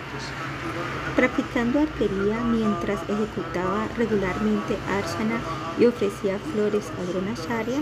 [1.16, 5.40] Practicando arquería mientras ejecutaba regularmente arshana
[5.78, 7.80] y ofrecía flores a Dronacharya,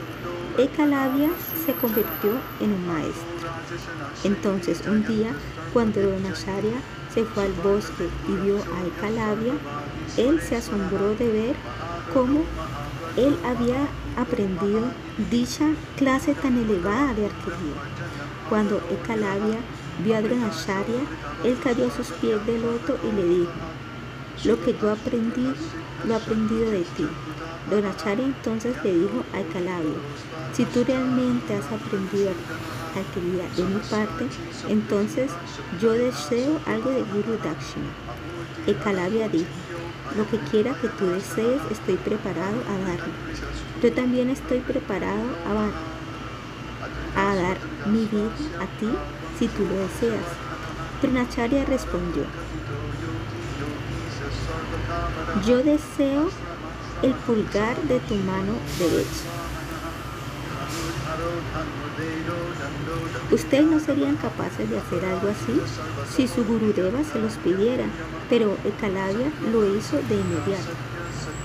[0.57, 1.31] Ekalavya
[1.67, 2.31] se convirtió
[2.61, 3.27] en un maestro.
[4.23, 5.35] Entonces un día,
[5.73, 6.79] cuando Dronacharya
[7.13, 9.55] se fue al bosque y vio a Ekalavya,
[10.17, 11.57] él se asombró de ver
[12.15, 12.45] cómo
[13.17, 14.81] él había aprendido
[15.29, 15.67] dicha
[15.97, 17.75] clase tan elevada de arquería.
[18.49, 19.59] Cuando Ekalavya
[20.03, 21.01] vio a Dronacharya,
[21.45, 23.53] él cayó a sus pies de loto y le dijo,
[24.45, 25.53] lo que yo aprendí,
[26.07, 27.07] lo he aprendido de ti.
[27.71, 29.95] Dronacharya entonces le dijo a Ekalavya,
[30.53, 32.33] si tú realmente has aprendido
[32.99, 34.27] arquería de mi parte,
[34.69, 35.31] entonces
[35.81, 37.91] yo deseo algo de Guru Dakshina.
[38.67, 39.51] Ekalavya dijo,
[40.17, 43.13] lo que quiera que tú desees, estoy preparado a darlo.
[43.83, 45.25] Yo también estoy preparado
[47.17, 48.31] a dar mi vida
[48.61, 48.89] a ti
[49.39, 50.27] si tú lo deseas.
[51.01, 52.25] Trinacharya respondió,
[55.47, 56.31] yo deseo
[57.03, 59.35] el pulgar de tu mano derecha.
[63.31, 65.61] Ustedes no serían capaces de hacer algo así
[66.15, 67.85] si su Gurudeva se los pidiera,
[68.31, 70.73] pero Ekalavya lo hizo de inmediato.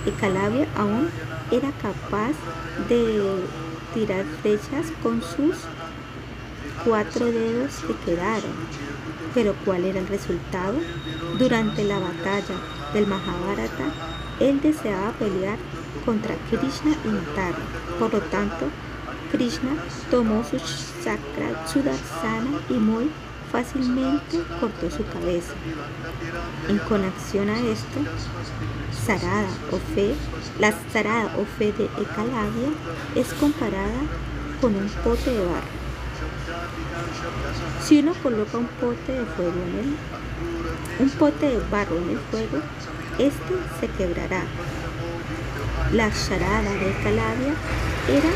[0.06, 1.10] Ekalavya aún
[1.52, 2.34] era capaz
[2.88, 3.22] de
[3.94, 5.56] tirar flechas con sus
[6.86, 8.54] cuatro dedos que quedaron.
[9.34, 10.76] Pero ¿cuál era el resultado?
[11.38, 12.56] Durante la batalla
[12.94, 13.86] del Mahabharata,
[14.40, 15.58] él deseaba pelear
[16.06, 17.66] contra Krishna y matarlo.
[18.00, 18.68] Por lo tanto,
[19.32, 19.72] Krishna
[20.10, 20.58] tomó su
[21.04, 23.10] chakra Sudarsana y muy
[23.52, 25.54] fácilmente cortó su cabeza.
[26.68, 28.00] En conexión a esto,
[29.06, 30.16] Sarada o fe,
[30.60, 32.70] la Sarada o fe de Ekalavya
[33.16, 34.02] es comparada
[34.62, 35.79] con un pote de barro.
[37.84, 42.60] Si uno coloca un pote de fuego en él, pote de barro en el fuego,
[43.18, 44.44] este se quebrará.
[45.92, 47.54] La charada de Ekalavya
[48.08, 48.32] era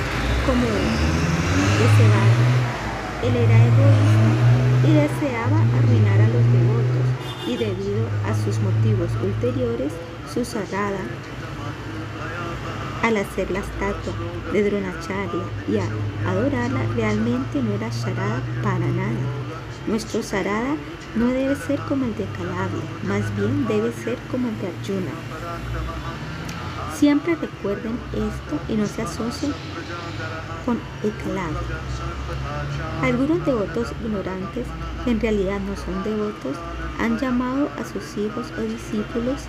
[0.45, 0.65] como
[1.85, 2.47] ese barro.
[3.23, 4.27] Él era egoísta
[4.87, 7.07] y deseaba arruinar a los devotos
[7.47, 9.93] y debido a sus motivos ulteriores,
[10.33, 10.99] su sarada
[13.03, 14.13] al hacer la estatua
[14.51, 19.19] de Dronacharya y a adorarla realmente no era Sharada para nada.
[19.85, 20.75] Nuestro Sarada
[21.15, 25.11] no debe ser como el de Calavia, más bien debe ser como el de Arjuna.
[26.95, 29.53] Siempre recuerden esto y no se asocien
[30.65, 31.59] con Ekalavya.
[33.01, 34.65] Algunos devotos ignorantes,
[35.03, 36.55] que en realidad no son devotos,
[36.99, 39.41] han llamado a sus hijos o discípulos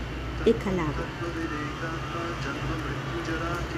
[0.45, 1.07] Ekalavya.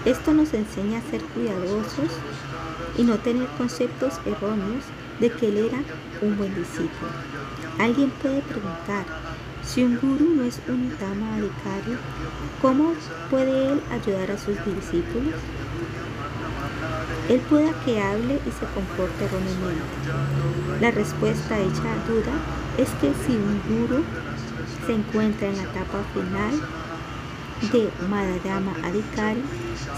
[0.07, 2.13] Esto nos enseña a ser cuidadosos
[2.97, 4.85] y no tener conceptos erróneos
[5.19, 5.79] de que él era
[6.23, 7.11] un buen discípulo.
[7.81, 9.05] Alguien puede preguntar,
[9.65, 11.99] si un guru no es un dama adhikari,
[12.63, 12.93] ¿cómo
[13.31, 15.35] puede él ayudar a sus discípulos?
[17.29, 20.81] Él pueda que hable y se comporte erróneamente.
[20.81, 22.33] La respuesta hecha a duda
[22.79, 24.05] es que si un guru
[24.87, 26.86] se encuentra en la etapa final
[27.63, 29.43] de Madhyama Adhikari,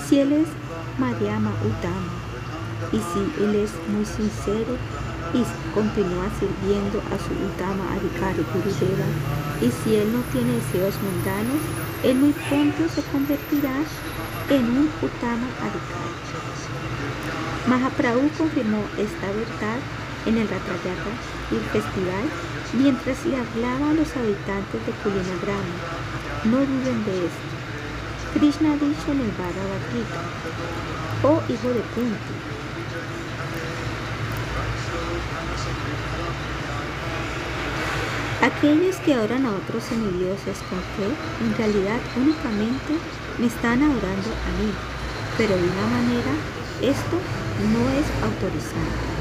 [0.06, 0.48] si él es
[0.98, 2.12] Madhyama Uttama
[2.92, 4.76] y si él es muy sincero
[5.34, 5.42] y
[5.74, 9.08] continúa sirviendo a su Uttama Adhikari Gurudeva
[9.60, 11.60] y si él no tiene deseos mundanos,
[12.04, 13.74] él muy pronto se convertirá
[14.50, 16.14] en un Uttama Adhikari.
[17.66, 19.78] Mahaprabhu confirmó esta verdad
[20.26, 21.12] en el Ratayata
[21.50, 22.24] y el festival
[22.72, 25.97] mientras le hablaba a los habitantes de Kulinagrama.
[26.44, 27.48] No duden de esto.
[28.34, 29.82] Krishna dicho en el Bhagavad
[31.24, 32.34] oh hijo de Kunti,
[38.40, 41.10] Aquellos que adoran a otros semidioses con fe,
[41.44, 42.94] en realidad únicamente
[43.38, 44.72] me están adorando a mí,
[45.36, 46.32] pero de una manera
[46.80, 47.18] esto
[47.72, 49.18] no es autorizado.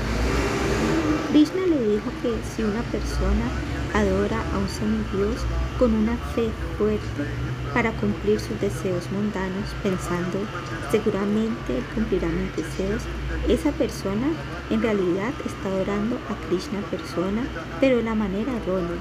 [1.32, 3.46] Krishna le dijo que si una persona
[3.94, 5.42] adora a un semidios
[5.78, 7.24] con una fe fuerte
[7.74, 10.40] para cumplir sus deseos mundanos, pensando
[10.90, 13.04] seguramente él cumplirá mis deseos,
[13.48, 14.28] esa persona
[14.70, 17.44] en realidad está adorando a Krishna persona,
[17.80, 18.98] pero de la manera errónea.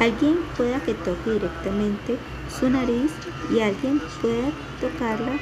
[0.00, 2.18] Alguien pueda que toque directamente
[2.48, 3.12] su nariz
[3.50, 5.38] y alguien pueda tocarla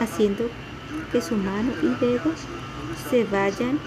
[0.00, 0.48] haciendo
[1.12, 2.40] que su mano y dedos
[3.10, 3.78] se vayan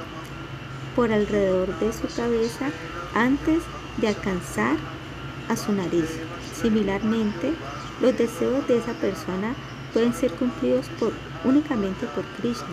[0.96, 2.70] por alrededor de su cabeza
[3.14, 3.60] antes
[3.98, 4.78] de alcanzar
[5.50, 6.10] a su nariz.
[6.54, 7.54] Similarmente,
[8.02, 9.56] los deseos de esa persona
[9.94, 12.68] pueden ser cumplidos por, únicamente por Krishna,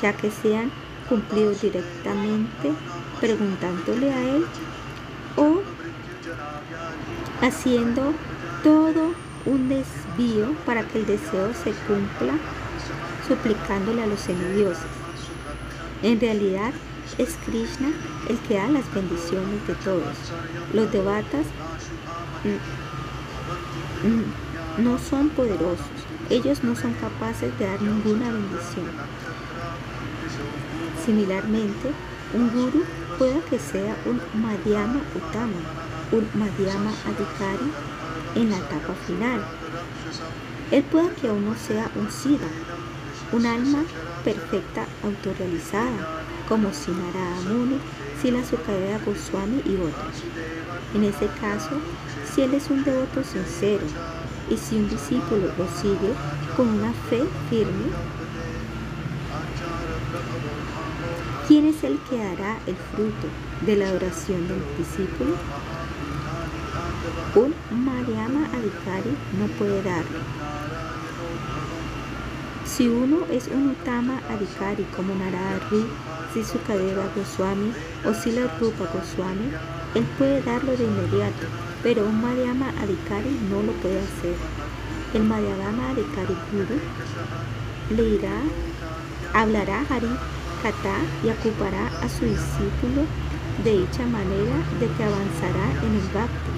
[0.00, 0.70] ya que sean
[1.08, 2.72] cumplidos directamente
[3.20, 4.46] preguntándole a él
[5.36, 5.60] o
[7.40, 8.12] haciendo
[8.62, 9.14] todo
[9.44, 12.34] un desvío para que el deseo se cumpla
[13.26, 14.84] suplicándole a los semidioses.
[16.02, 16.72] En realidad
[17.18, 17.92] es Krishna
[18.32, 20.16] el que da las bendiciones de todos.
[20.72, 21.46] Los devatas
[24.78, 25.86] no son poderosos.
[26.30, 28.86] Ellos no son capaces de dar ninguna bendición.
[31.04, 31.92] Similarmente,
[32.32, 32.84] un guru
[33.18, 35.60] puede que sea un Madhyama Uttama,
[36.12, 37.70] un Madhyama Adhikari
[38.36, 39.44] en la etapa final.
[40.70, 42.48] Él puede que aún no sea un Siddha,
[43.32, 43.84] un alma
[44.24, 47.78] perfecta autorrealizada, como Sinara Muni,
[48.22, 50.22] Sila Sukadeva Goswami y otros.
[50.94, 51.70] En ese caso,
[52.24, 53.82] si él es un devoto sincero
[54.48, 56.14] y si un discípulo lo sigue
[56.56, 57.86] con una fe firme,
[61.48, 63.26] ¿quién es el que dará el fruto
[63.66, 65.34] de la oración del discípulo?
[67.34, 70.20] Un Mariama Adhikari no puede darlo.
[72.72, 75.84] Si uno es un Utama Adhikari como Narada Ri,
[76.42, 77.70] Sukadeva Goswami
[78.06, 79.52] o Sila Rupa Goswami,
[79.94, 81.48] él puede darlo de inmediato,
[81.82, 84.36] pero un Madhyama Adhikari no lo puede hacer.
[85.12, 86.80] El Madhyama Adhikari Guru
[87.94, 88.40] le irá,
[89.34, 90.08] hablará Hari
[90.62, 93.04] Kata y ocupará a su discípulo
[93.64, 96.52] de dicha manera de que avanzará en el Bhakti.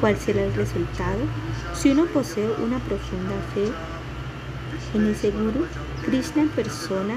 [0.00, 1.18] ¿Cuál será el resultado?
[1.74, 3.72] Si uno posee una profunda fe
[4.94, 5.66] en ese Guru,
[6.04, 7.14] Krishna en persona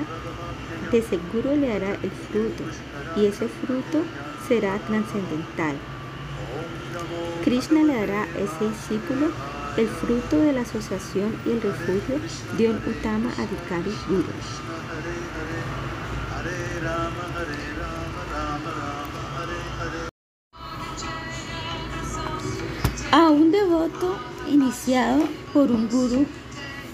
[0.92, 2.64] de seguro le dará el fruto
[3.16, 4.04] y ese fruto
[4.48, 5.76] será trascendental.
[7.44, 9.28] Krishna le dará a ese discípulo
[9.78, 12.20] el fruto de la asociación y el refugio
[12.58, 14.26] de un Uttama Adhikari Guru.
[23.12, 24.18] A un devoto
[24.48, 25.24] iniciado
[25.54, 26.26] por un guru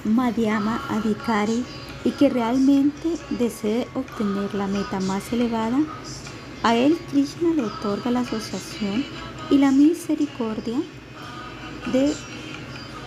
[0.05, 1.63] Madhyama Adhikari
[2.03, 5.79] y que realmente desee obtener la meta más elevada,
[6.63, 9.05] a él Krishna le otorga la asociación
[9.49, 10.77] y la misericordia
[11.91, 12.13] de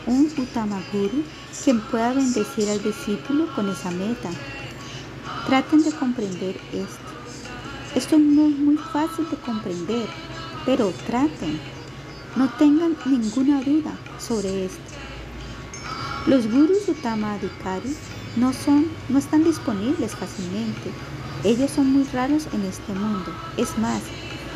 [0.07, 1.23] un Uttama Guru
[1.65, 4.31] quien pueda bendecir al discípulo con esa meta.
[5.47, 7.07] Traten de comprender esto.
[7.95, 10.07] Esto no es muy fácil de comprender,
[10.65, 11.59] pero traten.
[12.37, 14.96] No tengan ninguna duda sobre esto.
[16.27, 17.95] Los gurus Uttama Adhikari
[18.35, 20.91] no, son, no están disponibles fácilmente.
[21.45, 23.33] Ellos son muy raros en este mundo.
[23.57, 24.03] Es más,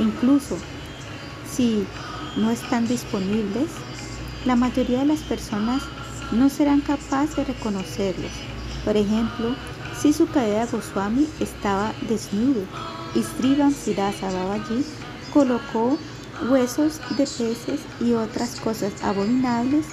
[0.00, 0.58] incluso
[1.48, 1.86] si
[2.36, 3.68] no están disponibles,
[4.46, 5.84] la mayoría de las personas
[6.32, 8.32] no serán capaces de reconocerlos.
[8.84, 9.54] Por ejemplo,
[9.96, 12.62] si su cadera Goswami estaba desnudo
[13.14, 14.84] y Sri Sirasa Babaji
[15.32, 15.96] colocó
[16.50, 19.86] huesos de peces y otras cosas abominables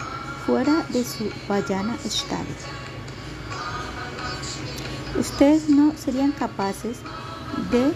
[0.48, 2.56] fuera de su Vayana Shtali
[5.19, 6.98] ustedes no serían capaces
[7.72, 7.94] de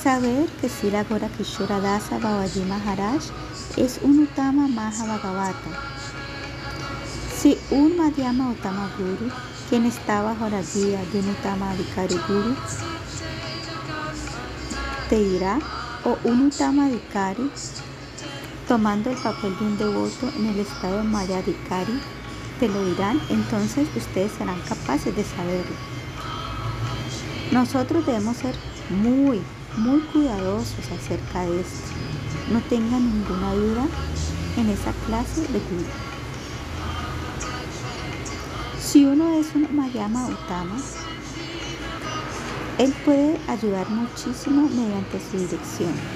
[0.00, 3.22] saber que si la Gora Kishora Dasa Babaji Maharaj
[3.76, 5.70] es un Uttama Mahabhagavata.
[7.36, 9.30] Si un Madhyama Uttama Guru,
[9.68, 12.56] quien está bajo la guía de un Uttama Adhikari Guru,
[15.10, 15.58] te dirá,
[16.04, 17.50] o un Uttama Adhikari,
[18.68, 21.42] tomando el papel de un devoto en el estado de Maya
[22.58, 25.76] te lo dirán, entonces ustedes serán capaces de saberlo.
[27.52, 28.56] Nosotros debemos ser
[28.90, 29.40] muy,
[29.76, 31.90] muy cuidadosos acerca de esto.
[32.50, 33.86] No tengan ninguna duda
[34.56, 35.84] en esa clase de guru.
[38.80, 40.76] Si uno es un Mayama Utama,
[42.78, 46.15] él puede ayudar muchísimo mediante su dirección.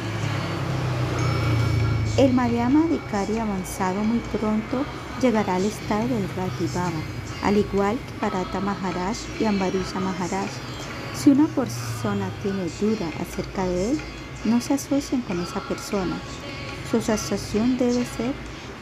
[2.17, 4.85] El Mayama Kari avanzado muy pronto
[5.23, 7.01] llegará al estado del Rajibaba,
[7.43, 10.49] al igual que Parata Maharaj y Ambarisha Maharaj
[11.15, 14.01] Si una persona tiene duda acerca de él,
[14.45, 16.17] no se asocien con esa persona.
[16.91, 18.35] Su asociación debe ser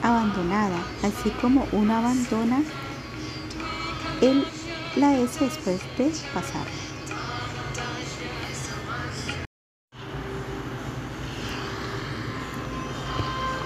[0.02, 2.62] abandonada, así como uno abandona
[4.22, 4.44] el,
[4.96, 6.87] la S después de pasar.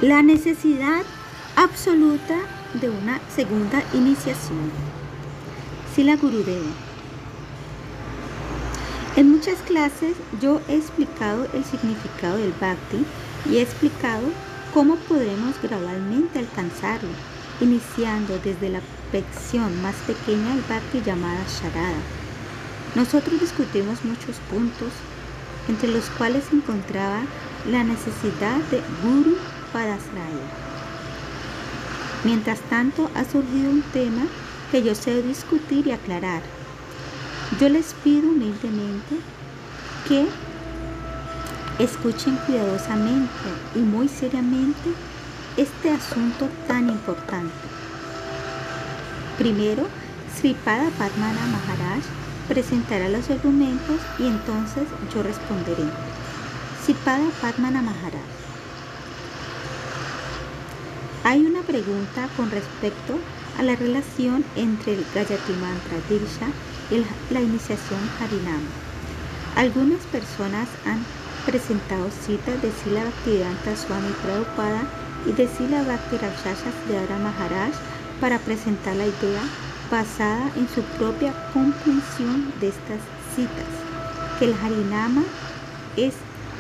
[0.02, 1.04] La necesidad
[1.54, 2.34] absoluta
[2.74, 4.72] de una segunda iniciación.
[5.94, 6.72] Sila Gurudeva.
[9.14, 13.06] En muchas clases yo he explicado el significado del bhakti
[13.48, 14.24] y he explicado
[14.74, 17.10] cómo podremos gradualmente alcanzarlo,
[17.60, 18.80] iniciando desde la
[19.12, 22.02] perfección más pequeña del bhakti llamada Sharada.
[22.96, 24.90] Nosotros discutimos muchos puntos,
[25.68, 27.20] entre los cuales se encontraba
[27.70, 29.36] la necesidad de Guru
[32.24, 34.22] Mientras tanto, ha surgido un tema
[34.70, 36.42] que yo sé discutir y aclarar.
[37.58, 39.16] Yo les pido humildemente
[40.06, 40.26] que
[41.78, 43.30] escuchen cuidadosamente
[43.74, 44.90] y muy seriamente
[45.56, 47.52] este asunto tan importante.
[49.38, 49.86] Primero,
[50.36, 52.02] Sripada Padmana Maharaj
[52.48, 54.84] presentará los argumentos y entonces
[55.14, 55.84] yo responderé.
[56.84, 58.41] Sripada Padmana Maharaj.
[61.24, 63.16] Hay una pregunta con respecto
[63.56, 66.48] a la relación entre el Gayatri Mantra Dirsha
[66.90, 68.68] y la iniciación Harinama.
[69.54, 71.04] Algunas personas han
[71.46, 74.82] presentado citas de Sila Bhaktivedanta Swami Prabhupada
[75.24, 76.16] y de Sila Bhakti
[76.88, 77.72] de Ara Maharaj
[78.20, 79.42] para presentar la idea
[79.92, 83.00] basada en su propia comprensión de estas
[83.36, 83.70] citas,
[84.40, 85.22] que el Harinama
[85.96, 86.14] es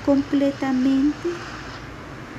[0.06, 1.30] completamente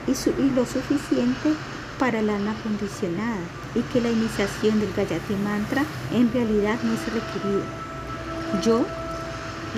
[0.08, 1.54] y, lo suficiente
[2.00, 3.42] para el alma condicionada
[3.76, 5.84] y que la iniciación del Gayatri Mantra
[6.14, 7.66] en realidad no es requerida.
[8.64, 8.86] Yo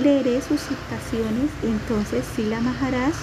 [0.02, 3.14] leeré sus citaciones y entonces Sila Maharaj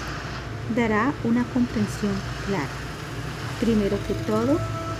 [0.75, 2.13] dará una comprensión
[2.47, 2.67] clara.
[3.59, 4.59] Primero que todo,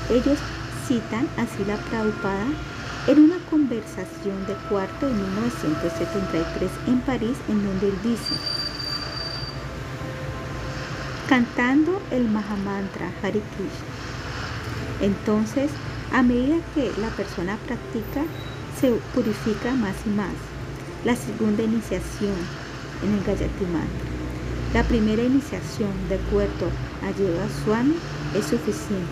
[0.10, 0.38] ellos
[0.88, 2.48] citan a Sila Prabhupada
[3.08, 8.36] en una conversación de cuarto en 1973 en París en donde él dice,
[11.28, 13.94] cantando el Mahamantra Hare Krishna.
[15.02, 15.72] Entonces,
[16.12, 18.24] a medida que la persona practica,
[18.80, 20.34] se purifica más y más.
[21.06, 22.36] La segunda iniciación
[23.04, 24.14] en el Gayatri Mantra.
[24.74, 26.70] La primera iniciación, de acuerdo
[27.04, 27.96] a Yoga Swami,
[28.36, 29.12] es suficiente.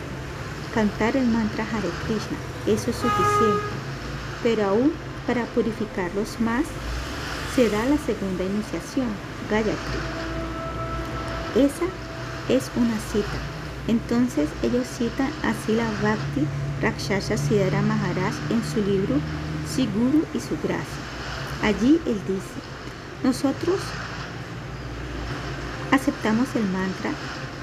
[0.74, 3.64] Cantar el mantra Hare Krishna, eso es suficiente.
[4.44, 4.94] Pero aún
[5.28, 6.66] para purificarlos más,
[7.56, 9.08] se da la segunda iniciación,
[9.50, 10.20] Gayatri.
[11.56, 11.86] Esa
[12.48, 13.28] es una cita.
[13.88, 16.48] Entonces ellos citan a Sila Bhakti
[16.82, 19.15] Rakshasa Siddhara Maharaj en su libro
[19.68, 21.02] Siguru y su gracia.
[21.64, 22.60] Allí él dice,
[23.23, 23.80] nosotros
[25.91, 27.11] aceptamos el mantra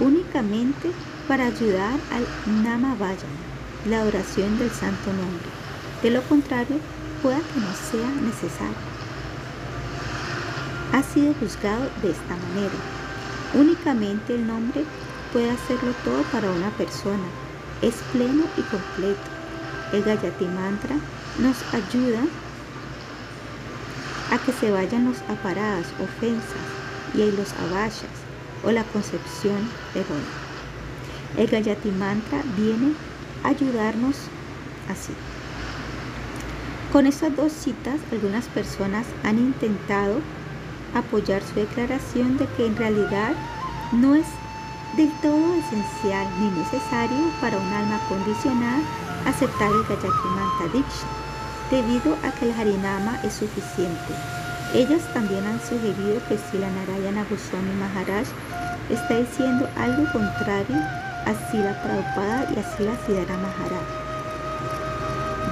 [0.01, 0.93] únicamente
[1.27, 3.17] para ayudar al Nama Vajana,
[3.87, 5.49] la oración del santo nombre.
[6.03, 6.79] De lo contrario,
[7.23, 8.77] pueda que no sea necesario.
[10.93, 12.98] Ha sido juzgado de esta manera.
[13.55, 14.85] Únicamente el nombre
[15.33, 17.25] puede hacerlo todo para una persona.
[17.83, 19.31] Es pleno y completo.
[19.93, 20.97] El Gayati Mantra
[21.39, 22.21] nos ayuda
[24.31, 26.43] a que se vayan los aparadas, ofensas
[27.15, 28.05] y los avayas
[28.65, 29.57] o la concepción
[29.95, 30.49] errónea.
[31.39, 32.93] El Gayati Mantra viene
[33.45, 34.17] a ayudarnos
[34.91, 35.13] así.
[36.93, 40.21] Con estas dos citas, algunas personas han intentado
[40.95, 43.33] apoyar su declaración de que en realidad
[43.93, 44.27] no es
[44.97, 48.81] del todo esencial ni necesario para un alma condicionada
[49.27, 50.69] aceptar el Gayatri Mantra
[51.71, 54.15] debido a que el Harinama es suficiente.
[54.75, 58.27] Ellas también han sugerido que si la Narayana Goswami Maharaj
[58.91, 60.77] está diciendo algo contrario
[61.27, 64.09] a Sila Prabhupada y a Sila Siddhara Maharaj.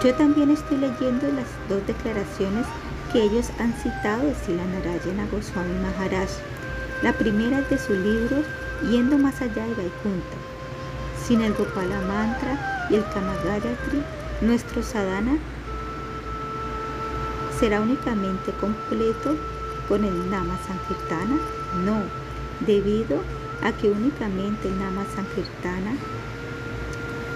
[0.03, 2.67] Yo también estoy leyendo las dos declaraciones
[3.17, 6.29] que ellos han citado de Sila Narayana Goswami Maharaj.
[7.03, 8.43] La primera es de su libro
[8.91, 10.37] Yendo más allá de Vaikunta.
[11.27, 14.03] Sin el Gopala Mantra y el Kamagayatri,
[14.43, 15.39] nuestro sadhana
[17.59, 19.35] será únicamente completo
[19.89, 21.39] con el Nama Sankirtana?
[21.87, 22.03] No,
[22.67, 23.23] debido
[23.63, 25.97] a que únicamente el Nama Sankirtana,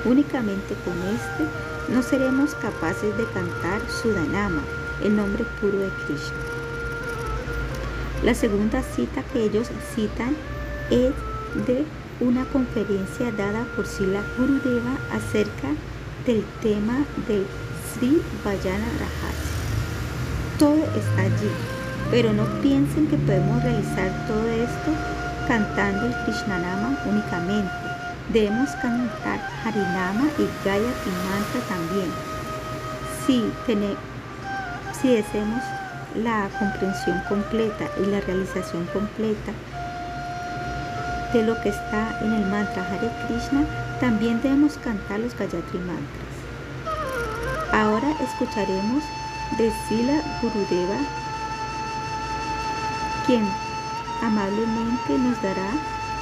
[0.05, 1.47] únicamente con este,
[1.91, 4.61] no seremos capaces de cantar Sudanama,
[5.03, 6.37] el nombre puro de Krishna.
[8.23, 10.37] La segunda cita que ellos citan
[10.91, 11.13] es
[11.67, 11.85] de
[12.21, 15.69] una conferencia dada por Sila Gurudeva acerca
[16.27, 17.47] del tema del
[17.93, 19.41] Sri Vajana Rajat.
[20.59, 21.51] Todo está allí.
[22.11, 24.91] Pero no piensen que podemos realizar todo esto
[25.47, 27.71] cantando el Krishnanama únicamente.
[28.33, 32.11] Debemos cantar Harinama y Gayatri Mantra también.
[33.27, 33.45] Si,
[35.01, 35.63] si deseamos
[36.15, 39.53] la comprensión completa y la realización completa
[41.33, 43.65] de lo que está en el mantra Hare Krishna,
[44.01, 46.31] también debemos cantar los Gayatri Mantras.
[47.73, 49.05] Ahora escucharemos
[49.57, 50.97] de Sila Gurudeva,
[53.27, 53.47] quien
[54.23, 55.71] amablemente nos dará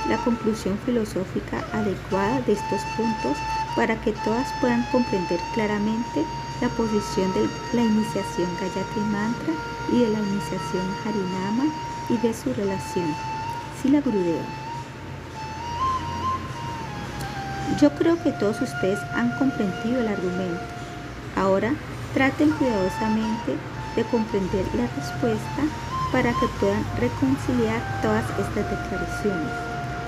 [0.08, 3.36] la conclusión filosófica adecuada de estos puntos
[3.74, 6.24] para que todas puedan comprender claramente
[6.60, 9.54] la posición de la iniciación Gayatri Mantra
[9.92, 11.64] y de la iniciación Harinama
[12.08, 13.14] y de su relación.
[13.80, 14.44] Sila Gurudeva.
[17.80, 20.60] Yo creo que todos ustedes han comprendido el argumento.
[21.36, 21.74] Ahora
[22.14, 23.56] traten cuidadosamente
[23.94, 25.62] de comprender la respuesta
[26.10, 29.52] para que puedan reconciliar todas estas declaraciones.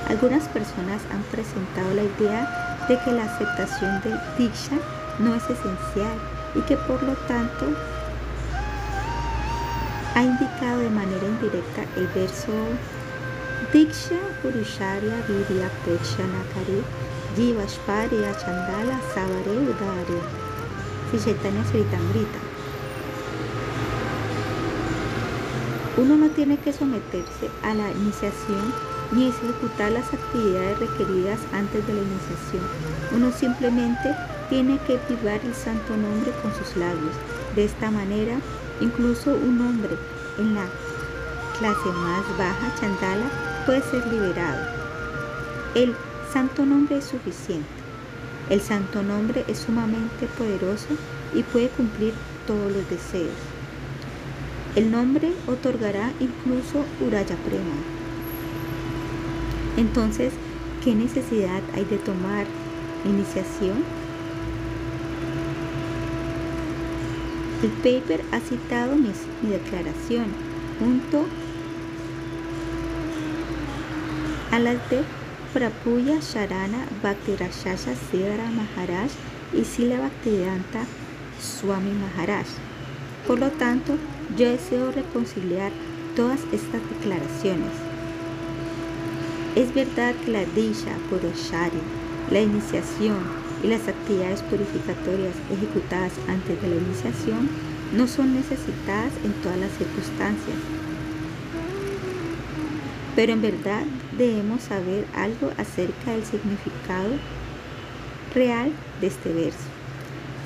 [0.09, 4.77] Algunas personas han presentado la idea de que la aceptación del Diksha
[5.21, 6.19] no es esencial
[6.55, 7.67] y que por lo tanto
[10.15, 12.53] ha indicado de manera indirecta el verso
[13.73, 16.83] Diksha Purusharya Vidya Peksha Nakari
[17.37, 20.21] Jivashparya Chandala Savare Udare
[21.13, 22.41] Chaitanya Sritamrita
[25.97, 28.73] Uno no tiene que someterse a la iniciación
[29.13, 32.63] ni ejecutar las actividades requeridas antes de la iniciación.
[33.13, 34.15] Uno simplemente
[34.51, 37.15] tiene que privar el santo nombre con sus labios.
[37.55, 38.39] De esta manera,
[38.81, 39.97] incluso un hombre
[40.39, 40.67] en la
[41.59, 43.31] clase más baja, chandala,
[43.65, 44.67] puede ser liberado.
[45.75, 45.95] El
[46.33, 47.69] santo nombre es suficiente.
[48.51, 50.89] El santo nombre es sumamente poderoso
[51.33, 52.13] y puede cumplir
[52.47, 53.31] todos los deseos.
[54.75, 57.77] El nombre otorgará incluso Uraya Prema.
[59.77, 60.33] Entonces,
[60.83, 62.47] ¿qué necesidad hay de tomar
[63.05, 64.00] iniciación?
[67.63, 69.13] El paper ha citado mi,
[69.43, 70.27] declaración
[70.79, 71.27] junto
[74.51, 75.03] a las de
[75.53, 79.11] Prapuya Sharana Bhaktirashasha Siddhara Maharaj
[79.53, 80.87] y Sila Bhaktivedanta
[81.39, 82.47] Swami Maharaj.
[83.27, 83.97] Por lo tanto,
[84.39, 85.71] yo deseo reconciliar
[86.17, 87.73] todas estas declaraciones.
[89.55, 91.83] Es verdad que la Disha Puroshari,
[92.31, 97.49] la iniciación y las actividades purificatorias ejecutadas antes de la iniciación
[97.95, 100.57] no son necesitadas en todas las circunstancias.
[103.17, 103.83] Pero en verdad
[104.17, 107.11] debemos saber algo acerca del significado
[108.35, 109.69] real de este verso.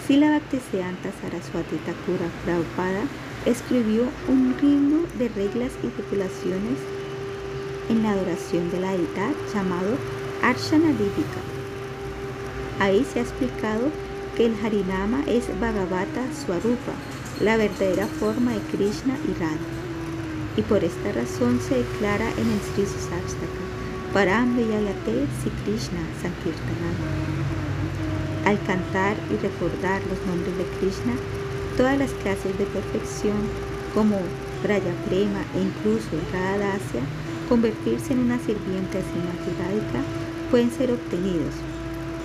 [0.07, 3.05] Si la Bhaktisiddhanta Saraswati Thakura Prabhupada
[3.47, 6.79] escribió un libro de reglas y regulaciones
[7.89, 9.97] en la adoración de la deidad llamado
[10.43, 10.93] Arshana
[12.81, 13.91] Ahí se ha explicado
[14.37, 16.95] que el Harinama es Bhagavata Swarupa,
[17.41, 19.59] la verdadera forma de Krishna y Radha.
[20.57, 23.63] Y por esta razón se declara en el Sri Susastaka,
[24.13, 26.97] Param Yayate Si Krishna Sankirtanam.
[28.45, 31.15] Al cantar y recordar los nombres de Krishna,
[31.77, 33.35] Todas las clases de perfección,
[33.95, 34.17] como
[34.63, 36.79] Braya Prema e incluso Radha
[37.49, 39.99] convertirse en una sirviente asimática,
[40.53, 41.53] pueden ser obtenidos.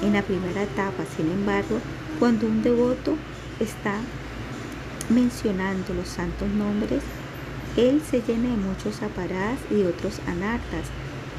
[0.01, 1.79] En la primera etapa, sin embargo,
[2.19, 3.15] cuando un devoto
[3.59, 3.95] está
[5.09, 7.01] mencionando los santos nombres,
[7.75, 10.87] él se llena de muchos aparadas y otros anartas,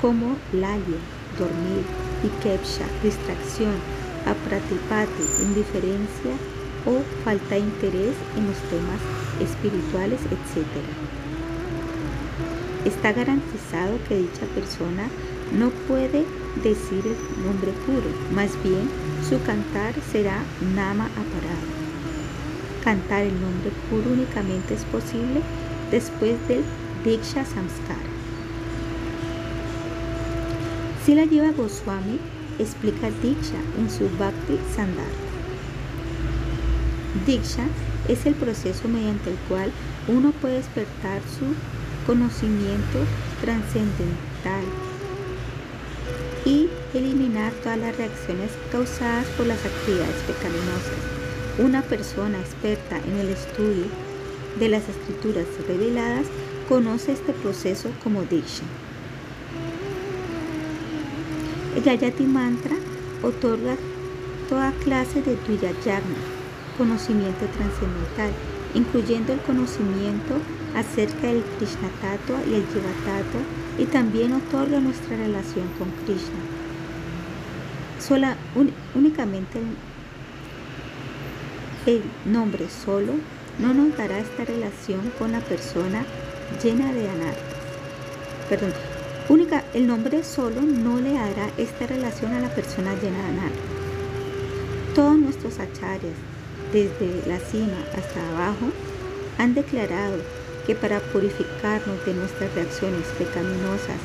[0.00, 1.00] como lalya,
[1.38, 1.84] dormir,
[2.24, 3.74] ikepsha, distracción,
[4.26, 6.36] apratipati, indiferencia,
[6.86, 9.00] o falta de interés en los temas
[9.40, 10.66] espirituales, etc.
[12.84, 15.08] Está garantizado que dicha persona
[15.52, 16.24] no puede
[16.62, 18.88] decir el nombre puro, más bien
[19.28, 20.42] su cantar será
[20.74, 21.70] nama aparado.
[22.84, 25.40] Cantar el nombre puro únicamente es posible
[25.90, 26.62] después del
[27.04, 28.10] Diksha Samskara.
[31.04, 32.18] Si la lleva Goswami
[32.58, 35.04] explica Diksha en su Bhakti Sandar.
[37.26, 37.64] Diksha
[38.08, 39.70] es el proceso mediante el cual
[40.08, 41.46] uno puede despertar su
[42.06, 42.98] conocimiento
[43.40, 44.64] trascendental
[46.44, 50.98] y eliminar todas las reacciones causadas por las actividades pecaminosas.
[51.58, 53.84] Una persona experta en el estudio
[54.58, 56.26] de las escrituras reveladas
[56.68, 58.64] conoce este proceso como Diksha.
[61.76, 62.76] El Gayati Mantra
[63.22, 63.76] otorga
[64.48, 66.16] toda clase de Dviyajna
[66.76, 68.32] conocimiento trascendental
[68.74, 70.34] incluyendo el conocimiento
[70.76, 73.40] acerca del Krishna Tattva y el Jiva Tattva,
[73.80, 76.38] y también otorga nuestra relación con Krishna.
[77.98, 78.36] Sola,
[78.94, 79.58] únicamente
[81.86, 83.14] el nombre solo
[83.58, 86.04] no nos dará esta relación con la persona
[86.62, 87.56] llena de anartas.
[88.50, 88.72] Perdón,
[89.30, 93.60] única, el nombre solo no le hará esta relación a la persona llena de anartas.
[94.94, 96.14] Todos nuestros acharyas,
[96.70, 98.66] desde la cima hasta abajo,
[99.38, 100.18] han declarado
[100.70, 103.98] que para purificarnos de nuestras reacciones pecaminosas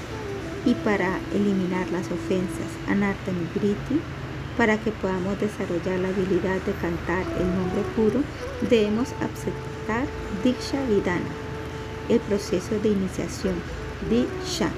[0.65, 4.01] y para eliminar las ofensas anarta y griti,
[4.57, 8.19] para que podamos desarrollar la habilidad de cantar el nombre puro,
[8.67, 10.07] debemos aceptar
[10.43, 11.29] Diksha Vidana,
[12.09, 13.53] el proceso de iniciación.
[14.09, 14.71] Diksha.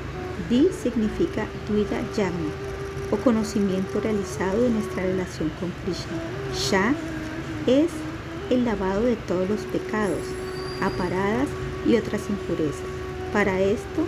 [0.49, 2.51] Di significa Dvida Yagna,
[3.11, 6.19] o conocimiento realizado de nuestra relación con Krishna.
[6.53, 6.93] Sha
[7.65, 7.91] es
[8.49, 10.25] el lavado de todos los pecados,
[10.81, 11.47] aparadas
[11.87, 12.85] y otras impurezas.
[13.33, 14.05] Para esto,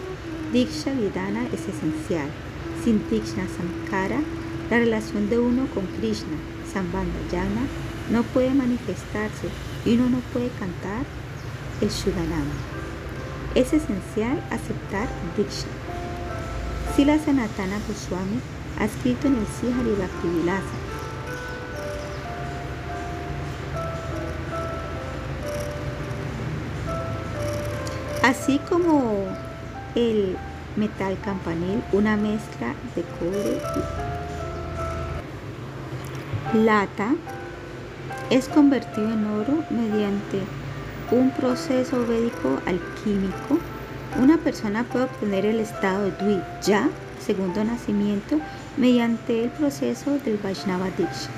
[0.51, 2.29] Diksha Vidana es esencial.
[2.83, 4.19] Sin Diksha Sankara,
[4.69, 6.37] la relación de uno con Krishna,
[6.71, 7.61] Sambandha Yana,
[8.11, 9.47] no puede manifestarse
[9.85, 11.03] y uno no puede cantar
[11.81, 12.55] el Shudanama.
[13.55, 15.07] Es esencial aceptar
[15.37, 15.67] Diksha.
[16.95, 18.39] Sila Sanatana Goswami
[18.79, 20.88] ha escrito en el Sihari Bhaktivilasa
[28.29, 29.25] así como
[29.95, 30.37] el
[30.75, 33.59] metal campanil, una mezcla de cobre
[36.53, 37.15] lata
[38.29, 40.41] es convertido en oro mediante
[41.09, 43.57] un proceso védico alquímico.
[44.21, 46.87] Una persona puede obtener el estado de Dvi ya,
[47.19, 48.39] segundo nacimiento,
[48.77, 51.31] mediante el proceso del Vaishnava Diksha.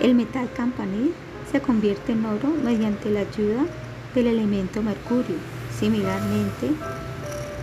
[0.00, 1.12] El metal campanil
[1.50, 3.66] se convierte en oro mediante la ayuda
[4.14, 5.36] del elemento mercurio.
[5.78, 6.70] Similarmente,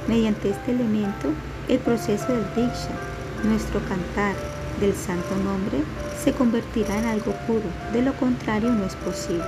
[0.07, 1.29] mediante este elemento,
[1.67, 2.95] el proceso del Diksha,
[3.43, 4.35] nuestro cantar,
[4.79, 5.79] del santo nombre
[6.23, 9.43] se convertirá en algo puro, de lo contrario no es posible.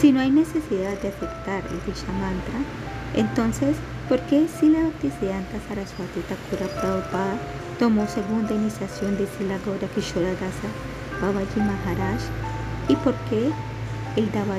[0.00, 2.60] Si no hay necesidad de aceptar el Disha Mantra,
[3.14, 3.76] entonces,
[4.08, 7.38] ¿por qué Sila Bhaktisiddhanta Saraswati Thakura Prabhupada
[7.78, 10.32] tomó segunda iniciación de Sila Gaura Kishora
[11.20, 12.20] Babaji Maharaj?
[12.88, 13.50] ¿Y por qué
[14.16, 14.58] él daba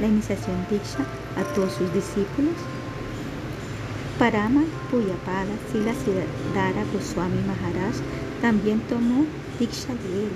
[0.00, 1.04] la iniciación Diksha
[1.36, 2.54] a todos sus discípulos?
[4.18, 7.96] Parama Puyapada Sila Siddhara Goswami Maharaj
[8.42, 9.24] también tomó
[9.58, 10.30] Diksha de él.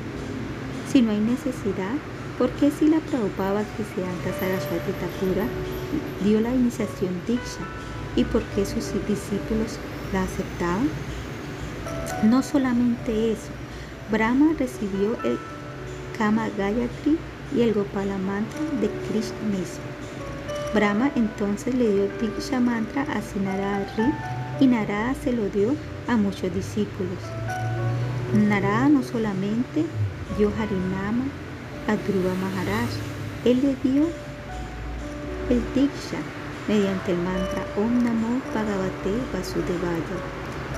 [0.91, 1.95] Si no hay necesidad,
[2.39, 5.47] ¿por qué Sila Prabhupada Bhaktisiddhanta Saraswati Thakura
[6.23, 7.65] dio la iniciación Diksha?
[8.17, 9.79] ¿Y por qué sus discípulos
[10.13, 10.89] la aceptaban?
[12.25, 13.51] No solamente eso,
[14.11, 15.39] Brahma recibió el
[16.19, 17.19] Kama Gayatri
[17.55, 19.85] y el Gopala Mantra de Krishna mismo.
[20.75, 23.87] Brahma entonces le dio Diksha Mantra a Sinarada
[24.61, 25.75] y Narada se lo dio
[26.07, 27.19] a muchos discípulos.
[28.35, 29.85] Narada no solamente
[30.39, 31.25] dio Harinama
[31.89, 32.89] a Dhruva Maharaj,
[33.45, 34.07] él le dio
[35.49, 36.19] el Diksha
[36.69, 40.17] mediante el mantra Om Namo Bhagavate Vasudevaya.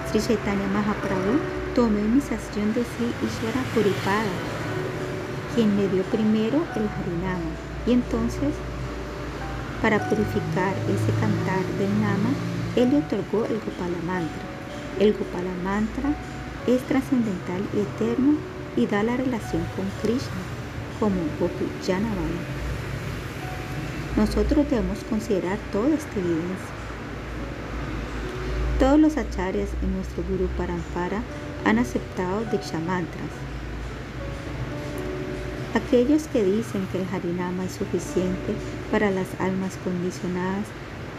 [0.09, 1.39] Sri Chaitanya Mahaprabhu
[1.75, 4.33] tomó iniciación de Sri Ishvara Puripada,
[5.55, 7.51] quien le dio primero el Harinama
[7.87, 8.55] y entonces
[9.83, 12.31] para purificar ese cantar del Nama,
[12.77, 14.45] él le otorgó el Gopala Mantra.
[15.01, 16.15] El Gopala Mantra
[16.69, 18.35] es trascendental y eterno
[18.77, 20.43] y da la relación con Krishna
[21.01, 22.43] como Gopi Janavana.
[24.17, 26.77] Nosotros debemos considerar toda esta evidencia.
[28.79, 31.23] Todos los acharyas en nuestro Guru Parampara
[31.65, 33.52] han aceptado Diksha Mantras
[35.75, 38.55] Aquellos que dicen que el Harinama es suficiente
[38.91, 40.67] para las almas condicionadas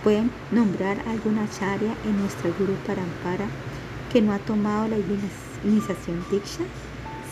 [0.04, 3.48] pueden nombrar alguna acharya en nuestra Guru Parampara
[4.12, 4.98] que no ha tomado la
[5.64, 6.64] iniciación Diksha.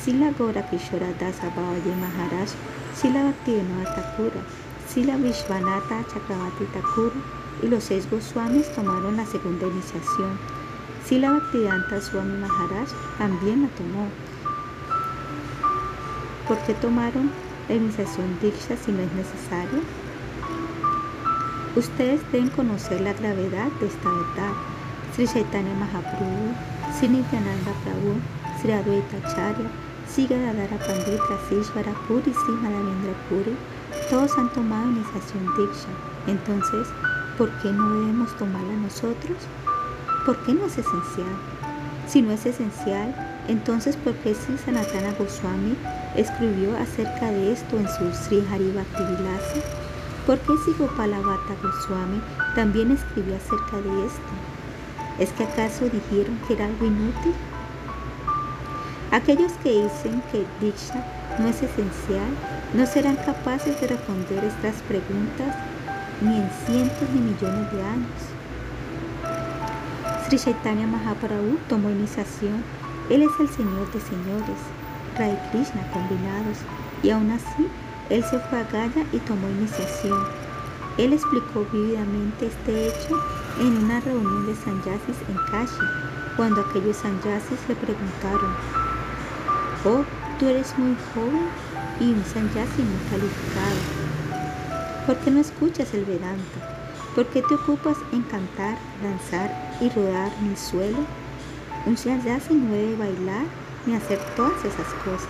[0.04, 2.50] Sila Gora Kishora Dasa Babaji Maharaj,
[2.96, 4.42] Sila Bhaktivinoda Thakura,
[4.88, 7.22] Sila Vishwanatha Chakravati Thakura
[7.62, 10.40] y los seis Goswamis tomaron la segunda iniciación.
[11.06, 12.90] Sila Bhaktivedanta Swami Maharaj
[13.20, 14.08] también la tomó.
[16.52, 17.32] ¿Por qué tomaron
[17.70, 19.80] la iniciación Diksha si no es necesario?
[21.78, 24.52] Ustedes deben conocer la gravedad de esta verdad.
[25.16, 26.52] Sri Chaitanya Mahaprabhu,
[26.94, 28.20] Sri Nityananda Prabhu,
[28.60, 29.70] Sri Advaita Acharya,
[30.10, 30.78] Sri Gadadara
[31.48, 33.56] Sishvara Puri, Sri Madhavendra Puri,
[34.10, 35.94] todos han tomado iniciación Diksha.
[36.28, 36.86] Entonces,
[37.38, 39.38] ¿por qué no debemos tomarla nosotros?
[40.26, 41.34] ¿Por qué no es esencial?
[42.10, 43.16] Si no es esencial,
[43.48, 45.78] entonces ¿por qué Sri Sanatana Goswami
[46.16, 49.62] escribió acerca de esto en su Sri Haribhakti Vilasa?
[50.26, 52.22] ¿Por qué Sigopalabhata Goswami
[52.56, 54.32] también escribió acerca de esto?
[55.20, 57.34] ¿Es que acaso dijeron que era algo inútil?
[59.12, 61.04] Aquellos que dicen que Diksha
[61.40, 62.32] no es esencial
[62.74, 65.56] no serán capaces de responder estas preguntas
[66.22, 68.22] ni en cientos ni millones de años.
[70.28, 72.64] Sri Chaitanya Mahaprabhu tomó iniciación.
[73.10, 74.60] Él es el Señor de señores,
[75.18, 76.58] Rai Krishna combinados,
[77.04, 77.68] y aún así
[78.10, 80.20] él se fue a Gaya y tomó iniciación.
[80.98, 83.18] Él explicó vívidamente este hecho
[83.60, 85.86] en una reunión de sanyasis en Kashi,
[86.36, 88.56] cuando aquellos sanyasis le preguntaron,
[89.86, 90.04] Oh,
[90.38, 91.48] tú eres muy joven
[92.00, 93.78] y un sanyasi muy calificado.
[95.06, 96.82] ¿Por qué no escuchas el Vedanta?
[97.16, 101.00] ¿Por qué te ocupas en cantar, danzar y rodar en el suelo?
[101.86, 103.46] Un sanyasi no debe bailar
[103.86, 105.30] ni hacer todas esas cosas.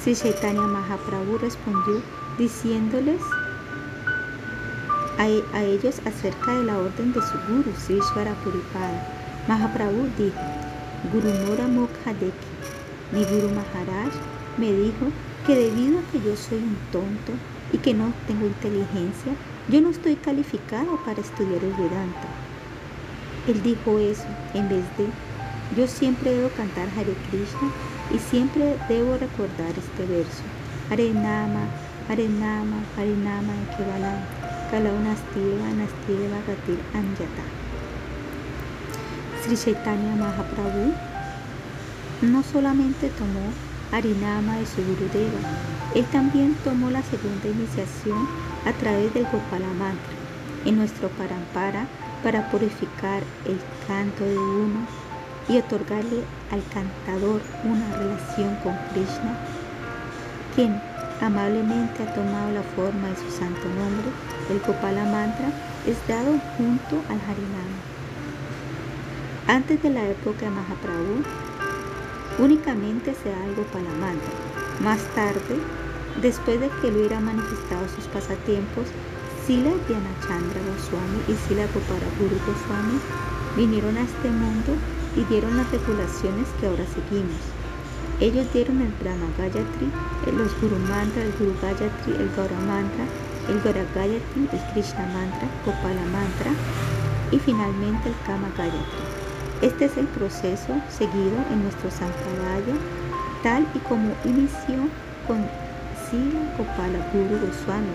[0.00, 2.02] Sri Chaitanya Mahaprabhu respondió
[2.38, 3.20] diciéndoles
[5.18, 9.02] a, ellos acerca de la orden de su guru, Sri Shvara Puripada.
[9.48, 10.38] Mahaprabhu dijo,
[11.12, 12.50] Guru Nora Mokhadeki,
[13.12, 14.12] mi Guru Maharaj
[14.58, 15.06] me dijo
[15.46, 17.32] que debido a que yo soy un tonto
[17.72, 19.32] y que no tengo inteligencia,
[19.68, 22.28] yo no estoy calificado para estudiar el Vedanta.
[23.46, 25.06] Él dijo eso en vez de,
[25.76, 27.70] yo siempre debo cantar Hare Krishna
[28.14, 30.42] y siempre debo recordar este verso.
[30.90, 31.66] Hare Nama,
[32.08, 34.20] Hare Nama, Hare Nama Kevalam,
[34.70, 37.44] Kalau Nastiva, Nastiva Gatir Anjata.
[39.42, 40.94] Sri Chaitanya Mahaprabhu
[42.22, 43.52] no solamente tomó
[43.92, 45.38] Harinama de su Gurudeva,
[45.94, 48.26] él también tomó la segunda iniciación
[48.64, 50.14] a través del Gopala Mantra
[50.64, 51.86] en nuestro Parampara
[52.22, 55.03] para purificar el canto de uno
[55.48, 59.36] y otorgarle al cantador una relación con Krishna,
[60.54, 60.80] quien
[61.20, 64.08] amablemente ha tomado la forma de su santo nombre,
[64.50, 65.48] el Gopala Mantra
[65.86, 67.80] es dado junto al Harinama.
[69.46, 71.22] Antes de la época de Mahaprabhu,
[72.38, 74.32] únicamente se da algo para la mantra.
[74.80, 75.60] Más tarde,
[76.22, 78.86] después de que él hubiera manifestado sus pasatiempos,
[79.46, 82.98] Sila Chandra Goswami y Sila Gopalaguru Goswami
[83.56, 84.72] vinieron a este mundo
[85.16, 87.40] y dieron las regulaciones que ahora seguimos.
[88.20, 89.90] Ellos dieron el Brahma Gayatri,
[90.36, 93.04] los Guru Mantra, el Guru Gayatri, el Gaura Mantra,
[93.48, 96.52] el Gaura Gayatri, el Krishna Mantra, Gopala Mantra
[97.32, 99.04] y finalmente el Kama Gayatri.
[99.62, 102.74] Este es el proceso seguido en nuestro Sampradaya,
[103.42, 104.88] tal y como inició
[105.26, 105.44] con
[106.08, 107.94] Sila Gopala Guru Goswami,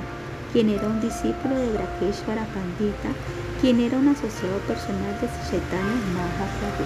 [0.51, 3.09] quien era un discípulo de Brakeshwara Pandita,
[3.61, 6.85] quien era un asociado personal de Chaitanya Mahaprabhu.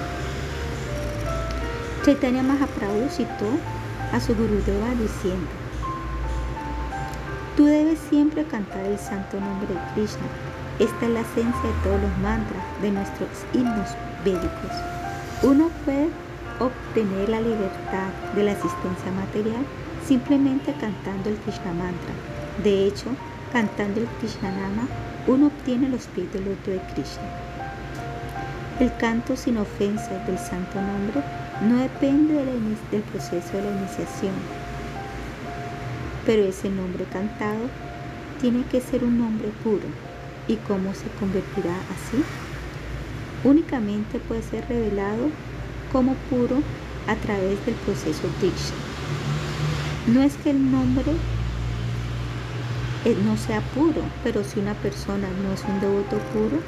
[2.04, 3.50] Chaitanya Mahaprabhu citó
[4.12, 5.48] a su Gurudeva diciendo,
[7.56, 10.26] Tú debes siempre cantar el santo nombre de Krishna.
[10.80, 13.90] Esta es la esencia de todos los mantras de nuestros himnos
[14.26, 14.72] védicos.
[15.44, 16.10] Uno puede
[16.60, 19.64] obtener la libertad de la existencia material
[20.08, 22.14] simplemente cantando el Krishna mantra.
[22.64, 23.06] De hecho,
[23.52, 24.88] cantando el Krishna Nama,
[25.28, 27.24] uno obtiene los pies del loto de Krishna.
[28.80, 31.22] El canto sin ofensa del santo nombre
[31.68, 32.34] no depende
[32.92, 34.34] del proceso de la iniciación,
[36.26, 37.70] pero ese nombre cantado
[38.42, 39.88] tiene que ser un nombre puro.
[40.48, 42.24] ¿Y cómo se convertirá así?
[43.44, 45.30] únicamente puede ser revelado
[45.92, 46.58] como puro
[47.08, 48.74] a través del proceso Diksha.
[50.08, 51.12] No es que el nombre
[53.06, 56.60] no sea puro, pero si una persona no es un devoto puro,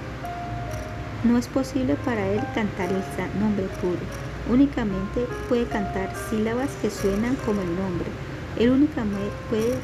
[1.23, 3.99] no es posible para él cantar el nombre puro.
[4.49, 8.05] Únicamente puede cantar sílabas que suenan como el nombre.
[8.57, 9.75] Él únicamente puede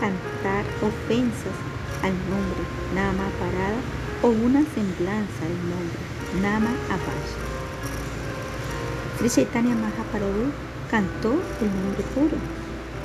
[0.00, 1.56] cantar ofensas
[2.02, 2.62] al nombre,
[2.94, 3.78] más parada
[4.22, 5.98] o una semblanza del nombre,
[6.42, 7.32] Nama Abash.
[9.18, 10.52] Sri Chaitanya Mahaprabhu
[10.90, 12.36] cantó el nombre puro.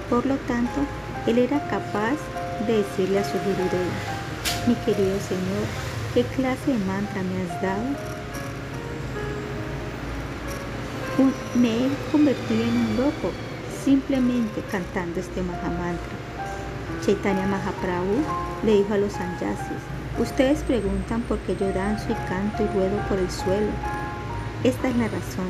[0.10, 0.82] Por lo tanto,
[1.28, 2.18] él era capaz
[2.68, 3.96] de decirle a su Gurudeva,
[4.68, 5.66] mi querido Señor,
[6.14, 8.14] ¿qué clase de mantra me has dado?
[11.56, 13.32] me he convertido en un loco
[13.84, 16.16] simplemente cantando este Mahamantra.
[17.06, 18.24] Chaitanya Mahaprabhu
[18.66, 19.82] le dijo a los sanyasis,
[20.20, 23.72] Ustedes preguntan por qué yo danzo y canto y ruedo por el suelo.
[24.64, 25.50] Esta es la razón.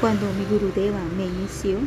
[0.00, 1.78] Cuando mi Gurudeva me inició,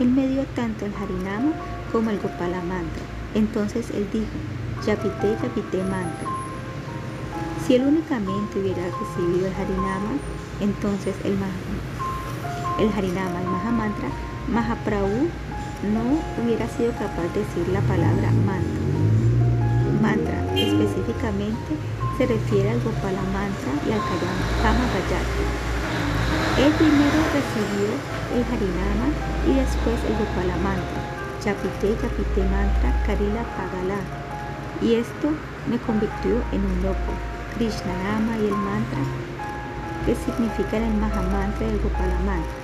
[0.00, 1.52] él me dio tanto el Harinama
[1.92, 3.02] como el Gopala Mantra.
[3.34, 4.26] Entonces él dijo,
[4.86, 6.28] Yapite, Yapite Mantra.
[7.66, 10.18] Si él únicamente hubiera recibido el Harinama,
[10.60, 11.36] entonces el,
[12.78, 14.08] el Harinama, el Mahamantra,
[14.48, 15.28] Mahaprabhu
[15.88, 18.80] no hubiera sido capaz de decir la palabra mantra.
[20.02, 21.72] Mantra específicamente
[22.18, 24.00] se refiere al Gopala Mantra y al
[24.60, 25.46] Kama Gayatri.
[26.60, 27.88] Él primero recibió
[28.36, 29.08] el Harinama
[29.48, 34.00] y después el Gopala Mantra, Chapite Chapite Mantra Karila Pagala.
[34.82, 35.28] Y esto
[35.68, 37.12] me convirtió en un loco.
[37.56, 39.00] Krishna Nama y el mantra
[40.06, 42.60] que significan el Mahamantra del Gopala Mantra.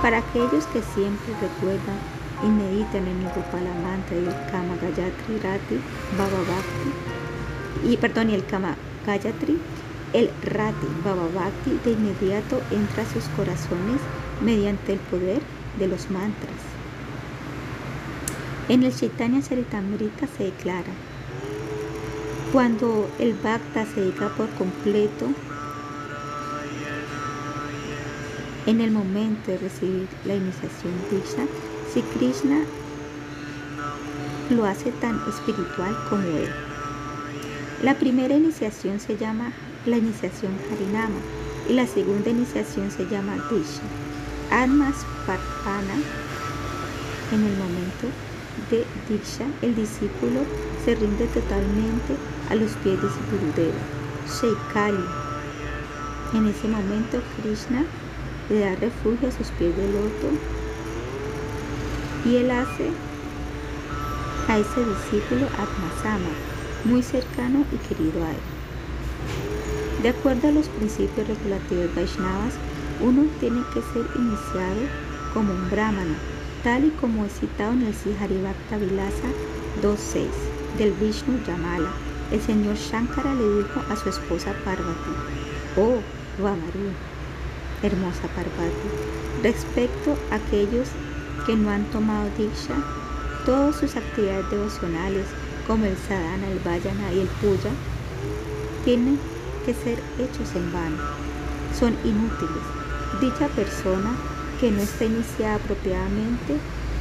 [0.00, 1.98] Para aquellos que siempre recuerdan
[2.42, 5.80] y meditan en el Gopala Mantra y el Kama Gayatri Rati
[6.16, 9.58] Baba Bhakti, y perdón, y el Kama Gayatri,
[10.12, 14.00] el Rati Baba Bhakti de inmediato entra a sus corazones
[14.40, 15.42] mediante el poder
[15.78, 16.73] de los mantras.
[18.68, 20.92] En el Chaitanya Charitamrita se declara,
[22.52, 25.26] cuando el Bhakta se dedica por completo
[28.66, 31.44] En el momento de recibir la iniciación Diksha,
[31.92, 32.60] si Krishna
[34.48, 36.48] lo hace tan espiritual como él.
[37.82, 39.52] La primera iniciación se llama
[39.84, 41.20] la iniciación Harinama
[41.68, 43.82] y la segunda iniciación se llama Diksha.
[44.50, 45.96] Admas Parpana,
[47.32, 48.08] en el momento
[48.70, 50.40] de Diksha, el discípulo
[50.84, 52.16] se rinde totalmente
[52.50, 53.80] a los pies de su Gurudeva,
[54.26, 55.04] Sheikali.
[56.34, 57.84] En ese momento Krishna
[58.48, 60.28] le da refugio a sus pies de loto
[62.24, 62.90] y él hace
[64.48, 66.30] a ese discípulo Atmasama,
[66.84, 68.36] muy cercano y querido a él.
[70.02, 72.54] De acuerdo a los principios regulativos Vaishnavas,
[73.00, 74.80] uno tiene que ser iniciado
[75.32, 76.14] como un brahmana,
[76.64, 79.28] tal y como es citado en el Siharibhakta Vilasa
[79.82, 80.24] 2.6
[80.78, 81.90] del Vishnu Yamala.
[82.32, 85.12] El señor Shankara le dijo a su esposa Parvati,
[85.76, 86.00] Oh,
[86.42, 86.88] Vamaru,
[87.82, 88.88] hermosa Parvati.
[89.42, 90.88] Respecto a aquellos
[91.44, 92.76] que no han tomado Diksha,
[93.44, 95.26] todas sus actividades devocionales,
[95.66, 97.70] como el sadhana, el vayana y el puya,
[98.86, 99.18] tienen
[99.66, 100.96] que ser hechos en vano.
[101.78, 102.64] Son inútiles.
[103.20, 104.14] Dicha persona
[104.64, 106.56] que no está iniciada apropiadamente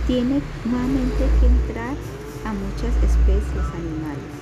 [0.06, 1.96] tiene nuevamente que entrar
[2.44, 4.34] a muchas especies animales.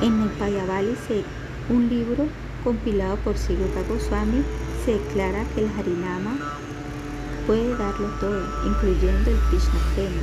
[0.00, 0.94] En el Payavali,
[1.70, 2.28] un libro
[2.62, 4.44] compilado por Siruta Goswami,
[4.84, 6.36] se declara que el Harinama
[7.48, 10.22] puede darlo todo, incluyendo el Krishna Prema,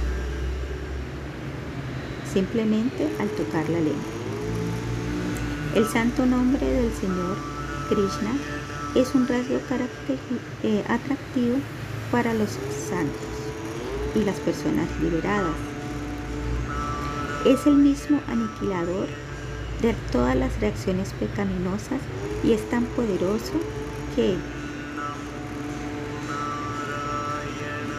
[2.33, 4.13] simplemente al tocar la lengua.
[5.75, 7.35] El santo nombre del Señor
[7.89, 8.31] Krishna
[8.95, 9.59] es un rasgo
[10.63, 11.57] eh, atractivo
[12.11, 12.49] para los
[12.89, 13.21] santos
[14.15, 15.55] y las personas liberadas.
[17.45, 19.07] Es el mismo aniquilador
[19.81, 21.99] de todas las reacciones pecaminosas
[22.43, 23.53] y es tan poderoso
[24.15, 24.35] que,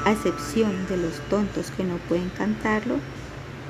[0.04, 2.96] a excepción de los tontos que no pueden cantarlo,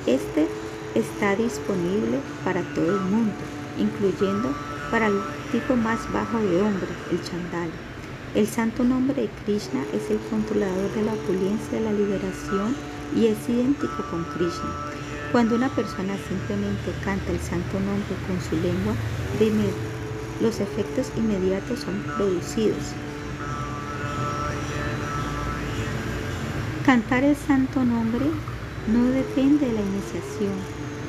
[0.07, 0.47] este
[0.95, 3.35] está disponible para todo el mundo,
[3.79, 4.55] incluyendo
[4.95, 7.69] para el tipo más bajo de hombre, el chandal.
[8.37, 12.77] El santo nombre de Krishna es el controlador de la opulencia de la liberación
[13.13, 14.71] y es idéntico con Krishna.
[15.33, 18.95] Cuando una persona simplemente canta el santo nombre con su lengua,
[20.41, 22.95] los efectos inmediatos son producidos.
[26.87, 28.27] Cantar el santo nombre
[28.87, 30.55] no depende de la iniciación,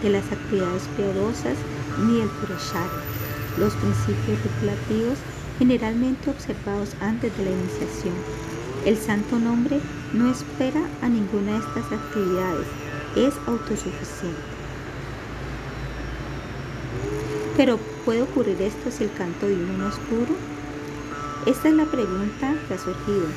[0.02, 1.58] de las actividades piadosas
[2.00, 3.15] ni del puroshara,
[3.58, 5.18] los principios regulativos
[5.58, 8.14] generalmente observados antes de la iniciación.
[8.86, 9.80] El santo nombre
[10.14, 12.68] no espera a ninguna de estas actividades,
[13.16, 14.56] es autosuficiente.
[17.58, 20.36] Pero ¿puede ocurrir esto si el canto divino no es puro?
[21.46, 23.28] Esta es la pregunta que ha surgido.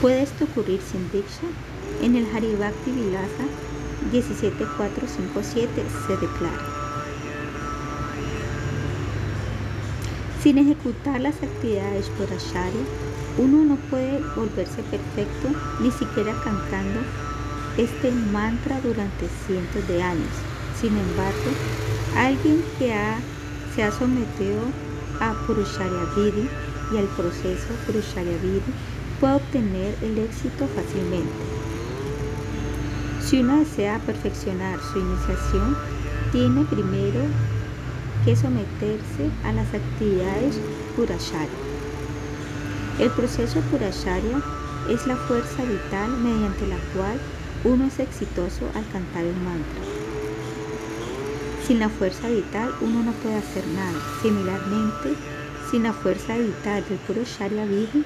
[0.00, 1.48] ¿Puede esto ocurrir sin Diksha?
[2.02, 3.44] En el Haribhakti Vilasa
[4.12, 6.77] 17457 se declara.
[10.42, 12.84] Sin ejecutar las actividades por Acharya,
[13.38, 15.48] uno no puede volverse perfecto
[15.80, 17.00] ni siquiera cantando
[17.76, 20.30] este mantra durante cientos de años.
[20.80, 21.50] Sin embargo,
[22.16, 22.94] alguien que
[23.74, 24.60] se ha sometido
[25.20, 26.48] a Purusharya Vidhi
[26.92, 28.72] y al proceso Purusharya Vidhi
[29.20, 31.32] puede obtener el éxito fácilmente.
[33.20, 35.76] Si uno desea perfeccionar su iniciación,
[36.30, 37.20] tiene primero
[38.24, 40.58] que someterse a las actividades
[40.96, 41.48] Purasharya.
[42.98, 44.40] El proceso Purasharya
[44.88, 47.18] es la fuerza vital mediante la cual
[47.64, 49.82] uno es exitoso al cantar el mantra.
[51.66, 53.98] Sin la fuerza vital uno no puede hacer nada.
[54.22, 55.14] Similarmente,
[55.70, 58.04] sin la fuerza vital del puro Vidhi,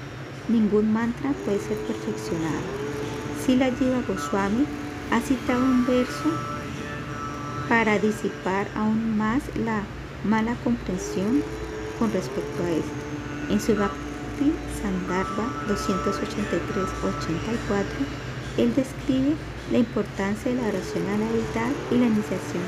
[0.48, 2.62] ningún mantra puede ser perfeccionado.
[3.46, 4.66] Sila Jiva Goswami
[5.10, 6.30] ha citado un verso
[7.68, 9.82] para disipar aún más la
[10.24, 11.44] mala comprensión
[11.98, 12.90] con respecto a esto.
[13.50, 18.22] En su Bhakti Sandarbha 283-84,
[18.58, 19.34] él describe
[19.70, 22.62] la importancia de la oración a la deidad y la iniciación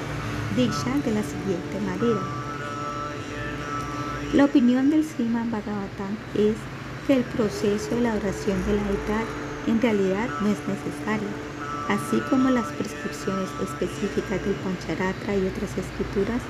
[0.57, 2.21] diksha de la siguiente manera.
[4.33, 6.57] La opinión del Sriman Bhagavatam es
[7.07, 9.25] que el proceso de la oración de la deidad
[9.67, 11.29] en realidad no es necesario,
[11.89, 16.43] así como las prescripciones específicas del Pancharatra y otras escrituras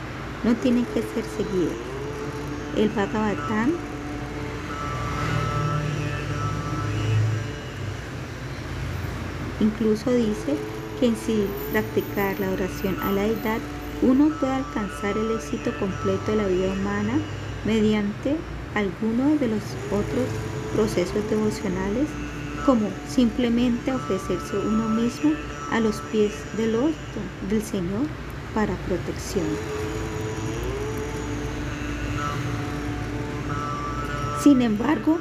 [0.44, 1.76] no tienen que ser seguidas.
[2.76, 3.72] El Bhagavatam
[9.60, 10.56] incluso dice
[11.00, 13.58] que en sí practicar la oración a la deidad
[14.02, 17.14] uno puede alcanzar el éxito completo de la vida humana
[17.64, 18.36] mediante
[18.74, 20.26] alguno de los otros
[20.74, 22.08] procesos devocionales
[22.66, 25.32] como simplemente ofrecerse uno mismo
[25.70, 28.06] a los pies del otro del Señor
[28.54, 29.46] para protección.
[34.44, 35.18] Sin embargo,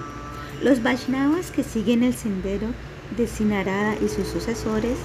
[0.61, 2.67] los Vaishnavas que siguen el sendero
[3.15, 4.97] de Sinarada y sus sucesores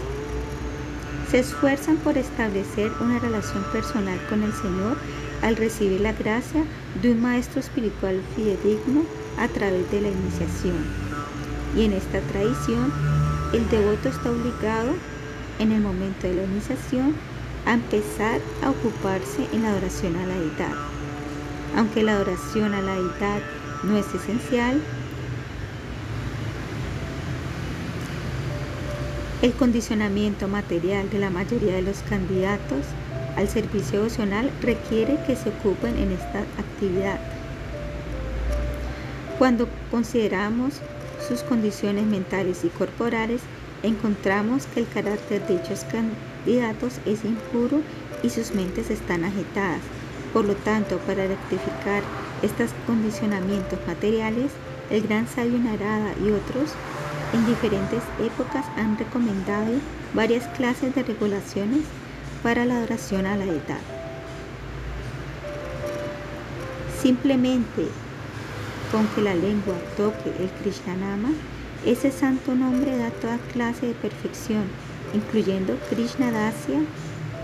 [1.31, 4.97] se esfuerzan por establecer una relación personal con el Señor
[5.41, 6.65] al recibir la gracia
[7.01, 9.05] de un maestro espiritual fidedigno
[9.39, 10.75] a través de la iniciación
[11.77, 12.93] y en esta tradición
[13.53, 14.95] el devoto está obligado
[15.61, 17.15] en el momento de la iniciación
[17.67, 20.75] a empezar a ocuparse en la adoración a la deidad.
[21.77, 23.43] Aunque la adoración a la deidad
[23.83, 24.81] no es esencial,
[29.41, 32.85] el condicionamiento material de la mayoría de los candidatos
[33.37, 37.21] al servicio devocional requiere que se ocupen en esta actividad.
[39.39, 40.81] Cuando consideramos
[41.29, 43.41] sus condiciones mentales y corporales,
[43.85, 47.81] encontramos que el carácter de dichos candidatos es impuro
[48.25, 49.83] y sus mentes están agitadas.
[50.33, 52.03] Por lo tanto, para rectificar
[52.43, 54.53] estos condicionamientos materiales,
[54.91, 56.73] el gran sabio Narada y otros
[57.33, 59.73] en diferentes épocas han recomendado
[60.15, 61.83] varias clases de regulaciones
[62.43, 63.81] para la adoración a la deidad.
[67.03, 67.89] Simplemente
[68.91, 71.31] con que la lengua toque el Krishnanama,
[71.85, 74.65] ese santo nombre da toda clase de perfección,
[75.13, 76.81] incluyendo Krishna Dasya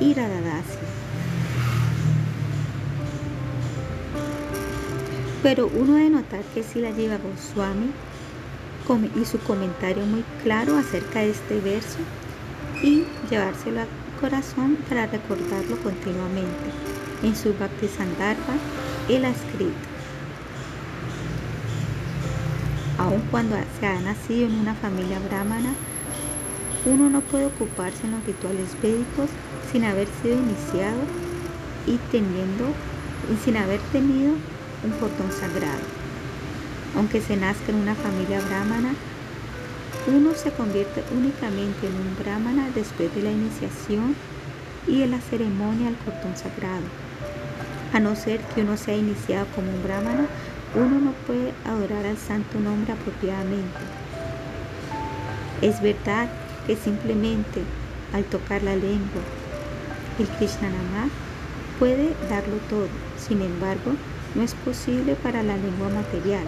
[0.00, 0.93] y Radhadasya.
[5.44, 7.90] Pero uno de notar que si la lleva Goswami
[9.14, 11.98] y su comentario muy claro acerca de este verso
[12.82, 13.88] y llevárselo al
[14.18, 16.70] corazón para recordarlo continuamente.
[17.22, 17.90] En su Bhakti
[19.10, 19.74] él ha escrito
[22.96, 25.74] Aun cuando se ha nacido en una familia brahmana,
[26.86, 29.28] uno no puede ocuparse en los rituales védicos
[29.70, 31.00] sin haber sido iniciado
[31.86, 32.64] y teniendo,
[33.44, 34.32] sin haber tenido
[34.85, 35.82] un cordón sagrado.
[36.97, 38.94] Aunque se nazca en una familia brahmana,
[40.06, 44.15] uno se convierte únicamente en un brahmana después de la iniciación
[44.86, 46.85] y de la ceremonia al cordón sagrado.
[47.93, 50.27] A no ser que uno sea iniciado como un brahmana,
[50.74, 53.78] uno no puede adorar al santo nombre apropiadamente.
[55.62, 56.28] Es verdad
[56.66, 57.62] que simplemente
[58.12, 59.23] al tocar la lengua,
[60.19, 61.09] el Krishnanama
[61.78, 62.89] puede darlo todo.
[63.16, 63.93] Sin embargo,
[64.35, 66.44] no es posible para la lengua material,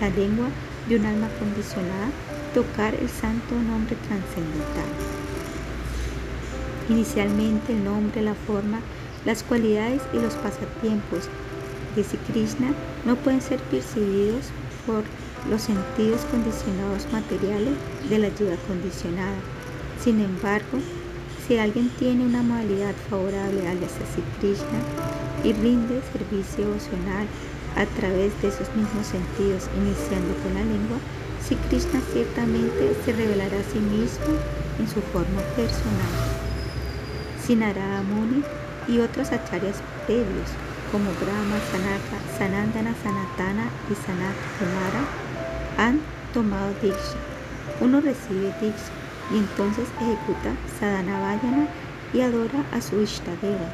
[0.00, 0.48] la lengua
[0.88, 2.10] de un alma condicionada,
[2.54, 4.90] tocar el santo nombre trascendental.
[6.88, 8.80] Inicialmente el nombre, la forma,
[9.24, 11.28] las cualidades y los pasatiempos
[11.94, 12.72] de Krishna
[13.04, 14.46] no pueden ser percibidos
[14.86, 15.02] por
[15.48, 17.74] los sentidos condicionados materiales
[18.08, 19.36] de la ayuda condicionada.
[20.02, 20.78] Sin embargo,
[21.50, 24.78] si alguien tiene una modalidad favorable al Sri Krishna
[25.42, 27.26] y rinde servicio emocional
[27.74, 30.98] a través de esos mismos sentidos, iniciando con la lengua,
[31.42, 34.38] si Krishna ciertamente se revelará a sí mismo
[34.78, 36.14] en su forma personal.
[37.44, 38.44] Sinarada Muni
[38.86, 40.54] y otros acharyas previos
[40.92, 45.02] como Brahma, Sanaka, Sanandana, Sanatana y Sanat Kumara
[45.78, 46.00] han
[46.32, 47.18] tomado Diksha.
[47.80, 48.99] Uno recibe Diksha
[49.32, 51.66] y entonces ejecuta Sadhana Vayana
[52.12, 53.68] y adora a su Ishtadeva,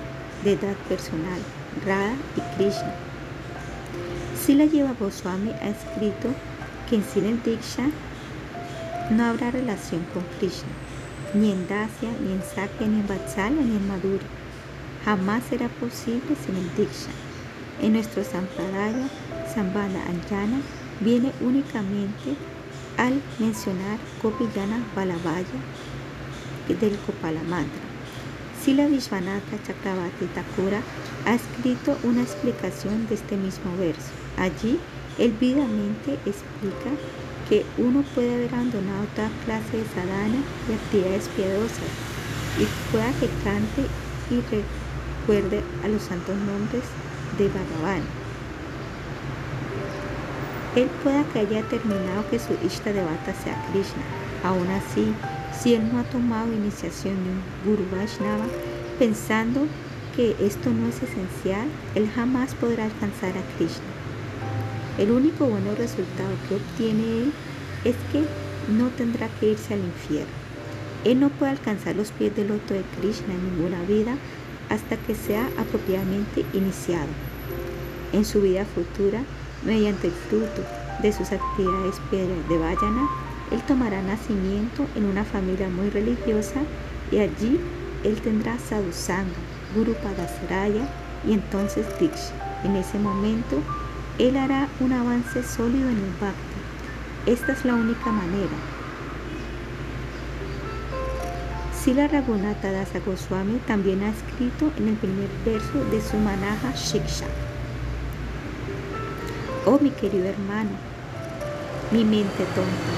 [0.44, 1.40] de edad personal,
[1.84, 2.94] Radha y Krishna.
[4.38, 6.28] Sila Lleva Goswami ha escrito
[6.88, 7.88] que en sin el Diksha
[9.10, 10.68] no habrá relación con Krishna,
[11.34, 14.26] ni en Dasya, ni en Sakya, ni en Vatsalya, ni en Madhuri
[15.06, 17.12] jamás será posible sin el Diksha.
[17.80, 19.06] En nuestro Sampradaya,
[19.54, 20.60] Sambandha Anjana,
[21.00, 22.34] viene únicamente
[22.96, 25.60] al mencionar Gopiyana Balabaya
[26.68, 27.86] del Kopala Mantra.
[28.62, 30.80] Sila Vishwanatha Chakravarti Thakura
[31.24, 34.10] ha escrito una explicación de este mismo verso.
[34.38, 34.80] Allí,
[35.18, 36.90] él vivamente explica
[37.48, 41.92] que uno puede haber abandonado toda clase de sadhana y actividades piadosas
[42.58, 43.86] y pueda que cante
[44.30, 46.82] y recuerde a los santos nombres
[47.38, 48.25] de Bhagavan.
[50.76, 54.02] Él pueda que haya terminado que su Ishta Devata sea Krishna.
[54.44, 55.10] Aún así,
[55.58, 58.44] si él no ha tomado iniciación de un Guru Vaishnava,
[58.98, 59.62] pensando
[60.14, 63.84] que esto no es esencial, él jamás podrá alcanzar a Krishna.
[64.98, 67.32] El único bueno resultado que obtiene él
[67.84, 68.24] es que
[68.70, 70.32] no tendrá que irse al infierno.
[71.04, 74.18] Él no puede alcanzar los pies del loto de Krishna en ninguna vida
[74.68, 77.08] hasta que sea apropiadamente iniciado.
[78.12, 79.22] En su vida futura,
[79.64, 80.62] mediante el fruto
[81.02, 83.08] de sus actividades de Vayana,
[83.50, 86.60] él tomará nacimiento en una familia muy religiosa
[87.10, 87.60] y allí
[88.04, 89.34] él tendrá sadhusanga,
[89.74, 90.88] Guru Padasaraya
[91.26, 92.32] y entonces Diksha.
[92.64, 93.58] En ese momento,
[94.18, 96.56] él hará un avance sólido en el Bhakti.
[97.26, 98.56] Esta es la única manera.
[101.86, 107.45] Sila Raghunatha Dasa Goswami también ha escrito en el primer verso de su Manaha Shiksha.
[109.68, 110.70] Oh mi querido hermano,
[111.90, 112.92] mi mente tonta,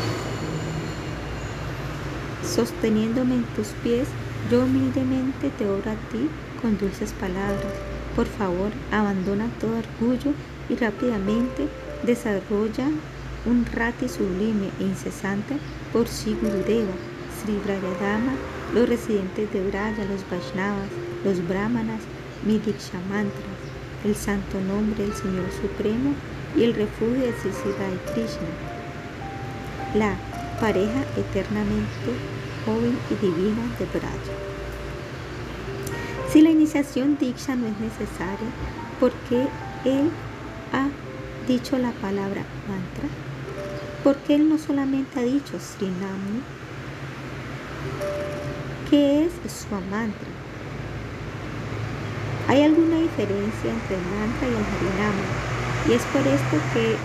[2.45, 4.07] Sosteniéndome en tus pies,
[4.51, 6.29] yo humildemente te oro a ti
[6.61, 7.73] con dulces palabras.
[8.15, 10.35] Por favor, abandona todo orgullo
[10.69, 11.69] y rápidamente
[12.03, 12.89] desarrolla
[13.47, 15.57] un rati sublime e incesante
[15.91, 16.93] por Sigurudeva,
[17.41, 18.33] Sri Brayadama,
[18.75, 20.91] los residentes de Braya, los Vaishnavas,
[21.25, 22.03] los Brahmanas,
[22.45, 23.57] mi Diksha Mantras,
[24.05, 26.13] el santo nombre del Señor Supremo
[26.57, 27.53] y el refugio de Sri
[28.13, 28.49] Krishna.
[29.95, 30.15] La
[30.61, 32.13] pareja eternamente
[32.65, 34.35] joven y divina de Braya.
[36.31, 38.51] Si la iniciación Diksha no es necesaria,
[39.01, 39.49] ¿por qué
[39.85, 40.11] él
[40.73, 40.89] ha
[41.47, 43.09] dicho la palabra mantra?
[44.05, 46.43] Porque él no solamente ha dicho Srinamni,
[48.91, 50.29] ¿qué es su mantra?
[52.49, 54.65] Hay alguna diferencia entre mantra y el
[55.89, 56.97] y es por esto que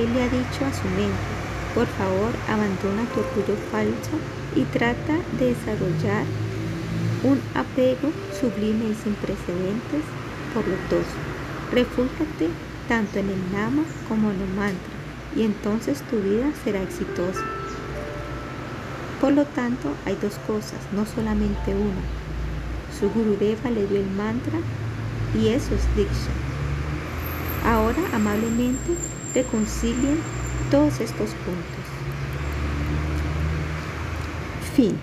[0.00, 1.38] él le ha dicho a su mente,
[1.74, 4.16] por favor, abandona tu orgullo falso
[4.54, 6.24] y trata de desarrollar
[7.24, 10.02] un apego sublime y sin precedentes
[10.52, 11.06] por los dos.
[11.72, 12.48] Refúlgate
[12.88, 14.94] tanto en el Nama como en el mantra
[15.36, 17.44] y entonces tu vida será exitosa.
[19.20, 22.02] Por lo tanto, hay dos cosas, no solamente una.
[22.98, 24.58] Su Gurudeva le dio el mantra
[25.38, 26.47] y eso es Diksha.
[27.68, 28.94] Ahora, amablemente,
[29.34, 30.18] reconcilien
[30.70, 31.84] todos estos puntos.
[34.74, 34.96] Fin.